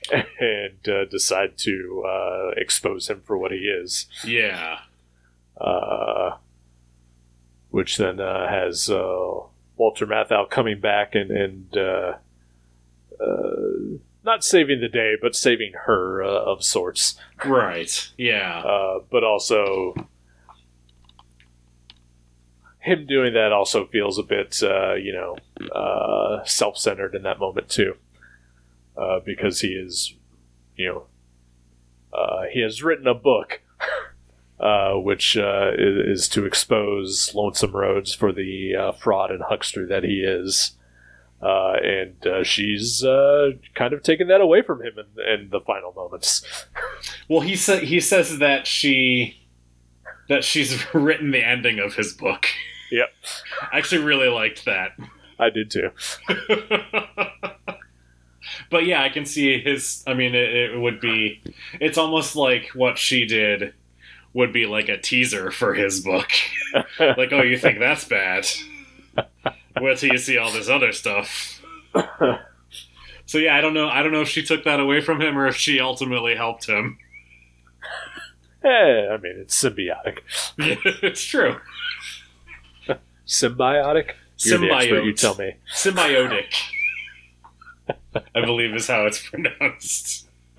and 0.40 0.88
uh, 0.88 1.04
decide 1.06 1.58
to 1.58 2.04
uh, 2.06 2.50
expose 2.56 3.08
him 3.08 3.20
for 3.24 3.36
what 3.36 3.52
he 3.52 3.58
is. 3.58 4.06
Yeah. 4.24 4.78
Uh, 5.60 6.36
which 7.70 7.98
then 7.98 8.18
uh, 8.18 8.48
has 8.48 8.88
uh, 8.90 9.40
Walter 9.76 10.06
Matthau 10.06 10.48
coming 10.48 10.80
back 10.80 11.14
and 11.14 11.30
and 11.30 11.76
uh, 11.76 12.14
uh, 13.22 13.98
not 14.24 14.44
saving 14.44 14.80
the 14.80 14.88
day, 14.88 15.14
but 15.20 15.34
saving 15.34 15.72
her 15.86 16.22
uh, 16.22 16.28
of 16.28 16.64
sorts. 16.64 17.14
Right. 17.44 18.10
Yeah. 18.16 18.60
Uh, 18.60 19.00
but 19.10 19.24
also, 19.24 19.94
him 22.90 23.06
doing 23.06 23.34
that 23.34 23.52
also 23.52 23.86
feels 23.86 24.18
a 24.18 24.22
bit, 24.22 24.60
uh, 24.62 24.94
you 24.94 25.12
know, 25.12 25.36
uh, 25.72 26.44
self-centered 26.44 27.14
in 27.14 27.22
that 27.22 27.38
moment 27.38 27.68
too, 27.68 27.96
uh, 28.96 29.20
because 29.24 29.60
he 29.60 29.68
is, 29.68 30.14
you 30.76 30.86
know, 30.86 31.06
uh, 32.12 32.42
he 32.52 32.60
has 32.60 32.82
written 32.82 33.06
a 33.06 33.14
book. 33.14 33.60
Uh, 34.58 34.92
which 34.92 35.38
uh, 35.38 35.70
is, 35.78 36.20
is 36.20 36.28
to 36.28 36.44
expose 36.44 37.34
Lonesome 37.34 37.74
Rhodes 37.74 38.12
for 38.12 38.30
the 38.30 38.92
fraud 39.00 39.30
and 39.30 39.40
huckster 39.42 39.86
that 39.86 40.04
he 40.04 40.20
is. 40.20 40.72
And 41.40 42.46
she's 42.46 43.00
kind 43.02 43.94
of 43.94 44.02
taken 44.02 44.28
that 44.28 44.42
away 44.42 44.60
from 44.60 44.82
him 44.82 44.98
in, 44.98 45.24
in 45.24 45.48
the 45.48 45.60
final 45.60 45.94
moments. 45.94 46.44
Well, 47.26 47.40
he 47.40 47.56
said 47.56 47.84
he 47.84 48.00
says 48.00 48.38
that 48.40 48.66
she 48.66 49.40
that 50.30 50.44
she's 50.44 50.82
written 50.94 51.32
the 51.32 51.44
ending 51.44 51.78
of 51.78 51.94
his 51.94 52.14
book. 52.14 52.46
Yep. 52.90 53.08
I 53.72 53.78
actually 53.78 54.04
really 54.04 54.28
liked 54.28 54.64
that. 54.64 54.92
I 55.38 55.50
did 55.50 55.70
too. 55.70 55.90
but 58.70 58.84
yeah, 58.84 59.02
I 59.02 59.08
can 59.08 59.24
see 59.24 59.60
his. 59.60 60.02
I 60.06 60.14
mean, 60.14 60.34
it, 60.34 60.52
it 60.52 60.78
would 60.78 61.00
be. 61.00 61.40
It's 61.80 61.98
almost 61.98 62.36
like 62.36 62.70
what 62.74 62.98
she 62.98 63.26
did 63.26 63.74
would 64.32 64.52
be 64.52 64.66
like 64.66 64.88
a 64.88 64.98
teaser 64.98 65.50
for 65.50 65.74
his 65.74 66.00
book. 66.00 66.30
like, 66.98 67.32
oh, 67.32 67.42
you 67.42 67.58
think 67.58 67.78
that's 67.78 68.04
bad? 68.04 68.46
Wait 69.80 69.98
till 69.98 70.12
you 70.12 70.18
see 70.18 70.38
all 70.38 70.52
this 70.52 70.68
other 70.68 70.92
stuff. 70.92 71.60
So 73.30 73.38
yeah, 73.38 73.54
I 73.56 73.60
don't 73.60 73.74
know. 73.74 73.88
I 73.88 74.02
don't 74.02 74.10
know 74.10 74.22
if 74.22 74.28
she 74.28 74.42
took 74.42 74.64
that 74.64 74.80
away 74.80 75.00
from 75.00 75.20
him 75.20 75.38
or 75.38 75.46
if 75.46 75.54
she 75.54 75.78
ultimately 75.78 76.34
helped 76.34 76.66
him. 76.66 76.98
Eh, 78.64 79.06
I 79.08 79.16
mean, 79.18 79.34
it's 79.36 79.62
symbiotic. 79.62 80.18
it's 80.58 81.22
true. 81.22 81.54
Symbiotic? 83.30 84.12
You're 84.38 84.58
the 84.58 84.72
expert, 84.72 85.04
you 85.04 85.12
tell 85.12 85.36
me. 85.36 85.54
Symbiotic. 85.72 86.52
I 88.34 88.40
believe 88.44 88.74
is 88.74 88.88
how 88.88 89.06
it's 89.06 89.22
pronounced. 89.24 90.26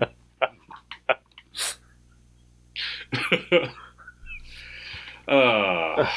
uh, 5.28 6.08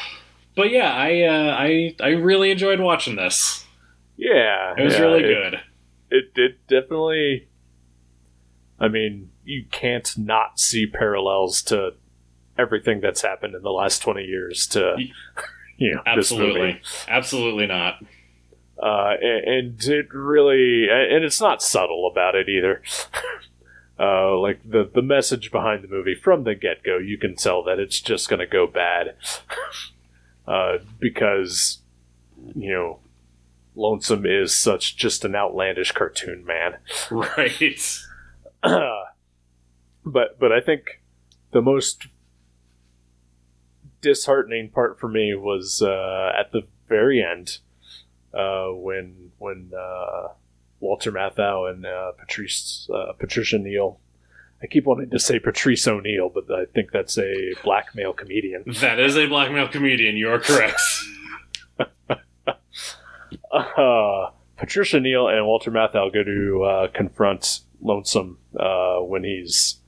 but 0.55 0.69
yeah, 0.71 0.93
I 0.93 1.21
uh, 1.23 1.55
I 1.57 1.95
I 2.01 2.09
really 2.11 2.51
enjoyed 2.51 2.79
watching 2.79 3.17
this. 3.17 3.65
Yeah. 4.15 4.73
It 4.77 4.83
was 4.83 4.93
yeah, 4.93 5.01
really 5.01 5.23
it- 5.23 5.27
good. 5.27 5.59
It, 6.09 6.31
it 6.35 6.67
definitely. 6.67 7.47
I 8.79 8.87
mean, 8.87 9.31
you 9.43 9.65
can't 9.71 10.17
not 10.17 10.59
see 10.59 10.85
parallels 10.85 11.61
to 11.63 11.95
everything 12.57 13.01
that's 13.01 13.21
happened 13.21 13.55
in 13.55 13.61
the 13.61 13.71
last 13.71 14.01
20 14.01 14.23
years 14.23 14.67
to, 14.67 14.95
you 15.77 15.93
know. 15.95 16.01
Absolutely, 16.05 16.81
absolutely 17.07 17.67
not. 17.67 17.95
uh, 18.81 19.13
and, 19.21 19.43
and 19.47 19.83
it 19.83 20.13
really 20.13 20.87
and 20.89 21.23
it's 21.23 21.39
not 21.41 21.61
subtle 21.61 22.09
about 22.11 22.35
it 22.35 22.49
either. 22.49 22.81
Uh, 23.97 24.37
like 24.37 24.59
the 24.69 24.91
the 24.93 25.01
message 25.01 25.51
behind 25.53 25.81
the 25.81 25.87
movie 25.87 26.15
from 26.15 26.43
the 26.43 26.53
get 26.53 26.83
go, 26.83 26.97
you 26.97 27.17
can 27.17 27.33
tell 27.33 27.63
that 27.63 27.79
it's 27.79 28.01
just 28.01 28.27
going 28.27 28.41
to 28.41 28.45
go 28.45 28.67
bad, 28.67 29.15
uh, 30.49 30.79
because 30.99 31.79
you 32.55 32.73
know, 32.73 32.99
Lonesome 33.73 34.25
is 34.25 34.53
such 34.53 34.97
just 34.97 35.23
an 35.23 35.33
outlandish 35.33 35.93
cartoon 35.93 36.43
man. 36.45 36.75
Right. 37.09 37.97
but 40.05 40.39
but 40.39 40.51
I 40.51 40.59
think 40.59 41.01
the 41.53 41.61
most 41.61 42.07
disheartening 44.05 44.69
part 44.69 44.99
for 44.99 45.07
me 45.07 45.33
was 45.33 45.81
uh, 45.81 46.31
at 46.39 46.51
the 46.51 46.61
very 46.87 47.23
end 47.23 47.57
uh, 48.35 48.67
when 48.67 49.31
when 49.39 49.71
uh, 49.77 50.27
Walter 50.79 51.11
Matthau 51.11 51.69
and 51.69 51.85
uh, 51.85 52.11
Patrice 52.11 52.87
uh, 52.93 53.13
Patricia 53.13 53.57
Neal. 53.57 53.99
I 54.61 54.67
keep 54.67 54.85
wanting 54.85 55.09
to 55.09 55.19
say 55.19 55.39
Patrice 55.39 55.87
O'Neill, 55.87 56.29
but 56.29 56.49
I 56.49 56.65
think 56.65 56.91
that's 56.91 57.17
a 57.17 57.53
black 57.63 57.93
male 57.93 58.13
comedian. 58.13 58.63
That 58.79 58.99
is 58.99 59.17
a 59.17 59.27
black 59.27 59.51
male 59.51 59.67
comedian. 59.67 60.15
You 60.15 60.29
are 60.29 60.39
correct. 60.39 60.79
uh, 63.51 64.29
Patricia 64.55 64.99
Neal 64.99 65.27
and 65.27 65.45
Walter 65.45 65.71
Matthau 65.71 66.13
go 66.13 66.23
to 66.23 66.63
uh, 66.63 66.87
confront 66.93 67.61
Lonesome 67.81 68.37
uh, 68.57 68.99
when 68.99 69.23
he's 69.23 69.81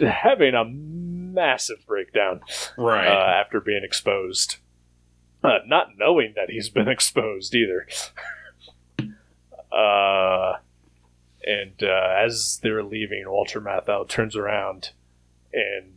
having 0.00 0.54
a 0.54 0.64
massive 0.64 1.84
breakdown 1.86 2.40
Right. 2.76 3.06
uh, 3.06 3.40
after 3.40 3.60
being 3.60 3.82
exposed. 3.84 4.56
Uh, 5.42 5.58
not 5.66 5.88
knowing 5.96 6.34
that 6.36 6.50
he's 6.50 6.68
been 6.68 6.88
exposed 6.96 7.54
either. 7.54 7.86
uh, 9.72 10.56
and 11.44 11.82
uh, 11.82 12.14
as 12.18 12.60
they're 12.62 12.82
leaving, 12.84 13.24
Walter 13.26 13.60
Matthau 13.60 14.06
turns 14.08 14.36
around 14.36 14.90
and 15.52 15.94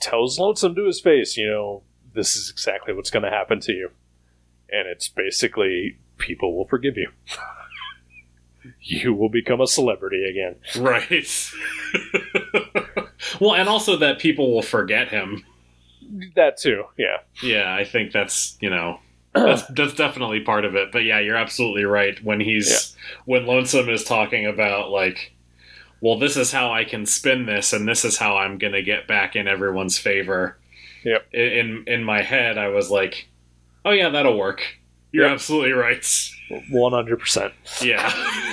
tells 0.00 0.38
Lonesome 0.38 0.74
to 0.76 0.86
his 0.86 1.00
face, 1.00 1.36
you 1.36 1.48
know, 1.48 1.82
this 2.14 2.36
is 2.36 2.50
exactly 2.50 2.94
what's 2.94 3.10
going 3.10 3.24
to 3.24 3.30
happen 3.30 3.60
to 3.60 3.72
you. 3.72 3.90
And 4.70 4.86
it's 4.86 5.08
basically 5.08 5.98
people 6.18 6.56
will 6.56 6.66
forgive 6.68 6.96
you. 6.96 7.10
you 8.80 9.14
will 9.14 9.28
become 9.28 9.60
a 9.60 9.66
celebrity 9.66 10.24
again. 10.24 10.56
right. 10.82 11.50
well, 13.40 13.54
and 13.54 13.68
also 13.68 13.96
that 13.96 14.18
people 14.18 14.52
will 14.52 14.62
forget 14.62 15.08
him. 15.08 15.44
That 16.36 16.56
too, 16.56 16.84
yeah. 16.96 17.18
Yeah, 17.42 17.72
I 17.74 17.84
think 17.84 18.12
that's 18.12 18.56
you 18.60 18.70
know 18.70 19.00
that's 19.34 19.62
that's 19.70 19.94
definitely 19.94 20.40
part 20.40 20.64
of 20.64 20.74
it. 20.74 20.90
But 20.92 21.04
yeah, 21.04 21.18
you're 21.20 21.36
absolutely 21.36 21.84
right. 21.84 22.22
When 22.24 22.40
he's 22.40 22.96
when 23.26 23.46
Lonesome 23.46 23.88
is 23.88 24.04
talking 24.04 24.46
about 24.46 24.90
like, 24.90 25.32
well, 26.00 26.18
this 26.18 26.36
is 26.36 26.50
how 26.52 26.72
I 26.72 26.84
can 26.84 27.04
spin 27.06 27.46
this, 27.46 27.72
and 27.72 27.86
this 27.86 28.04
is 28.04 28.16
how 28.16 28.36
I'm 28.38 28.58
gonna 28.58 28.82
get 28.82 29.06
back 29.06 29.36
in 29.36 29.46
everyone's 29.48 29.98
favor. 29.98 30.56
Yep. 31.04 31.26
In 31.34 31.84
in, 31.86 32.04
my 32.04 32.22
head, 32.22 32.58
I 32.58 32.68
was 32.68 32.90
like, 32.90 33.28
oh 33.84 33.90
yeah, 33.90 34.08
that'll 34.08 34.36
work. 34.38 34.62
You're 35.12 35.24
Yep. 35.26 35.34
absolutely 35.34 35.72
right. 35.72 36.04
one 36.70 36.92
hundred 36.92 37.18
percent. 37.20 37.52
Yeah. 37.82 38.10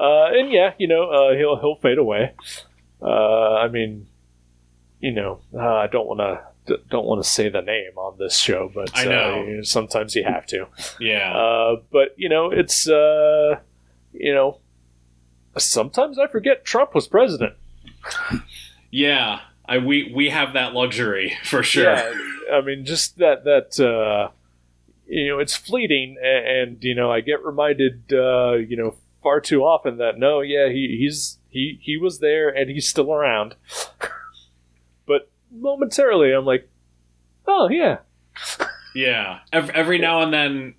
Uh, 0.00 0.30
and 0.32 0.50
yeah, 0.50 0.72
you 0.78 0.88
know, 0.88 1.10
uh, 1.10 1.36
he'll 1.36 1.58
he'll 1.60 1.76
fade 1.76 1.98
away. 1.98 2.32
Uh, 3.02 3.54
I 3.56 3.68
mean, 3.68 4.06
you 4.98 5.12
know, 5.12 5.40
uh, 5.54 5.58
I 5.58 5.88
don't 5.88 6.06
want 6.06 6.20
to 6.20 6.78
don't 6.88 7.04
want 7.04 7.22
to 7.22 7.28
say 7.28 7.50
the 7.50 7.60
name 7.60 7.92
on 7.96 8.16
this 8.18 8.36
show, 8.36 8.70
but 8.74 8.90
I 8.94 9.04
know. 9.04 9.58
uh, 9.60 9.62
sometimes 9.62 10.14
you 10.14 10.24
have 10.24 10.46
to. 10.46 10.66
Yeah. 10.98 11.36
Uh, 11.36 11.76
but 11.90 12.14
you 12.16 12.28
know, 12.30 12.50
it's 12.50 12.88
uh, 12.88 13.60
you 14.12 14.32
know, 14.32 14.58
sometimes 15.58 16.18
I 16.18 16.28
forget 16.28 16.64
Trump 16.64 16.94
was 16.94 17.06
president. 17.06 17.54
yeah. 18.90 19.40
I 19.66 19.78
we 19.78 20.12
we 20.14 20.30
have 20.30 20.54
that 20.54 20.72
luxury 20.72 21.36
for 21.44 21.62
sure. 21.62 21.84
Yeah, 21.84 22.12
I 22.52 22.60
mean, 22.60 22.84
just 22.84 23.18
that 23.18 23.44
that 23.44 23.78
uh, 23.78 24.30
you 25.06 25.28
know, 25.28 25.38
it's 25.38 25.54
fleeting, 25.54 26.16
and, 26.22 26.46
and 26.46 26.84
you 26.84 26.94
know, 26.94 27.10
I 27.12 27.20
get 27.20 27.44
reminded, 27.44 28.12
uh, 28.12 28.54
you 28.54 28.76
know, 28.76 28.96
far 29.22 29.40
too 29.40 29.62
often 29.62 29.98
that 29.98 30.18
no, 30.18 30.40
yeah, 30.40 30.68
he 30.68 30.96
he's 30.98 31.38
he 31.48 31.78
he 31.82 31.96
was 31.96 32.18
there 32.20 32.48
and 32.48 32.70
he's 32.70 32.88
still 32.88 33.12
around. 33.12 33.54
but 35.06 35.30
momentarily, 35.50 36.32
I'm 36.32 36.44
like, 36.44 36.68
oh 37.46 37.68
yeah, 37.68 37.98
Yeah. 38.94 39.40
Every, 39.52 39.74
every 39.74 39.98
now 39.98 40.22
and 40.22 40.32
then 40.32 40.74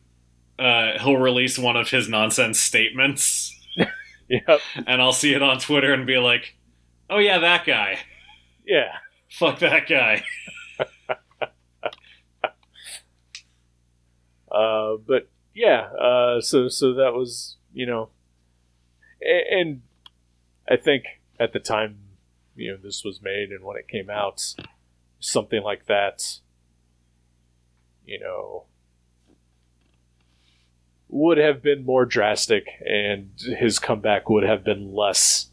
uh, 0.59 0.99
he'll 0.99 1.17
release 1.17 1.57
one 1.57 1.75
of 1.75 1.89
his 1.89 2.07
nonsense 2.09 2.59
statements 2.59 3.57
yeah, 4.27 4.57
and 4.85 5.01
I'll 5.01 5.13
see 5.13 5.33
it 5.33 5.41
on 5.41 5.59
Twitter 5.59 5.93
and 5.93 6.05
be 6.05 6.17
like, 6.17 6.55
"Oh 7.09 7.17
yeah, 7.19 7.39
that 7.39 7.65
guy. 7.65 7.99
yeah. 8.65 8.93
Fuck 9.29 9.59
that 9.59 9.87
guy." 9.87 10.23
Uh, 14.51 14.97
but 15.07 15.29
yeah, 15.53 15.83
uh, 15.93 16.41
so 16.41 16.67
so 16.67 16.95
that 16.95 17.13
was 17.13 17.55
you 17.73 17.85
know, 17.85 18.09
and, 19.21 19.81
I 20.69 20.77
think 20.77 21.03
at 21.39 21.53
the 21.53 21.59
time 21.59 21.97
you 22.55 22.71
know 22.71 22.77
this 22.77 23.03
was 23.03 23.21
made 23.21 23.49
and 23.49 23.63
when 23.63 23.77
it 23.77 23.87
came 23.87 24.09
out, 24.09 24.55
something 25.19 25.61
like 25.63 25.85
that, 25.87 26.39
you 28.05 28.19
know, 28.19 28.65
would 31.09 31.37
have 31.37 31.61
been 31.61 31.85
more 31.85 32.05
drastic, 32.05 32.67
and 32.85 33.31
his 33.37 33.79
comeback 33.79 34.29
would 34.29 34.43
have 34.43 34.63
been 34.63 34.93
less, 34.93 35.49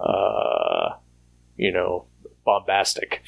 uh, 0.00 0.90
you 1.56 1.72
know, 1.72 2.06
bombastic. 2.44 3.22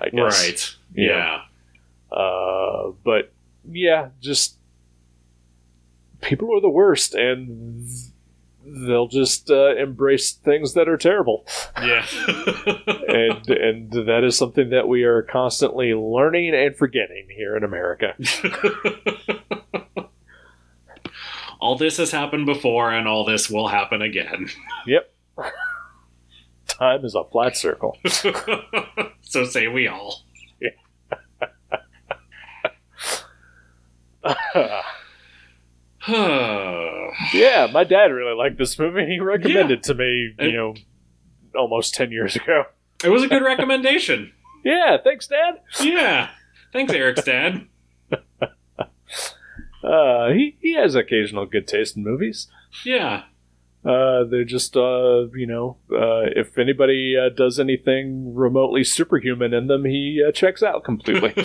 I 0.00 0.08
guess. 0.10 0.42
Right. 0.42 0.76
Yeah. 0.94 1.42
Yeah. 2.10 2.16
Uh, 2.16 2.92
but 3.04 3.32
yeah, 3.70 4.08
just 4.20 4.56
people 6.22 6.56
are 6.56 6.60
the 6.60 6.70
worst, 6.70 7.14
and 7.14 7.86
they'll 8.64 9.08
just 9.08 9.50
uh, 9.50 9.74
embrace 9.76 10.32
things 10.32 10.74
that 10.74 10.88
are 10.88 10.96
terrible, 10.96 11.46
Yeah. 11.80 12.04
and 13.08 13.48
and 13.48 13.92
that 14.08 14.22
is 14.24 14.36
something 14.36 14.70
that 14.70 14.88
we 14.88 15.04
are 15.04 15.22
constantly 15.22 15.94
learning 15.94 16.54
and 16.54 16.76
forgetting 16.76 17.28
here 17.34 17.56
in 17.56 17.64
America. 17.64 18.14
all 21.60 21.76
this 21.76 21.96
has 21.96 22.10
happened 22.10 22.46
before 22.46 22.90
and 22.92 23.08
all 23.08 23.24
this 23.24 23.48
will 23.50 23.68
happen 23.68 24.02
again. 24.02 24.48
Yep, 24.86 25.10
time 26.68 27.04
is 27.04 27.14
a 27.14 27.24
flat 27.24 27.56
circle. 27.56 27.96
so 29.22 29.44
say 29.44 29.68
we 29.68 29.86
all. 29.88 30.22
yeah, 30.60 30.70
my 37.72 37.84
dad 37.88 38.06
really 38.06 38.34
liked 38.36 38.58
this 38.58 38.78
movie. 38.78 39.06
He 39.06 39.20
recommended 39.20 39.78
it 39.78 39.82
to 39.84 39.94
me, 39.94 40.04
you 40.06 40.34
And- 40.38 40.52
know, 40.54 40.74
almost 41.56 41.94
ten 41.94 42.10
years 42.12 42.36
ago. 42.36 42.64
it 43.04 43.08
was 43.10 43.22
a 43.22 43.28
good 43.28 43.42
recommendation. 43.42 44.32
Yeah, 44.64 44.96
thanks, 45.02 45.28
Dad. 45.28 45.60
Yeah. 45.80 46.30
Thanks, 46.72 46.92
Eric's 46.92 47.22
dad. 47.22 47.68
Uh, 49.82 50.30
he 50.32 50.56
he 50.60 50.74
has 50.74 50.94
occasional 50.96 51.46
good 51.46 51.66
taste 51.68 51.96
in 51.96 52.02
movies. 52.02 52.48
Yeah. 52.84 53.22
Uh, 53.84 54.24
they're 54.24 54.44
just, 54.44 54.76
uh, 54.76 55.28
you 55.34 55.46
know, 55.46 55.76
uh, 55.92 56.26
if 56.34 56.58
anybody 56.58 57.14
uh, 57.16 57.28
does 57.34 57.60
anything 57.60 58.34
remotely 58.34 58.82
superhuman 58.82 59.54
in 59.54 59.68
them, 59.68 59.84
he 59.84 60.22
uh, 60.26 60.32
checks 60.32 60.62
out 60.64 60.82
completely. 60.84 61.32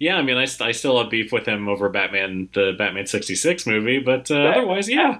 yeah, 0.00 0.16
I 0.16 0.22
mean, 0.22 0.36
I, 0.36 0.46
I 0.60 0.72
still 0.72 1.00
have 1.00 1.10
beef 1.10 1.32
with 1.32 1.46
him 1.46 1.68
over 1.68 1.88
Batman, 1.88 2.48
the 2.54 2.72
Batman 2.76 3.06
66 3.06 3.66
movie, 3.66 3.98
but 3.98 4.30
uh, 4.30 4.34
Right. 4.34 4.56
otherwise, 4.58 4.88
yeah. 4.88 5.18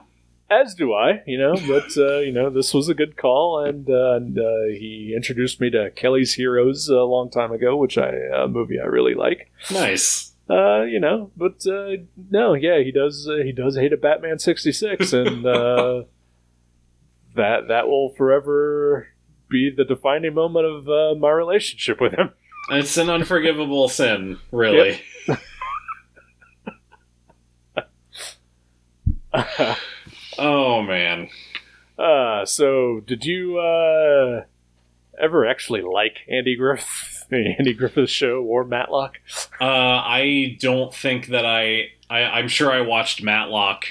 As 0.48 0.74
do 0.76 0.92
I, 0.94 1.22
you 1.26 1.38
know, 1.38 1.54
but, 1.66 1.96
uh, 1.96 2.18
you 2.18 2.30
know, 2.30 2.50
this 2.50 2.72
was 2.72 2.88
a 2.88 2.94
good 2.94 3.16
call, 3.16 3.64
and, 3.64 3.90
uh, 3.90 4.12
and 4.14 4.38
uh, 4.38 4.66
he 4.78 5.12
introduced 5.16 5.60
me 5.60 5.70
to 5.70 5.90
Kelly's 5.90 6.34
Heroes 6.34 6.88
a 6.88 7.00
long 7.02 7.30
time 7.30 7.50
ago, 7.50 7.76
which 7.76 7.98
I, 7.98 8.12
a 8.32 8.46
movie 8.46 8.78
I 8.78 8.84
really 8.84 9.14
like. 9.14 9.50
Nice. 9.72 10.32
Uh, 10.48 10.82
you 10.82 11.00
know, 11.00 11.32
but, 11.36 11.66
uh, 11.66 11.96
no, 12.30 12.54
yeah, 12.54 12.78
he 12.78 12.92
does, 12.92 13.28
uh, 13.28 13.42
he 13.42 13.50
does 13.50 13.76
hate 13.76 13.92
a 13.92 13.96
Batman 13.96 14.38
66, 14.38 15.12
and, 15.12 15.44
uh, 15.44 16.02
that, 17.34 17.66
that 17.68 17.88
will 17.88 18.10
forever 18.10 19.08
be 19.48 19.70
the 19.76 19.84
defining 19.84 20.34
moment 20.34 20.64
of, 20.66 20.88
uh, 20.88 21.18
my 21.18 21.30
relationship 21.30 22.00
with 22.00 22.12
him. 22.12 22.30
It's 22.70 22.96
an 22.96 23.08
unforgivable 23.10 23.88
sin, 23.88 24.38
really. 24.50 25.00
Oh, 30.38 30.82
man. 30.82 31.28
Uh, 31.98 32.44
so 32.44 33.00
did 33.06 33.24
you 33.24 33.58
uh, 33.58 34.44
ever 35.18 35.46
actually 35.46 35.80
like 35.82 36.18
Andy 36.28 36.56
Griffith, 36.56 37.24
Andy 37.32 37.72
Griffith's 37.72 38.12
show 38.12 38.42
or 38.42 38.64
Matlock? 38.64 39.18
Uh, 39.60 39.64
I 39.64 40.58
don't 40.60 40.94
think 40.94 41.28
that 41.28 41.46
I, 41.46 41.90
I. 42.10 42.24
I'm 42.24 42.48
sure 42.48 42.70
I 42.70 42.82
watched 42.82 43.22
Matlock 43.22 43.86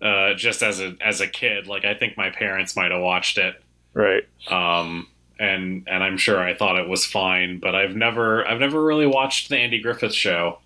uh, 0.00 0.34
just 0.34 0.62
as 0.62 0.80
a 0.80 0.96
as 1.04 1.20
a 1.20 1.26
kid. 1.26 1.66
Like 1.66 1.84
I 1.84 1.94
think 1.94 2.16
my 2.16 2.30
parents 2.30 2.74
might 2.76 2.92
have 2.92 3.02
watched 3.02 3.36
it. 3.36 3.62
Right. 3.92 4.22
um, 4.48 5.08
and 5.40 5.88
and 5.88 6.04
I'm 6.04 6.18
sure 6.18 6.38
I 6.38 6.54
thought 6.54 6.78
it 6.78 6.88
was 6.88 7.06
fine, 7.06 7.58
but 7.58 7.74
I've 7.74 7.96
never 7.96 8.46
I've 8.46 8.60
never 8.60 8.84
really 8.84 9.06
watched 9.06 9.48
the 9.48 9.56
Andy 9.56 9.80
Griffith 9.80 10.12
show. 10.12 10.58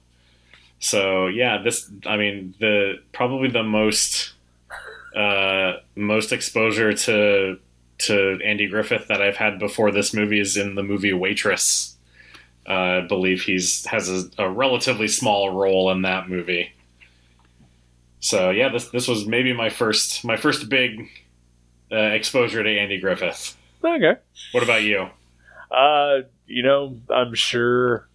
So 0.81 1.29
yeah, 1.29 1.63
this 1.63 1.89
I 2.05 2.17
mean 2.17 2.55
the 2.59 2.99
probably 3.13 3.49
the 3.49 3.63
most 3.63 4.33
uh, 5.15 5.75
most 5.95 6.33
exposure 6.33 6.93
to 6.93 7.59
to 7.99 8.41
Andy 8.45 8.67
Griffith 8.67 9.07
that 9.07 9.23
I've 9.23 9.37
had 9.37 9.61
before 9.61 9.93
this 9.93 10.13
movie 10.13 10.41
is 10.41 10.57
in 10.57 10.75
the 10.75 10.83
movie 10.83 11.13
Waitress. 11.13 11.97
Uh, 12.69 12.73
I 12.73 13.01
believe 13.03 13.43
he's 13.43 13.87
has 13.87 14.09
a, 14.09 14.43
a 14.43 14.51
relatively 14.51 15.07
small 15.07 15.51
role 15.51 15.93
in 15.93 16.03
that 16.03 16.29
movie. 16.29 16.73
So 18.19 18.51
yeah, 18.51 18.71
this 18.71 18.89
this 18.89 19.07
was 19.07 19.25
maybe 19.25 19.53
my 19.53 19.71
first 19.71 20.25
my 20.25 20.37
first 20.37 20.69
big 20.69 21.09
uh, 21.93 21.97
exposure 21.97 22.65
to 22.65 22.71
Andy 22.77 22.99
Griffith. 22.99 23.57
Okay. 23.85 24.15
What 24.53 24.63
about 24.63 24.83
you? 24.83 25.09
Uh, 25.71 26.23
you 26.47 26.63
know, 26.63 26.99
I'm 27.11 27.35
sure. 27.35 28.09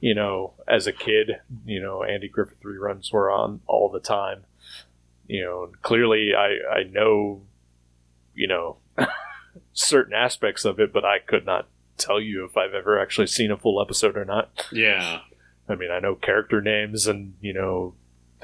You 0.00 0.14
know, 0.14 0.54
as 0.68 0.86
a 0.86 0.92
kid, 0.92 1.40
you 1.66 1.80
know, 1.80 2.04
Andy 2.04 2.28
Griffith 2.28 2.62
reruns 2.62 3.12
were 3.12 3.30
on 3.32 3.60
all 3.66 3.90
the 3.90 3.98
time. 3.98 4.44
You 5.26 5.44
know, 5.44 5.72
clearly, 5.82 6.30
I 6.36 6.78
I 6.78 6.82
know, 6.84 7.42
you 8.32 8.46
know, 8.46 8.76
certain 9.72 10.14
aspects 10.14 10.64
of 10.64 10.78
it, 10.78 10.92
but 10.92 11.04
I 11.04 11.18
could 11.18 11.44
not 11.44 11.66
tell 11.96 12.20
you 12.20 12.44
if 12.44 12.56
I've 12.56 12.74
ever 12.74 12.98
actually 13.00 13.26
seen 13.26 13.50
a 13.50 13.56
full 13.56 13.82
episode 13.82 14.16
or 14.16 14.24
not. 14.24 14.66
Yeah. 14.72 15.20
I 15.68 15.74
mean, 15.74 15.90
I 15.90 15.98
know 15.98 16.14
character 16.14 16.60
names 16.62 17.06
and, 17.06 17.34
you 17.40 17.52
know, 17.52 17.94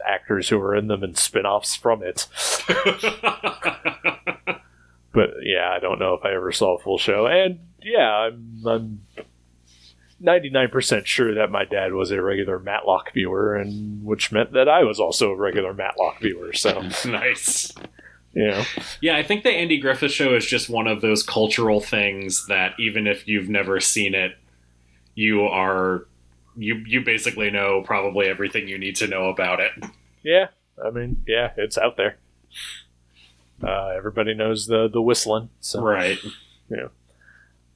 actors 0.07 0.49
who 0.49 0.61
are 0.61 0.75
in 0.75 0.89
them 0.89 1.03
and 1.03 1.17
spin 1.17 1.47
offs 1.47 1.75
from 1.75 2.03
it. 2.03 2.27
But 5.15 5.31
yeah, 5.43 5.71
I 5.71 5.79
don't 5.79 5.99
know 5.99 6.15
if 6.15 6.25
I 6.25 6.35
ever 6.35 6.53
saw 6.53 6.77
a 6.77 6.79
full 6.79 6.99
show. 6.99 7.27
And 7.27 7.61
yeah, 7.81 8.11
I'm, 8.11 8.63
I'm 8.67 9.01
99% 10.23 11.07
sure 11.07 11.35
that 11.35 11.51
my 11.51 11.65
dad 11.65 11.93
was 11.93 12.11
a 12.11 12.21
regular 12.21 12.59
Matlock 12.59 13.13
viewer, 13.13 13.55
and 13.55 14.05
which 14.05 14.33
meant 14.33 14.53
that 14.53 14.69
I 14.69 14.83
was 14.83 14.99
also 14.99 15.31
a 15.31 15.37
regular 15.37 15.73
Matlock 15.73 16.21
viewer. 16.21 16.53
So, 16.53 16.81
nice. 17.07 17.73
know, 18.35 18.65
Yeah, 19.01 19.17
I 19.17 19.23
think 19.23 19.45
the 19.45 19.51
Andy 19.51 19.79
Griffith 19.79 20.11
show 20.11 20.35
is 20.35 20.45
just 20.45 20.69
one 20.69 20.89
of 20.89 21.01
those 21.01 21.23
cultural 21.23 21.81
things 21.81 22.47
that 22.49 22.73
even 22.79 23.07
if 23.07 23.29
you've 23.29 23.49
never 23.49 23.79
seen 23.81 24.15
it, 24.15 24.37
you 25.15 25.43
are 25.43 26.07
you 26.57 26.77
you 26.87 27.01
basically 27.01 27.51
know 27.51 27.83
probably 27.83 28.27
everything 28.27 28.67
you 28.67 28.79
need 28.79 28.97
to 28.97 29.07
know 29.07 29.29
about 29.29 29.61
it. 29.61 29.73
yeah, 30.25 30.47
I 30.85 30.91
mean, 30.91 31.23
yeah, 31.27 31.53
it's 31.57 31.79
out 31.79 31.97
there. 31.97 32.17
Uh, 33.67 33.93
everybody 33.97 34.35
knows 34.35 34.67
the 34.67 34.89
the 34.89 35.01
whistling. 35.01 35.51
So, 35.61 35.83
Right. 35.83 36.19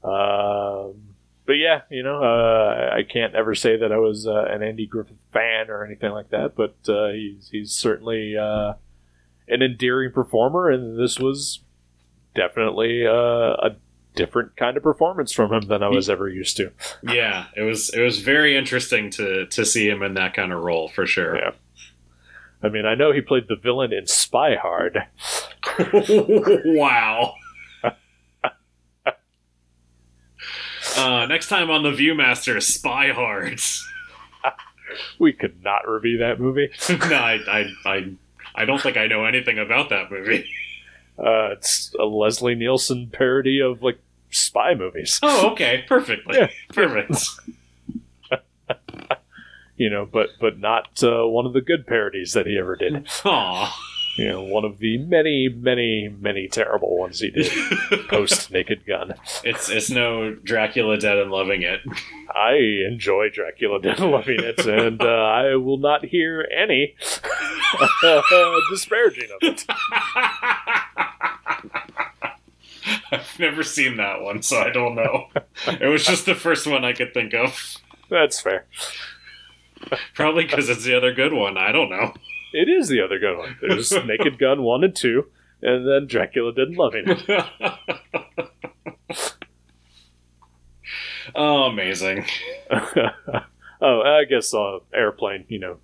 Um, 0.03 1.15
but 1.47 1.55
yeah, 1.55 1.81
you 1.91 2.03
know, 2.03 2.23
uh, 2.23 2.91
I 2.95 3.03
can't 3.03 3.35
ever 3.35 3.55
say 3.55 3.79
that 3.79 3.91
I 3.91 3.97
was 3.97 4.27
uh, 4.27 4.45
an 4.51 4.63
Andy 4.63 4.87
Griffith 4.87 5.17
fan 5.33 5.71
or 5.71 5.85
anything 5.85 6.13
like 6.13 6.31
that, 6.31 6.55
but 6.55 6.77
uh, 6.89 7.09
he's 7.09 7.49
he's 7.51 7.73
certainly 7.73 8.37
uh, 8.37 8.75
an 9.49 9.63
endearing 9.63 10.13
performer, 10.13 10.69
and 10.69 10.99
this 10.99 11.19
was 11.19 11.61
definitely 12.35 13.07
uh, 13.07 13.13
a 13.13 13.77
different 14.15 14.57
kind 14.57 14.77
of 14.77 14.83
performance 14.83 15.33
from 15.33 15.53
him 15.53 15.63
than 15.63 15.83
I 15.83 15.89
was 15.89 16.11
ever 16.11 16.29
used 16.29 16.57
to. 16.59 16.71
Yeah, 17.03 17.47
it 17.57 17.63
was 17.63 17.91
it 17.91 18.01
was 18.01 18.21
very 18.21 18.57
interesting 18.57 19.11
to 19.13 19.47
to 19.47 19.65
see 19.65 19.89
him 19.89 20.03
in 20.03 20.15
that 20.15 20.35
kind 20.35 20.53
of 20.53 20.63
role 20.63 20.89
for 20.89 21.07
sure. 21.07 21.37
Yeah. 21.37 21.51
I 22.63 22.69
mean, 22.69 22.87
I 22.87 22.95
know 22.95 23.13
he 23.13 23.21
played 23.21 23.45
the 23.49 23.57
villain 23.57 23.93
in 23.93 24.07
Spy 24.07 24.57
Hard. 24.57 24.99
wow. 26.65 27.35
uh, 30.97 31.27
next 31.27 31.49
time 31.49 31.71
on 31.71 31.83
the 31.83 31.91
Viewmaster, 31.91 32.63
Spy 32.63 33.11
Hard. 33.13 33.61
We 35.19 35.35
could 35.35 35.63
not 35.63 35.87
review 35.87 36.17
that 36.19 36.41
movie. 36.41 36.71
no, 36.89 36.97
I, 37.15 37.39
I, 37.47 37.67
I, 37.85 38.11
I 38.55 38.65
don't 38.65 38.81
think 38.81 38.97
I 38.97 39.07
know 39.07 39.27
anything 39.27 39.59
about 39.59 39.91
that 39.91 40.11
movie. 40.11 40.49
Uh, 41.19 41.51
it's 41.53 41.95
a 42.01 42.05
Leslie 42.07 42.55
Nielsen 42.55 43.11
parody 43.13 43.61
of 43.61 43.83
like 43.83 43.99
spy 44.31 44.75
movies. 44.75 45.21
Oh, 45.23 45.51
okay, 45.51 45.85
perfectly, 45.87 46.39
Yeah. 46.39 46.49
perfect. 46.73 47.13
You 49.79 49.89
know, 49.89 50.05
but 50.05 50.31
but 50.41 50.59
not 50.59 51.03
uh, 51.03 51.27
one 51.27 51.47
of 51.47 51.55
the 51.55 51.61
good 51.61 51.87
parodies 51.87 52.33
that 52.33 52.47
he 52.47 52.59
ever 52.59 52.77
did. 52.77 53.09
Aw. 53.25 53.85
You 54.19 54.29
know, 54.29 54.43
one 54.43 54.65
of 54.65 54.79
the 54.79 54.99
many, 54.99 55.49
many, 55.49 56.09
many 56.09 56.49
terrible 56.49 56.99
ones 56.99 57.21
he 57.21 57.31
did 57.31 57.53
post 58.09 58.51
Naked 58.51 58.85
Gun. 58.85 59.15
It's 59.45 59.69
it's 59.69 59.91
no 59.91 60.35
Dracula 60.35 60.99
Dead 60.99 61.19
and 61.19 61.31
Loving 61.31 61.63
It. 61.63 61.81
I 62.35 62.55
enjoy 62.91 63.29
Dracula 63.31 63.81
Dead 63.81 64.01
and 64.01 64.11
Loving 64.11 64.41
It, 64.41 64.67
and 64.67 65.01
uh, 65.01 65.05
I 65.07 65.55
will 65.55 65.79
not 65.79 66.05
hear 66.05 66.49
any 66.53 66.97
disparaging 68.71 69.29
of 69.31 69.39
it. 69.43 69.65
I've 73.13 73.39
never 73.39 73.63
seen 73.63 73.99
that 73.99 74.21
one, 74.23 74.43
so 74.43 74.59
I 74.59 74.71
don't 74.71 74.97
know. 74.97 75.29
It 75.67 75.87
was 75.87 76.05
just 76.05 76.27
the 76.27 76.35
first 76.35 76.67
one 76.67 76.85
I 76.85 76.93
could 76.93 77.15
think 77.15 77.35
of. 77.35 77.77
That's 78.11 78.41
fair. 78.41 78.67
Probably 80.15 80.45
because 80.45 80.69
it's 80.69 80.85
the 80.85 80.97
other 80.97 81.13
good 81.13 81.33
one. 81.33 81.57
I 81.57 81.73
don't 81.73 81.91
know. 81.91 82.13
It 82.53 82.69
is 82.69 82.89
the 82.89 83.01
other 83.03 83.19
good 83.19 83.37
one. 83.39 83.57
There's 83.61 83.91
Naked 84.07 84.39
Gun 84.39 84.63
1 84.63 84.85
and 84.85 84.95
2, 84.97 85.27
and 85.63 85.89
then 85.89 86.07
Dracula 86.07 86.53
Dead 86.55 86.69
and 86.69 86.77
Loving 86.77 87.05
It. 87.11 87.43
oh, 91.35 91.65
amazing. 91.65 92.25
oh, 92.71 94.03
I 94.03 94.25
guess 94.25 94.55
uh, 94.55 94.79
Airplane, 94.95 95.45
you 95.49 95.59
know. 95.59 95.79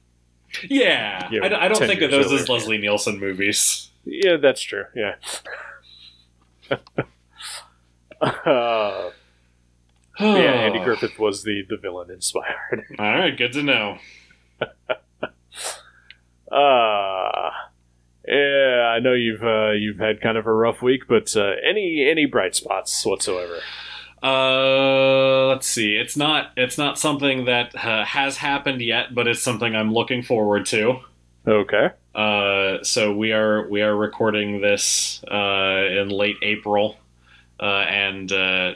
Yeah, 0.69 1.29
Yeah, 1.33 1.45
I, 1.45 1.49
don't- 1.49 1.61
I 1.63 1.69
don't 1.69 1.79
think 1.79 2.01
of 2.03 2.11
those 2.11 2.33
as. 2.33 2.49
Leslie 2.49 2.79
Nielsen 2.79 3.19
movies. 3.19 3.91
Yeah, 4.05 4.37
that's 4.37 4.61
true, 4.63 4.85
yeah. 4.95 5.15
uh, 8.21 9.11
yeah, 10.19 10.27
Andy 10.27 10.79
Griffith 10.85 11.19
was 11.19 11.43
the, 11.43 11.62
the 11.69 11.77
villain 11.77 12.11
in 12.11 12.21
Spy 12.21 12.41
Hard. 12.47 12.85
All 12.99 13.05
right, 13.07 13.37
good 13.37 13.53
to 13.53 13.62
know. 13.62 13.99
Uh 16.53 17.51
yeah, 18.27 18.93
I 18.95 19.01
know 19.01 19.12
you've 19.12 19.43
uh, 19.43 19.73
you've 19.73 19.99
had 19.99 20.21
kind 20.21 20.39
of 20.39 20.47
a 20.47 20.53
rough 20.53 20.81
week, 20.81 21.03
but 21.09 21.37
uh, 21.37 21.53
any 21.69 22.07
any 22.09 22.25
bright 22.27 22.55
spots 22.55 23.05
whatsoever? 23.05 23.61
Uh, 24.23 25.49
let's 25.49 25.67
see. 25.67 25.97
It's 25.97 26.17
not. 26.17 26.53
It's 26.57 26.79
not 26.79 26.99
something 26.99 27.45
that 27.45 27.75
uh, 27.75 28.05
has 28.05 28.39
happened 28.39 28.81
yet, 28.81 29.15
but 29.15 29.27
it's 29.29 29.43
something 29.43 29.77
I'm 29.77 29.93
looking 29.93 30.23
forward 30.23 30.65
to. 30.67 31.01
Okay. 31.47 31.91
Uh, 32.15 32.83
so 32.83 33.15
we 33.15 33.33
are 33.33 33.69
we 33.69 33.83
are 33.83 33.95
recording 33.95 34.62
this 34.62 35.23
uh, 35.31 35.85
in 35.91 36.09
late 36.09 36.37
April, 36.41 36.97
uh, 37.61 37.65
and 37.65 38.33
uh, 38.33 38.75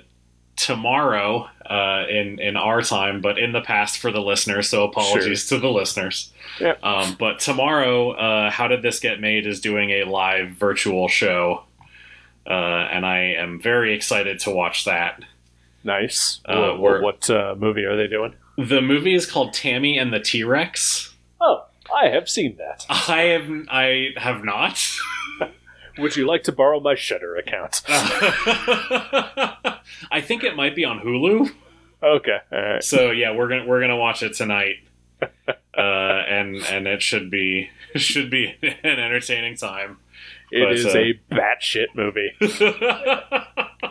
tomorrow 0.58 1.48
uh, 1.64 2.04
in 2.08 2.38
in 2.38 2.56
our 2.56 2.82
time, 2.82 3.20
but 3.20 3.38
in 3.38 3.52
the 3.52 3.60
past 3.60 3.98
for 3.98 4.10
the 4.10 4.20
listeners. 4.20 4.68
So 4.68 4.84
apologies 4.84 5.48
to 5.48 5.58
the 5.58 5.68
listeners. 5.68 6.32
Yeah. 6.60 6.74
Um, 6.82 7.16
but 7.18 7.38
tomorrow, 7.38 8.12
uh, 8.12 8.50
how 8.50 8.68
did 8.68 8.82
this 8.82 9.00
get 9.00 9.20
made? 9.20 9.46
Is 9.46 9.60
doing 9.60 9.90
a 9.90 10.04
live 10.04 10.50
virtual 10.50 11.08
show, 11.08 11.62
uh, 12.46 12.52
and 12.52 13.06
I 13.06 13.34
am 13.38 13.60
very 13.60 13.94
excited 13.94 14.40
to 14.40 14.50
watch 14.50 14.84
that. 14.84 15.22
Nice. 15.84 16.40
Uh, 16.44 16.72
what 16.72 17.00
what 17.00 17.30
uh, 17.30 17.54
movie 17.56 17.84
are 17.84 17.96
they 17.96 18.08
doing? 18.08 18.34
The 18.58 18.82
movie 18.82 19.14
is 19.14 19.24
called 19.24 19.54
Tammy 19.54 19.96
and 19.96 20.12
the 20.12 20.20
T 20.20 20.42
Rex. 20.42 21.14
Oh, 21.40 21.64
I 21.94 22.08
have 22.08 22.28
seen 22.28 22.56
that. 22.56 22.84
I 22.88 23.22
have 23.22 23.48
I 23.70 24.08
have 24.16 24.44
not. 24.44 24.84
Would 25.98 26.16
you 26.16 26.26
like 26.26 26.44
to 26.44 26.52
borrow 26.52 26.80
my 26.80 26.94
Shudder 26.94 27.36
account? 27.36 27.82
I 27.88 29.80
think 30.22 30.44
it 30.44 30.56
might 30.56 30.76
be 30.76 30.84
on 30.84 31.00
Hulu. 31.00 31.50
Okay. 32.02 32.38
All 32.52 32.62
right. 32.62 32.84
So 32.84 33.10
yeah, 33.10 33.34
we're 33.34 33.48
gonna 33.48 33.66
we're 33.66 33.80
gonna 33.80 33.96
watch 33.96 34.22
it 34.22 34.34
tonight, 34.34 34.76
uh, 35.48 35.52
and 35.76 36.56
and 36.56 36.86
it 36.86 37.02
should 37.02 37.30
be 37.30 37.70
should 37.96 38.30
be 38.30 38.54
an 38.62 38.98
entertaining 39.00 39.56
time. 39.56 39.98
It 40.50 40.64
But, 40.64 40.72
is 40.72 40.86
uh, 40.86 40.98
a 40.98 41.20
batshit 41.30 41.88
movie, 41.94 42.32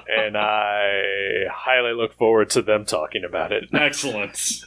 and 0.09 0.37
I 0.37 1.45
highly 1.51 1.93
look 1.93 2.13
forward 2.13 2.49
to 2.51 2.61
them 2.61 2.85
talking 2.85 3.23
about 3.23 3.51
it. 3.51 3.69
Excellent. 3.73 4.63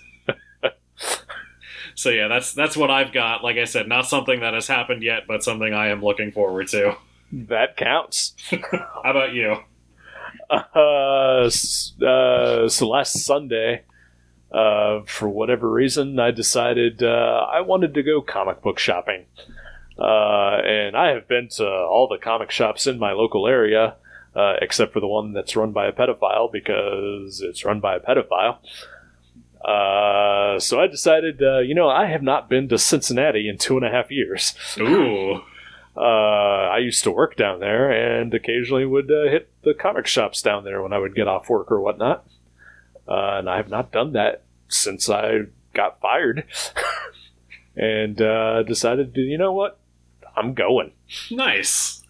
so 1.94 2.10
yeah, 2.10 2.28
that's 2.28 2.52
that's 2.52 2.76
what 2.76 2.90
I've 2.90 3.12
got. 3.12 3.42
Like 3.42 3.56
I 3.56 3.64
said, 3.64 3.88
not 3.88 4.06
something 4.06 4.40
that 4.40 4.54
has 4.54 4.68
happened 4.68 5.02
yet, 5.02 5.22
but 5.26 5.42
something 5.42 5.74
I 5.74 5.88
am 5.88 6.02
looking 6.02 6.30
forward 6.30 6.68
to. 6.68 6.96
That 7.32 7.76
counts. 7.76 8.34
How 8.50 9.02
about 9.04 9.32
you? 9.32 9.56
Uh, 10.48 11.48
uh, 12.04 12.68
so 12.68 12.88
last 12.88 13.18
Sunday, 13.24 13.84
uh, 14.52 15.02
for 15.06 15.28
whatever 15.28 15.70
reason, 15.70 16.18
I 16.18 16.32
decided 16.32 17.02
uh, 17.02 17.46
I 17.52 17.60
wanted 17.60 17.94
to 17.94 18.02
go 18.02 18.20
comic 18.20 18.62
book 18.62 18.78
shopping. 18.78 19.26
Uh, 19.98 20.56
and 20.64 20.96
I 20.96 21.08
have 21.10 21.28
been 21.28 21.48
to 21.56 21.66
all 21.66 22.08
the 22.08 22.18
comic 22.18 22.50
shops 22.50 22.86
in 22.86 22.98
my 22.98 23.12
local 23.12 23.46
area, 23.46 23.96
uh, 24.34 24.54
except 24.60 24.92
for 24.92 25.00
the 25.00 25.06
one 25.06 25.34
that's 25.34 25.54
run 25.54 25.72
by 25.72 25.86
a 25.86 25.92
pedophile 25.92 26.50
because 26.50 27.42
it's 27.42 27.64
run 27.64 27.80
by 27.80 27.96
a 27.96 28.00
pedophile. 28.00 28.58
Uh, 29.62 30.58
so 30.58 30.80
I 30.80 30.86
decided, 30.86 31.42
uh, 31.42 31.58
you 31.58 31.74
know, 31.74 31.88
I 31.88 32.06
have 32.06 32.22
not 32.22 32.48
been 32.48 32.68
to 32.70 32.78
Cincinnati 32.78 33.46
in 33.48 33.58
two 33.58 33.76
and 33.76 33.84
a 33.84 33.90
half 33.90 34.10
years. 34.10 34.54
Ooh, 34.78 35.42
I 36.02 36.78
used 36.78 37.04
to 37.04 37.10
work 37.10 37.36
down 37.36 37.60
there 37.60 37.90
and 37.90 38.32
occasionally 38.32 38.86
would 38.86 39.10
uh, 39.10 39.30
hit 39.30 39.50
the 39.62 39.74
comic 39.74 40.06
shops 40.06 40.42
down 40.42 40.64
there 40.64 40.82
when 40.82 40.92
I 40.92 40.98
would 40.98 41.14
get 41.14 41.28
off 41.28 41.48
work 41.48 41.70
or 41.70 41.80
whatnot. 41.80 42.26
Uh, 43.08 43.38
and 43.38 43.50
I 43.50 43.56
have 43.56 43.68
not 43.68 43.90
done 43.90 44.12
that 44.12 44.44
since 44.68 45.10
I 45.10 45.40
got 45.74 46.00
fired. 46.00 46.44
and 47.76 48.20
uh, 48.20 48.62
decided 48.62 49.14
to, 49.14 49.20
you 49.20 49.38
know 49.38 49.52
what? 49.52 49.78
I'm 50.36 50.54
going. 50.54 50.92
nice. 51.30 52.02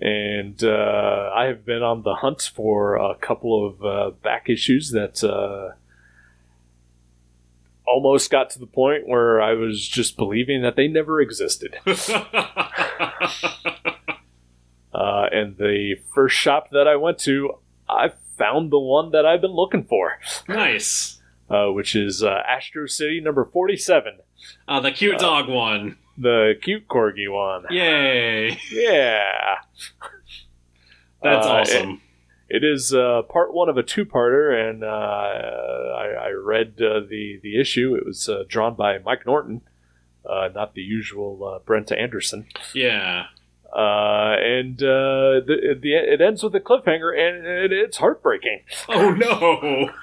And 0.00 0.62
uh, 0.64 1.30
I 1.34 1.44
have 1.44 1.64
been 1.66 1.82
on 1.82 2.02
the 2.02 2.16
hunt 2.16 2.50
for 2.54 2.96
a 2.96 3.14
couple 3.14 3.66
of 3.66 3.84
uh, 3.84 4.10
back 4.22 4.48
issues 4.48 4.90
that 4.92 5.22
uh, 5.22 5.76
almost 7.92 8.30
got 8.30 8.50
to 8.50 8.58
the 8.58 8.66
point 8.66 9.06
where 9.08 9.40
I 9.42 9.54
was 9.54 9.86
just 9.86 10.16
believing 10.16 10.62
that 10.62 10.76
they 10.76 10.88
never 10.88 11.20
existed. 11.20 11.76
Uh, 14.92 15.26
and 15.30 15.56
the 15.56 15.94
first 16.14 16.36
shop 16.36 16.70
that 16.72 16.88
I 16.88 16.96
went 16.96 17.18
to, 17.20 17.54
I 17.88 18.10
found 18.36 18.72
the 18.72 18.78
one 18.78 19.12
that 19.12 19.24
I've 19.24 19.40
been 19.40 19.52
looking 19.52 19.84
for, 19.84 20.18
nice. 20.48 21.20
uh, 21.48 21.66
which 21.68 21.94
is 21.94 22.24
uh, 22.24 22.42
Astro 22.46 22.86
City 22.86 23.20
number 23.20 23.44
47, 23.44 24.18
Uh, 24.66 24.80
the 24.80 24.90
cute 24.90 25.18
dog 25.18 25.48
one. 25.48 25.96
the 26.18 26.54
cute 26.60 26.88
corgi 26.88 27.30
one. 27.32 27.64
Yay. 27.70 28.58
Yeah. 28.72 29.58
That's 31.22 31.46
Uh, 31.46 31.50
awesome. 31.50 31.90
It 31.90 32.00
is 32.64 32.92
uh, 32.92 33.22
part 33.22 33.54
one 33.54 33.68
of 33.68 33.76
a 33.76 33.82
two-parter, 33.82 34.52
and 34.52 34.82
uh, 34.82 34.86
I, 34.86 36.28
I 36.28 36.30
read 36.30 36.80
uh, 36.80 37.00
the 37.08 37.38
the 37.42 37.60
issue. 37.60 37.94
It 37.94 38.04
was 38.04 38.28
uh, 38.28 38.42
drawn 38.48 38.74
by 38.74 38.98
Mike 38.98 39.24
Norton, 39.26 39.62
uh, 40.28 40.48
not 40.54 40.74
the 40.74 40.82
usual 40.82 41.44
uh, 41.44 41.58
Brent 41.60 41.92
Anderson. 41.92 42.46
yeah. 42.74 43.26
Uh, 43.72 44.34
and 44.40 44.82
uh, 44.82 45.38
the, 45.46 45.78
the 45.80 45.94
it 45.94 46.20
ends 46.20 46.42
with 46.42 46.52
a 46.56 46.60
cliffhanger, 46.60 47.16
and 47.16 47.46
it, 47.46 47.72
it's 47.72 47.98
heartbreaking. 47.98 48.62
Oh 48.88 49.10
no. 49.12 49.90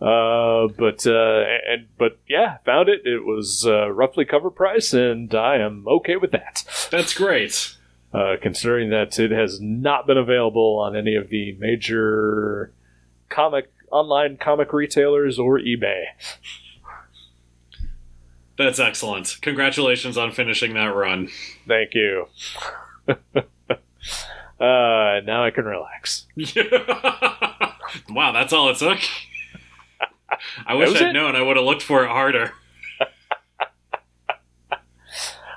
Uh, 0.00 0.66
but 0.78 1.06
uh, 1.06 1.44
and 1.68 1.86
but 1.98 2.18
yeah, 2.26 2.56
found 2.64 2.88
it. 2.88 3.02
It 3.04 3.22
was 3.22 3.66
uh, 3.66 3.90
roughly 3.90 4.24
cover 4.24 4.48
price, 4.50 4.94
and 4.94 5.34
I 5.34 5.56
am 5.58 5.84
okay 5.86 6.16
with 6.16 6.30
that. 6.32 6.64
That's 6.90 7.12
great. 7.12 7.76
Uh, 8.12 8.34
considering 8.42 8.90
that 8.90 9.20
it 9.20 9.30
has 9.30 9.60
not 9.60 10.04
been 10.04 10.18
available 10.18 10.80
on 10.80 10.96
any 10.96 11.14
of 11.14 11.28
the 11.28 11.52
major 11.60 12.72
comic 13.28 13.70
online 13.92 14.36
comic 14.36 14.72
retailers 14.72 15.38
or 15.38 15.60
eBay. 15.60 16.06
That's 18.58 18.78
excellent. 18.78 19.38
Congratulations 19.40 20.18
on 20.18 20.32
finishing 20.32 20.74
that 20.74 20.94
run. 20.94 21.28
Thank 21.66 21.94
you. 21.94 22.26
uh, 23.08 23.14
now 24.58 25.44
I 25.44 25.50
can 25.50 25.64
relax. 25.64 26.26
wow, 28.10 28.32
that's 28.32 28.52
all 28.52 28.68
it 28.70 28.76
took. 28.76 28.98
I 30.66 30.74
wish 30.74 30.94
I'd 30.96 31.08
it? 31.08 31.12
known. 31.12 31.36
I 31.36 31.42
would 31.42 31.56
have 31.56 31.64
looked 31.64 31.82
for 31.82 32.04
it 32.04 32.08
harder. 32.08 32.52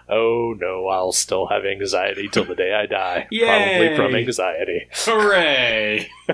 Oh 0.09 0.53
no, 0.59 0.87
I'll 0.87 1.11
still 1.11 1.47
have 1.47 1.65
anxiety 1.65 2.27
till 2.27 2.45
the 2.45 2.55
day 2.55 2.73
I 2.73 2.85
die. 2.85 3.27
Yay! 3.31 3.45
Probably 3.45 3.95
from 3.95 4.15
anxiety. 4.15 4.87
Hooray! 4.93 6.09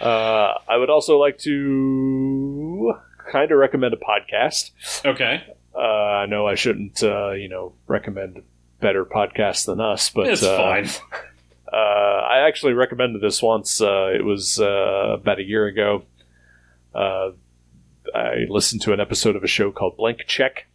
Uh, 0.00 0.52
I 0.68 0.76
would 0.76 0.90
also 0.90 1.18
like 1.18 1.38
to 1.38 2.92
kind 3.32 3.50
of 3.50 3.58
recommend 3.58 3.94
a 3.94 3.96
podcast. 3.96 4.72
Okay, 5.06 5.42
Uh, 5.74 5.78
I 5.78 6.26
know 6.26 6.46
I 6.46 6.54
shouldn't, 6.54 7.02
uh, 7.02 7.30
you 7.30 7.48
know, 7.48 7.72
recommend 7.86 8.42
better 8.80 9.06
podcasts 9.06 9.64
than 9.64 9.80
us, 9.80 10.10
but 10.10 10.28
it's 10.28 10.42
uh, 10.42 10.56
fine. 10.56 10.88
Uh, 11.72 11.76
I 12.30 12.46
actually 12.46 12.74
recommended 12.74 13.20
this 13.20 13.42
once. 13.42 13.80
Uh, 13.80 14.10
it 14.14 14.24
was 14.24 14.60
uh, 14.60 15.14
about 15.14 15.40
a 15.40 15.42
year 15.42 15.66
ago. 15.66 16.04
I 18.14 18.46
listened 18.48 18.82
to 18.82 18.92
an 18.92 19.00
episode 19.00 19.36
of 19.36 19.44
a 19.44 19.48
show 19.48 19.70
called 19.72 19.96
Blank 19.96 20.26
Check. 20.26 20.66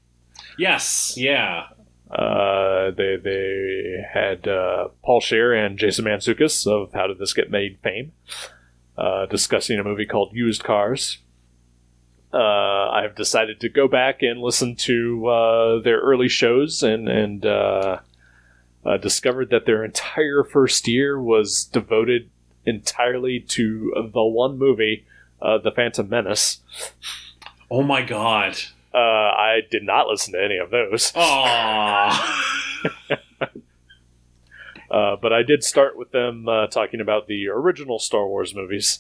Yes, 0.58 1.14
yeah. 1.18 1.68
Uh, 2.10 2.92
they 2.92 3.16
they 3.16 4.04
had 4.14 4.48
uh, 4.48 4.90
Paul 5.04 5.22
Scheer 5.22 5.54
and 5.54 5.78
Jason 5.78 6.06
Mantzoukas 6.06 6.68
of 6.68 6.92
How 6.94 7.08
Did 7.08 7.20
This 7.20 7.34
Get 7.34 7.50
Made 7.50 7.80
fame 7.82 8.12
uh, 8.98 9.26
discussing 9.26 9.80
a 9.80 9.84
movie 9.84 10.06
called 10.06 10.32
Used 10.34 10.64
Cars. 10.64 11.18
Uh, 12.34 12.90
I've 12.90 13.16
decided 13.16 13.60
to 13.62 13.70
go 13.70 13.88
back 13.88 14.22
and 14.22 14.40
listen 14.40 14.76
to 14.78 15.28
uh, 15.28 15.82
their 15.82 16.00
early 16.00 16.30
shows 16.30 16.82
and 16.82 17.10
and 17.10 17.46
uh, 17.46 18.00
uh, 18.86 18.98
discovered 18.98 19.50
that 19.50 19.66
their 19.66 19.84
entire 19.84 20.44
first 20.44 20.88
year 20.88 21.22
was 21.22 21.66
devoted 21.66 22.30
entirely 22.66 23.40
to 23.40 23.92
the 24.14 24.24
one 24.24 24.58
movie, 24.58 25.06
uh, 25.42 25.58
The 25.58 25.72
Phantom 25.72 26.08
Menace. 26.08 26.60
Oh 27.70 27.84
my 27.84 28.02
god. 28.02 28.58
Uh, 28.94 28.98
I 28.98 29.62
did 29.70 29.84
not 29.84 30.08
listen 30.08 30.34
to 30.34 30.44
any 30.44 30.58
of 30.58 30.70
those. 30.70 31.12
Aww. 31.14 32.48
Uh, 34.92 35.16
but 35.16 35.32
I 35.32 35.42
did 35.42 35.64
start 35.64 35.98
with 35.98 36.12
them 36.12 36.50
uh, 36.50 36.68
talking 36.68 37.00
about 37.00 37.26
the 37.28 37.48
original 37.48 37.98
Star 37.98 38.28
Wars 38.28 38.54
movies, 38.54 39.00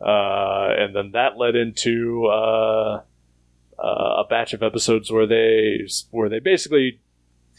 uh, 0.00 0.74
and 0.76 0.96
then 0.96 1.12
that 1.12 1.38
led 1.38 1.54
into 1.54 2.26
uh, 2.26 3.02
uh, 3.78 3.82
a 3.82 4.24
batch 4.28 4.52
of 4.52 4.64
episodes 4.64 5.08
where 5.12 5.26
they 5.28 5.86
where 6.10 6.28
they 6.28 6.40
basically 6.40 6.98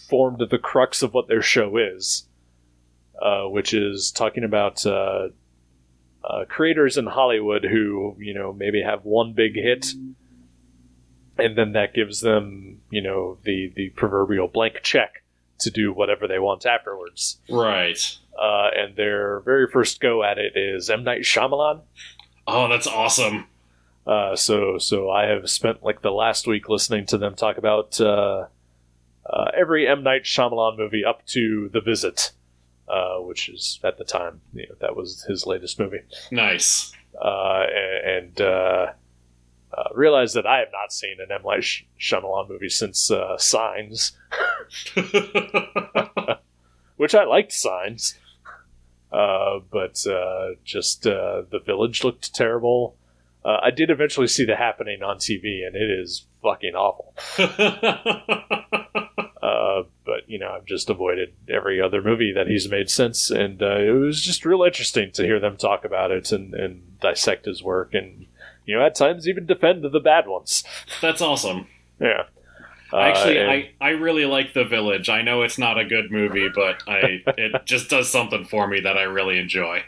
formed 0.09 0.43
the 0.49 0.57
crux 0.57 1.01
of 1.01 1.13
what 1.13 1.29
their 1.29 1.41
show 1.41 1.77
is, 1.77 2.27
uh, 3.21 3.43
which 3.43 3.73
is 3.73 4.11
talking 4.11 4.43
about 4.43 4.85
uh, 6.27 6.45
creators 6.49 6.97
in 6.97 7.05
Hollywood 7.05 7.63
who 7.63 8.15
you 8.19 8.33
know 8.33 8.51
maybe 8.53 8.81
have 8.81 9.05
one 9.05 9.33
big 9.33 9.55
hit, 9.55 9.87
and 11.37 11.57
then 11.57 11.73
that 11.73 11.93
gives 11.93 12.19
them 12.21 12.81
you 12.89 13.01
know 13.01 13.37
the 13.43 13.71
the 13.75 13.89
proverbial 13.89 14.47
blank 14.47 14.81
check 14.83 15.23
to 15.59 15.71
do 15.71 15.91
whatever 15.91 16.27
they 16.27 16.39
want 16.39 16.65
afterwards. 16.65 17.39
right. 17.49 18.17
Uh, 18.39 18.69
and 18.75 18.95
their 18.95 19.39
very 19.39 19.67
first 19.67 19.99
go 19.99 20.23
at 20.23 20.37
it 20.37 20.55
is 20.55 20.89
M 20.91 21.03
Night 21.03 21.21
Shyamalan. 21.21 21.81
Oh, 22.45 22.67
that's 22.69 22.85
awesome. 22.85 23.47
Uh, 24.05 24.35
so 24.35 24.77
so 24.77 25.09
I 25.09 25.25
have 25.25 25.49
spent 25.49 25.83
like 25.83 26.01
the 26.01 26.11
last 26.11 26.45
week 26.45 26.69
listening 26.69 27.07
to 27.07 27.17
them 27.17 27.35
talk 27.35 27.57
about 27.57 27.99
uh, 27.99 28.45
uh, 29.25 29.51
every 29.57 29.87
M 29.87 30.03
Night 30.03 30.23
Shyamalan 30.23 30.77
movie 30.77 31.03
up 31.03 31.25
to 31.27 31.69
The 31.73 31.81
Visit, 31.81 32.31
uh, 32.87 33.17
which 33.17 33.49
is 33.49 33.79
at 33.83 33.97
the 33.97 34.03
time 34.05 34.41
you 34.53 34.67
know, 34.67 34.75
that 34.81 34.95
was 34.95 35.23
his 35.27 35.45
latest 35.45 35.79
movie, 35.79 36.01
Nice. 36.31 36.91
uh, 37.21 37.65
and 38.05 38.39
uh, 38.41 38.87
uh, 39.77 39.83
realized 39.93 40.35
that 40.35 40.45
I 40.47 40.59
have 40.59 40.69
not 40.71 40.91
seen 40.93 41.17
an 41.19 41.31
M 41.31 41.41
Night 41.45 41.63
Sh- 41.63 41.83
Shyamalan 41.99 42.49
movie 42.49 42.69
since 42.69 43.11
uh, 43.11 43.37
Signs, 43.37 44.13
which 46.97 47.13
I 47.15 47.23
liked 47.25 47.51
Signs. 47.51 48.15
Uh, 49.11 49.59
but 49.71 50.05
uh, 50.07 50.49
just 50.65 51.07
uh, 51.07 51.43
the 51.49 51.59
village 51.65 52.03
looked 52.03 52.33
terrible. 52.35 52.95
Uh, 53.45 53.57
I 53.63 53.71
did 53.71 53.89
eventually 53.89 54.27
see 54.27 54.43
the 54.43 54.55
happening 54.57 55.01
on 55.03 55.17
TV, 55.17 55.65
and 55.65 55.75
it 55.75 55.89
is 55.89 56.25
fucking 56.43 56.73
awful. 56.75 57.13
Uh, 59.41 59.83
but 60.05 60.27
you 60.27 60.39
know, 60.39 60.51
I've 60.51 60.65
just 60.65 60.89
avoided 60.89 61.33
every 61.49 61.81
other 61.81 62.01
movie 62.01 62.31
that 62.33 62.47
he's 62.47 62.69
made 62.69 62.89
since, 62.89 63.29
and 63.29 63.61
uh, 63.61 63.77
it 63.77 63.91
was 63.91 64.21
just 64.21 64.45
real 64.45 64.63
interesting 64.63 65.11
to 65.13 65.23
hear 65.23 65.39
them 65.39 65.57
talk 65.57 65.85
about 65.85 66.11
it 66.11 66.31
and, 66.31 66.53
and 66.53 66.99
dissect 66.99 67.45
his 67.45 67.61
work, 67.61 67.93
and 67.93 68.25
you 68.65 68.75
know, 68.75 68.85
at 68.85 68.95
times 68.95 69.27
even 69.27 69.45
defend 69.45 69.83
the 69.83 69.99
bad 69.99 70.27
ones. 70.27 70.63
that's 71.01 71.21
awesome. 71.21 71.67
Yeah. 71.99 72.23
Uh, 72.91 72.97
Actually, 72.99 73.37
and- 73.37 73.51
I, 73.51 73.71
I 73.81 73.89
really 73.89 74.25
like 74.25 74.53
The 74.53 74.63
Village. 74.63 75.09
I 75.09 75.21
know 75.21 75.41
it's 75.43 75.57
not 75.57 75.77
a 75.77 75.85
good 75.85 76.09
movie, 76.11 76.47
but 76.53 76.83
I 76.87 77.21
it 77.37 77.65
just 77.65 77.89
does 77.89 78.09
something 78.09 78.45
for 78.45 78.65
me 78.67 78.79
that 78.81 78.97
I 78.97 79.03
really 79.03 79.37
enjoy. 79.39 79.83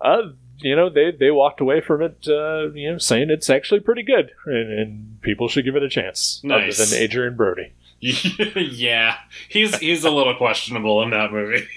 uh, 0.00 0.28
you 0.58 0.76
know, 0.76 0.88
they 0.90 1.10
they 1.10 1.30
walked 1.32 1.60
away 1.60 1.80
from 1.80 2.02
it, 2.02 2.24
uh, 2.28 2.70
you 2.72 2.92
know, 2.92 2.98
saying 2.98 3.30
it's 3.30 3.50
actually 3.50 3.80
pretty 3.80 4.02
good, 4.04 4.30
and, 4.46 4.72
and 4.78 5.20
people 5.22 5.48
should 5.48 5.64
give 5.64 5.74
it 5.74 5.82
a 5.82 5.88
chance. 5.88 6.40
Nice. 6.44 6.78
Other 6.78 6.90
than 6.94 7.02
Adrien 7.04 7.34
Brody. 7.36 7.72
yeah, 8.56 9.16
he's 9.48 9.78
he's 9.78 10.04
a 10.04 10.10
little 10.10 10.34
questionable 10.34 11.02
in 11.02 11.10
that 11.10 11.32
movie. 11.32 11.66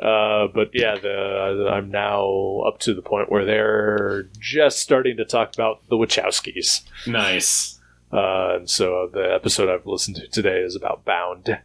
Uh, 0.00 0.48
but 0.48 0.70
yeah, 0.72 0.96
the, 0.96 1.68
I'm 1.70 1.90
now 1.90 2.62
up 2.66 2.80
to 2.80 2.94
the 2.94 3.02
point 3.02 3.30
where 3.30 3.44
they're 3.44 4.24
just 4.40 4.78
starting 4.78 5.18
to 5.18 5.24
talk 5.24 5.54
about 5.54 5.86
the 5.90 5.96
Wachowskis. 5.96 6.80
Nice. 7.06 7.78
Uh, 8.12 8.56
and 8.56 8.70
so 8.70 9.08
the 9.12 9.32
episode 9.32 9.68
I've 9.68 9.86
listened 9.86 10.16
to 10.16 10.26
today 10.26 10.60
is 10.60 10.74
about 10.74 11.04
Bound. 11.04 11.56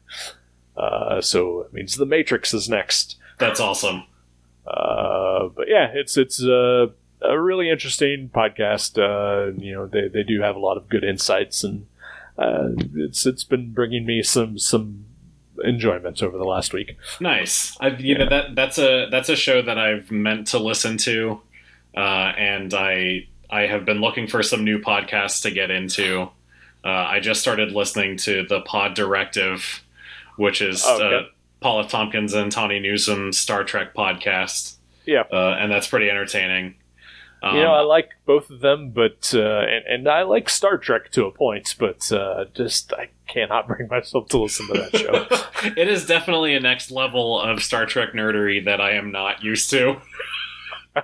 Uh, 0.75 1.19
so 1.19 1.61
it 1.61 1.73
means 1.73 1.95
The 1.95 2.05
Matrix 2.05 2.53
is 2.53 2.69
next. 2.69 3.17
That's 3.39 3.59
awesome. 3.59 4.03
Uh, 4.67 5.47
but 5.47 5.67
yeah, 5.67 5.89
it's 5.93 6.15
it's 6.15 6.39
a 6.41 6.91
really 7.23 7.69
interesting 7.69 8.29
podcast. 8.29 8.97
Uh, 8.97 9.57
you 9.57 9.73
know, 9.73 9.87
they, 9.87 10.09
they 10.09 10.23
do 10.23 10.41
have 10.41 10.55
a 10.55 10.59
lot 10.59 10.77
of 10.77 10.89
good 10.89 11.03
insights, 11.03 11.63
and 11.63 11.87
uh, 12.37 12.69
it's 12.95 13.25
it's 13.25 13.43
been 13.43 13.71
bringing 13.73 14.05
me 14.05 14.21
some 14.23 14.57
some 14.59 15.05
enjoyment 15.63 16.21
over 16.21 16.37
the 16.37 16.43
last 16.45 16.73
week. 16.73 16.95
Nice. 17.19 17.75
I, 17.81 17.87
you 17.89 18.17
know 18.17 18.29
that 18.29 18.55
that's 18.55 18.77
a 18.77 19.07
that's 19.09 19.29
a 19.29 19.35
show 19.35 19.61
that 19.61 19.77
I've 19.77 20.11
meant 20.11 20.47
to 20.47 20.59
listen 20.59 20.97
to, 20.99 21.41
uh, 21.95 21.99
and 22.37 22.73
I 22.73 23.27
I 23.49 23.61
have 23.61 23.85
been 23.85 24.01
looking 24.01 24.27
for 24.27 24.43
some 24.43 24.63
new 24.63 24.79
podcasts 24.79 25.41
to 25.43 25.51
get 25.51 25.71
into. 25.71 26.29
Uh, 26.85 26.89
I 26.89 27.19
just 27.19 27.41
started 27.41 27.71
listening 27.71 28.17
to 28.17 28.45
the 28.47 28.61
Pod 28.61 28.93
Directive, 28.93 29.83
which 30.37 30.61
is 30.61 30.83
Oh, 30.85 30.95
okay. 31.01 31.15
uh, 31.15 31.21
Paul 31.59 31.79
F. 31.81 31.89
Tompkins 31.89 32.33
and 32.35 32.51
Tawny 32.51 32.79
Newsome's 32.79 33.37
Star 33.39 33.63
Trek 33.63 33.95
podcast. 33.95 34.75
Yeah. 35.05 35.23
uh, 35.31 35.55
and 35.59 35.71
that's 35.71 35.87
pretty 35.87 36.09
entertaining. 36.09 36.75
Um, 37.43 37.55
you 37.55 37.61
know, 37.61 37.73
I 37.73 37.81
like 37.81 38.09
both 38.25 38.49
of 38.49 38.61
them, 38.61 38.89
but 38.89 39.31
uh, 39.33 39.59
and, 39.61 39.85
and 39.85 40.07
I 40.07 40.23
like 40.23 40.49
Star 40.49 40.77
Trek 40.77 41.11
to 41.11 41.25
a 41.25 41.31
point, 41.31 41.75
but 41.77 42.11
uh, 42.11 42.45
just 42.53 42.93
I 42.93 43.09
cannot 43.27 43.67
bring 43.67 43.87
myself 43.87 44.27
to 44.29 44.39
listen 44.39 44.67
to 44.67 44.73
that 44.73 44.97
show. 44.97 45.69
it 45.77 45.87
is 45.87 46.05
definitely 46.05 46.55
a 46.55 46.59
next 46.59 46.89
level 46.89 47.39
of 47.39 47.61
Star 47.61 47.85
Trek 47.85 48.13
nerdery 48.13 48.65
that 48.65 48.81
I 48.81 48.91
am 48.93 49.11
not 49.11 49.43
used 49.43 49.69
to. 49.71 49.97
uh, 50.95 51.03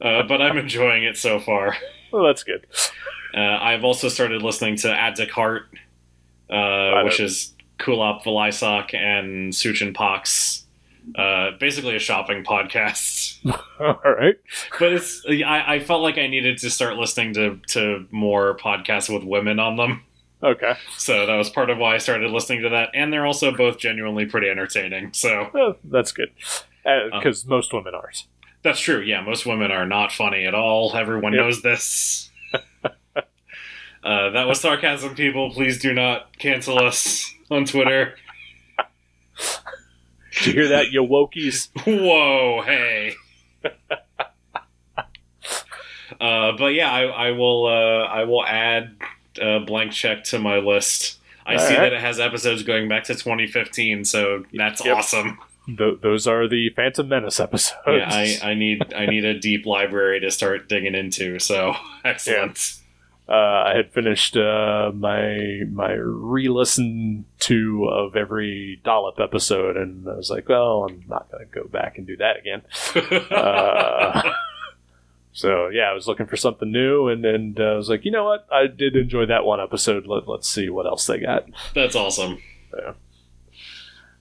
but 0.00 0.42
I'm 0.42 0.58
enjoying 0.58 1.04
it 1.04 1.16
so 1.16 1.38
far. 1.38 1.76
well, 2.10 2.24
that's 2.24 2.42
good. 2.42 2.66
Uh, 3.34 3.40
I've 3.40 3.84
also 3.84 4.08
started 4.08 4.42
listening 4.42 4.76
to 4.78 4.92
Add 4.92 5.16
to 5.16 5.26
Cart, 5.26 5.68
uh, 6.50 7.02
which 7.02 7.20
is 7.20 7.54
Kulap 7.78 8.24
Vilaysack 8.24 8.94
and 8.94 9.52
SuChin 9.52 9.94
Pak. 9.94 10.26
Uh, 11.14 11.52
basically 11.60 11.94
a 11.94 12.00
shopping 12.00 12.42
podcast. 12.44 13.38
All 13.80 14.00
right. 14.12 14.34
But 14.78 14.92
it's 14.92 15.22
I, 15.28 15.74
I 15.74 15.78
felt 15.80 16.02
like 16.02 16.18
I 16.18 16.26
needed 16.26 16.58
to 16.58 16.70
start 16.70 16.96
listening 16.96 17.34
to, 17.34 17.60
to 17.68 18.06
more 18.10 18.56
podcasts 18.56 19.12
with 19.12 19.22
women 19.22 19.58
on 19.60 19.76
them. 19.76 20.02
Okay. 20.42 20.74
So 20.98 21.24
that 21.26 21.36
was 21.36 21.48
part 21.48 21.70
of 21.70 21.78
why 21.78 21.94
I 21.94 21.98
started 21.98 22.30
listening 22.30 22.62
to 22.62 22.68
that. 22.70 22.90
And 22.94 23.12
they're 23.12 23.24
also 23.26 23.54
both 23.56 23.78
genuinely 23.78 24.26
pretty 24.26 24.48
entertaining. 24.48 25.12
So 25.12 25.48
Well, 25.54 25.76
that's 25.84 26.12
good. 26.12 26.30
Because 26.84 27.46
most 27.46 27.72
women 27.72 27.94
aren't. 27.94 28.24
that's 28.62 28.80
true. 28.80 29.00
Yeah, 29.00 29.20
most 29.22 29.46
women 29.46 29.70
are 29.70 29.86
not 29.86 30.12
funny 30.12 30.44
at 30.44 30.54
all. 30.54 30.94
Everyone 30.94 31.32
Yep. 31.32 31.42
knows 31.42 31.62
this. 31.62 32.30
uh, 33.14 33.20
that 34.02 34.46
was 34.46 34.60
sarcasm, 34.60 35.14
people. 35.14 35.50
Please 35.50 35.80
do 35.80 35.92
not 35.94 36.36
cancel 36.38 36.78
us 36.78 37.32
on 37.50 37.64
Twitter. 37.64 38.14
Did 40.44 40.46
you 40.46 40.52
hear 40.52 40.68
that, 40.68 40.90
you 40.92 41.02
wokies? 41.02 41.68
Whoa, 41.84 42.62
hey. 42.62 43.14
uh, 46.20 46.52
but 46.58 46.74
yeah, 46.74 46.90
I, 46.90 47.02
I 47.04 47.30
will. 47.32 47.66
Uh, 47.66 48.04
I 48.06 48.24
will 48.24 48.44
add 48.44 48.96
uh, 49.40 49.60
blank 49.60 49.92
check 49.92 50.24
to 50.24 50.38
my 50.38 50.58
list. 50.58 51.18
I 51.44 51.54
All 51.54 51.60
see 51.60 51.74
right. 51.74 51.80
that 51.82 51.92
it 51.92 52.00
has 52.00 52.18
episodes 52.20 52.62
going 52.64 52.88
back 52.88 53.04
to 53.04 53.14
2015. 53.14 54.04
So 54.04 54.44
that's 54.52 54.84
Yep. 54.84 54.96
awesome. 54.96 55.38
Th- 55.66 55.98
those 56.00 56.26
are 56.26 56.48
the 56.48 56.70
Phantom 56.70 57.08
Menace 57.08 57.40
episodes. 57.40 57.76
Yeah, 57.86 58.08
I, 58.10 58.38
I 58.42 58.54
need 58.54 58.92
I 58.94 59.06
need 59.06 59.24
a 59.24 59.38
deep 59.38 59.66
library 59.66 60.20
to 60.20 60.30
start 60.30 60.68
digging 60.68 60.94
into. 60.94 61.38
So 61.38 61.74
excellent. 62.04 62.74
Uh, 63.28 63.32
I 63.32 63.72
had 63.74 63.92
finished 63.92 64.36
uh, 64.36 64.92
my 64.94 65.62
my 65.70 65.92
re-listen 65.92 67.24
to 67.40 67.88
of 67.90 68.14
every 68.14 68.80
Dollop 68.84 69.18
episode, 69.18 69.76
and 69.76 70.08
I 70.08 70.14
was 70.14 70.30
like, 70.30 70.48
well, 70.48 70.86
I'm 70.88 71.02
not 71.08 71.30
going 71.30 71.44
to 71.44 71.52
go 71.52 71.66
back 71.66 71.98
and 71.98 72.06
do 72.06 72.16
that 72.18 72.36
again. 72.38 72.62
Uh, 73.36 74.32
so 75.32 75.68
yeah, 75.68 75.90
I 75.90 75.92
was 75.92 76.06
looking 76.06 76.26
for 76.26 76.36
something 76.36 76.70
new, 76.70 77.08
and 77.08 77.24
and 77.26 77.60
uh, 77.60 77.64
I 77.64 77.74
was 77.74 77.90
like, 77.90 78.04
you 78.04 78.10
know 78.10 78.24
what? 78.24 78.46
I 78.50 78.68
did 78.68 78.96
enjoy 78.96 79.26
that 79.26 79.44
one 79.44 79.60
episode. 79.60 80.06
Let, 80.06 80.26
let's 80.26 80.48
see 80.48 80.70
what 80.70 80.86
else 80.86 81.06
they 81.06 81.18
got. 81.18 81.46
that's 81.74 81.94
awesome. 81.94 82.38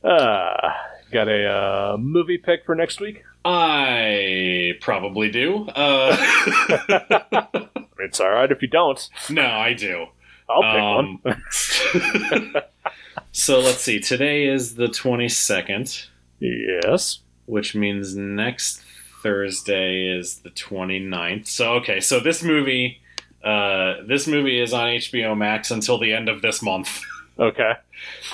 Uh, 0.03 0.69
got 1.11 1.27
a 1.29 1.45
uh, 1.47 1.97
movie 1.97 2.37
pick 2.37 2.65
for 2.65 2.75
next 2.75 2.99
week. 2.99 3.23
I 3.45 4.73
probably 4.81 5.29
do. 5.31 5.67
Uh, 5.69 6.15
It's 7.97 8.19
all 8.19 8.29
right 8.29 8.51
if 8.51 8.61
you 8.61 8.67
don't. 8.67 9.09
no, 9.31 9.41
I 9.45 9.73
do. 9.73 10.05
I'll 10.47 10.61
pick 10.61 10.81
Um, 10.81 11.19
one. 11.23 12.53
so 13.31 13.59
let's 13.59 13.79
see. 13.81 13.99
Today 13.99 14.45
is 14.47 14.75
the 14.75 14.85
22nd, 14.87 16.07
yes. 16.39 17.19
which 17.47 17.73
means 17.73 18.15
next 18.15 18.83
Thursday 19.23 20.07
is 20.07 20.39
the 20.39 20.51
29th. 20.51 21.47
So 21.47 21.73
okay, 21.75 21.99
so 21.99 22.19
this 22.19 22.43
movie 22.43 23.01
uh, 23.43 24.03
this 24.07 24.27
movie 24.27 24.59
is 24.61 24.71
on 24.73 24.87
HBO 24.87 25.35
Max 25.35 25.71
until 25.71 25.97
the 25.97 26.13
end 26.13 26.29
of 26.29 26.41
this 26.41 26.61
month. 26.61 27.01
Okay. 27.37 27.73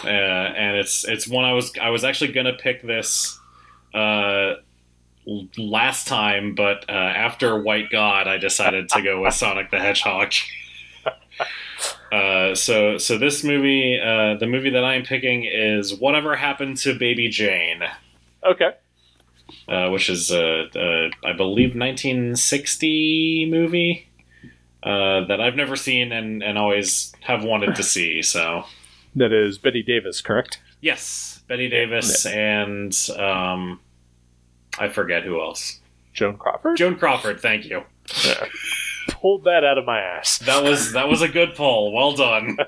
Uh, 0.04 0.08
and 0.08 0.78
it's 0.78 1.06
it's 1.08 1.28
one 1.28 1.44
I 1.44 1.54
was 1.54 1.72
I 1.82 1.90
was 1.90 2.04
actually 2.04 2.34
gonna 2.34 2.54
pick 2.54 2.84
this 2.84 3.40
uh, 3.96 4.56
last 5.58 6.08
time, 6.08 6.56
but 6.56 6.86
uh, 6.90 6.94
after 6.94 7.62
White 7.62 7.90
God, 7.92 8.28
I 8.28 8.38
decided 8.38 8.90
to 8.90 9.02
go 9.02 9.22
with 9.22 9.34
Sonic 9.34 9.72
the 9.72 9.80
Hedgehog. 9.80 10.32
Uh, 12.12 12.54
so 12.54 12.98
so 12.98 13.18
this 13.18 13.42
movie, 13.44 13.98
uh, 13.98 14.36
the 14.38 14.46
movie 14.46 14.70
that 14.72 14.84
I'm 14.84 15.04
picking 15.04 15.46
is 15.46 15.96
Whatever 15.98 16.36
Happened 16.36 16.76
to 16.80 16.94
Baby 17.00 17.30
Jane, 17.30 17.82
Okay. 18.46 18.72
uh, 19.70 19.90
which 19.90 20.10
is 20.10 20.30
I 20.32 21.32
believe 21.38 21.74
1960 21.76 23.48
movie 23.50 24.10
uh, 24.84 25.26
that 25.28 25.40
I've 25.40 25.56
never 25.56 25.76
seen 25.78 26.12
and, 26.12 26.44
and 26.44 26.58
always 26.58 27.14
have 27.22 27.44
wanted 27.46 27.76
to 27.76 27.84
see. 27.84 28.22
So 28.22 28.66
That 29.16 29.32
is 29.32 29.58
Bette 29.58 29.82
Davis, 29.82 30.22
correct? 30.22 30.60
yes, 30.82 31.42
Bette 31.48 31.70
Davis 31.70 32.26
and 32.26 32.94
um, 33.18 33.80
I 34.80 34.90
forget 34.90 35.24
who 35.24 35.42
else. 35.42 35.80
Joan 36.14 36.38
Crawford? 36.38 36.78
Joan 36.78 36.96
Crawford. 36.98 37.40
Thank 37.40 37.66
you. 37.66 37.84
Yeah. 38.26 38.46
Pulled 39.10 39.46
that 39.46 39.64
out 39.64 39.78
of 39.78 39.86
my 39.86 40.00
ass. 40.00 40.40
That 40.40 40.64
was 40.64 40.94
that 40.94 41.08
was 41.08 41.22
a 41.22 41.28
good 41.28 41.56
pull. 41.56 41.94
Well 41.94 42.14
done. 42.14 42.58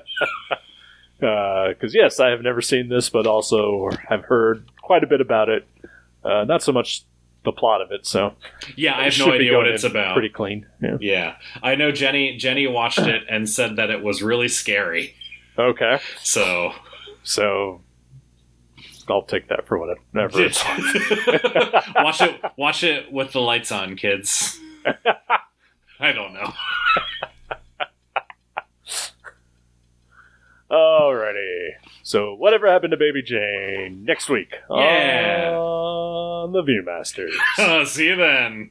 Because, 1.20 1.94
yes, 1.94 2.20
I 2.20 2.30
have 2.30 2.42
never 2.42 2.60
seen 2.60 2.88
this, 2.88 3.08
but 3.08 3.26
also 3.26 3.88
have 4.08 4.24
heard 4.24 4.68
quite 4.82 5.02
a 5.02 5.06
bit 5.06 5.22
about 5.22 5.48
it. 5.48 5.66
Uh, 6.22 6.44
not 6.44 6.62
so 6.62 6.70
much 6.72 7.02
the 7.44 7.52
plot 7.52 7.80
of 7.80 7.92
it, 7.92 8.04
so. 8.04 8.34
Yeah, 8.76 8.94
I 8.98 9.04
have 9.04 9.18
no 9.18 9.32
idea 9.32 9.56
what 9.56 9.66
it's 9.66 9.84
about. 9.84 10.12
Pretty 10.14 10.28
clean. 10.28 10.66
Yeah. 10.82 10.96
Yeah, 11.00 11.36
I 11.62 11.76
know 11.76 11.92
Jenny. 11.92 12.36
Jenny 12.36 12.66
watched 12.66 12.98
it 12.98 13.22
and 13.28 13.48
said 13.48 13.76
that 13.76 13.90
it 13.90 14.02
was 14.02 14.22
really 14.22 14.48
scary. 14.48 15.14
Okay. 15.58 15.98
So 16.22 16.72
So. 17.22 17.80
I'll 19.10 19.22
take 19.22 19.48
that 19.48 19.66
for 19.66 19.78
whatever 19.78 20.42
it's 20.42 20.62
watch 21.96 22.20
it. 22.20 22.40
Watch 22.56 22.84
it 22.84 23.12
with 23.12 23.32
the 23.32 23.40
lights 23.40 23.70
on, 23.72 23.96
kids. 23.96 24.58
I 26.00 26.12
don't 26.12 26.34
know. 26.34 26.52
Alrighty. 30.70 31.70
So, 32.02 32.34
whatever 32.34 32.70
happened 32.70 32.90
to 32.92 32.96
Baby 32.96 33.22
Jane 33.22 34.04
next 34.04 34.28
week 34.28 34.54
Yeah. 34.70 35.52
on 35.56 36.52
the 36.52 36.62
Viewmasters. 36.62 37.86
See 37.86 38.06
you 38.08 38.16
then. 38.16 38.70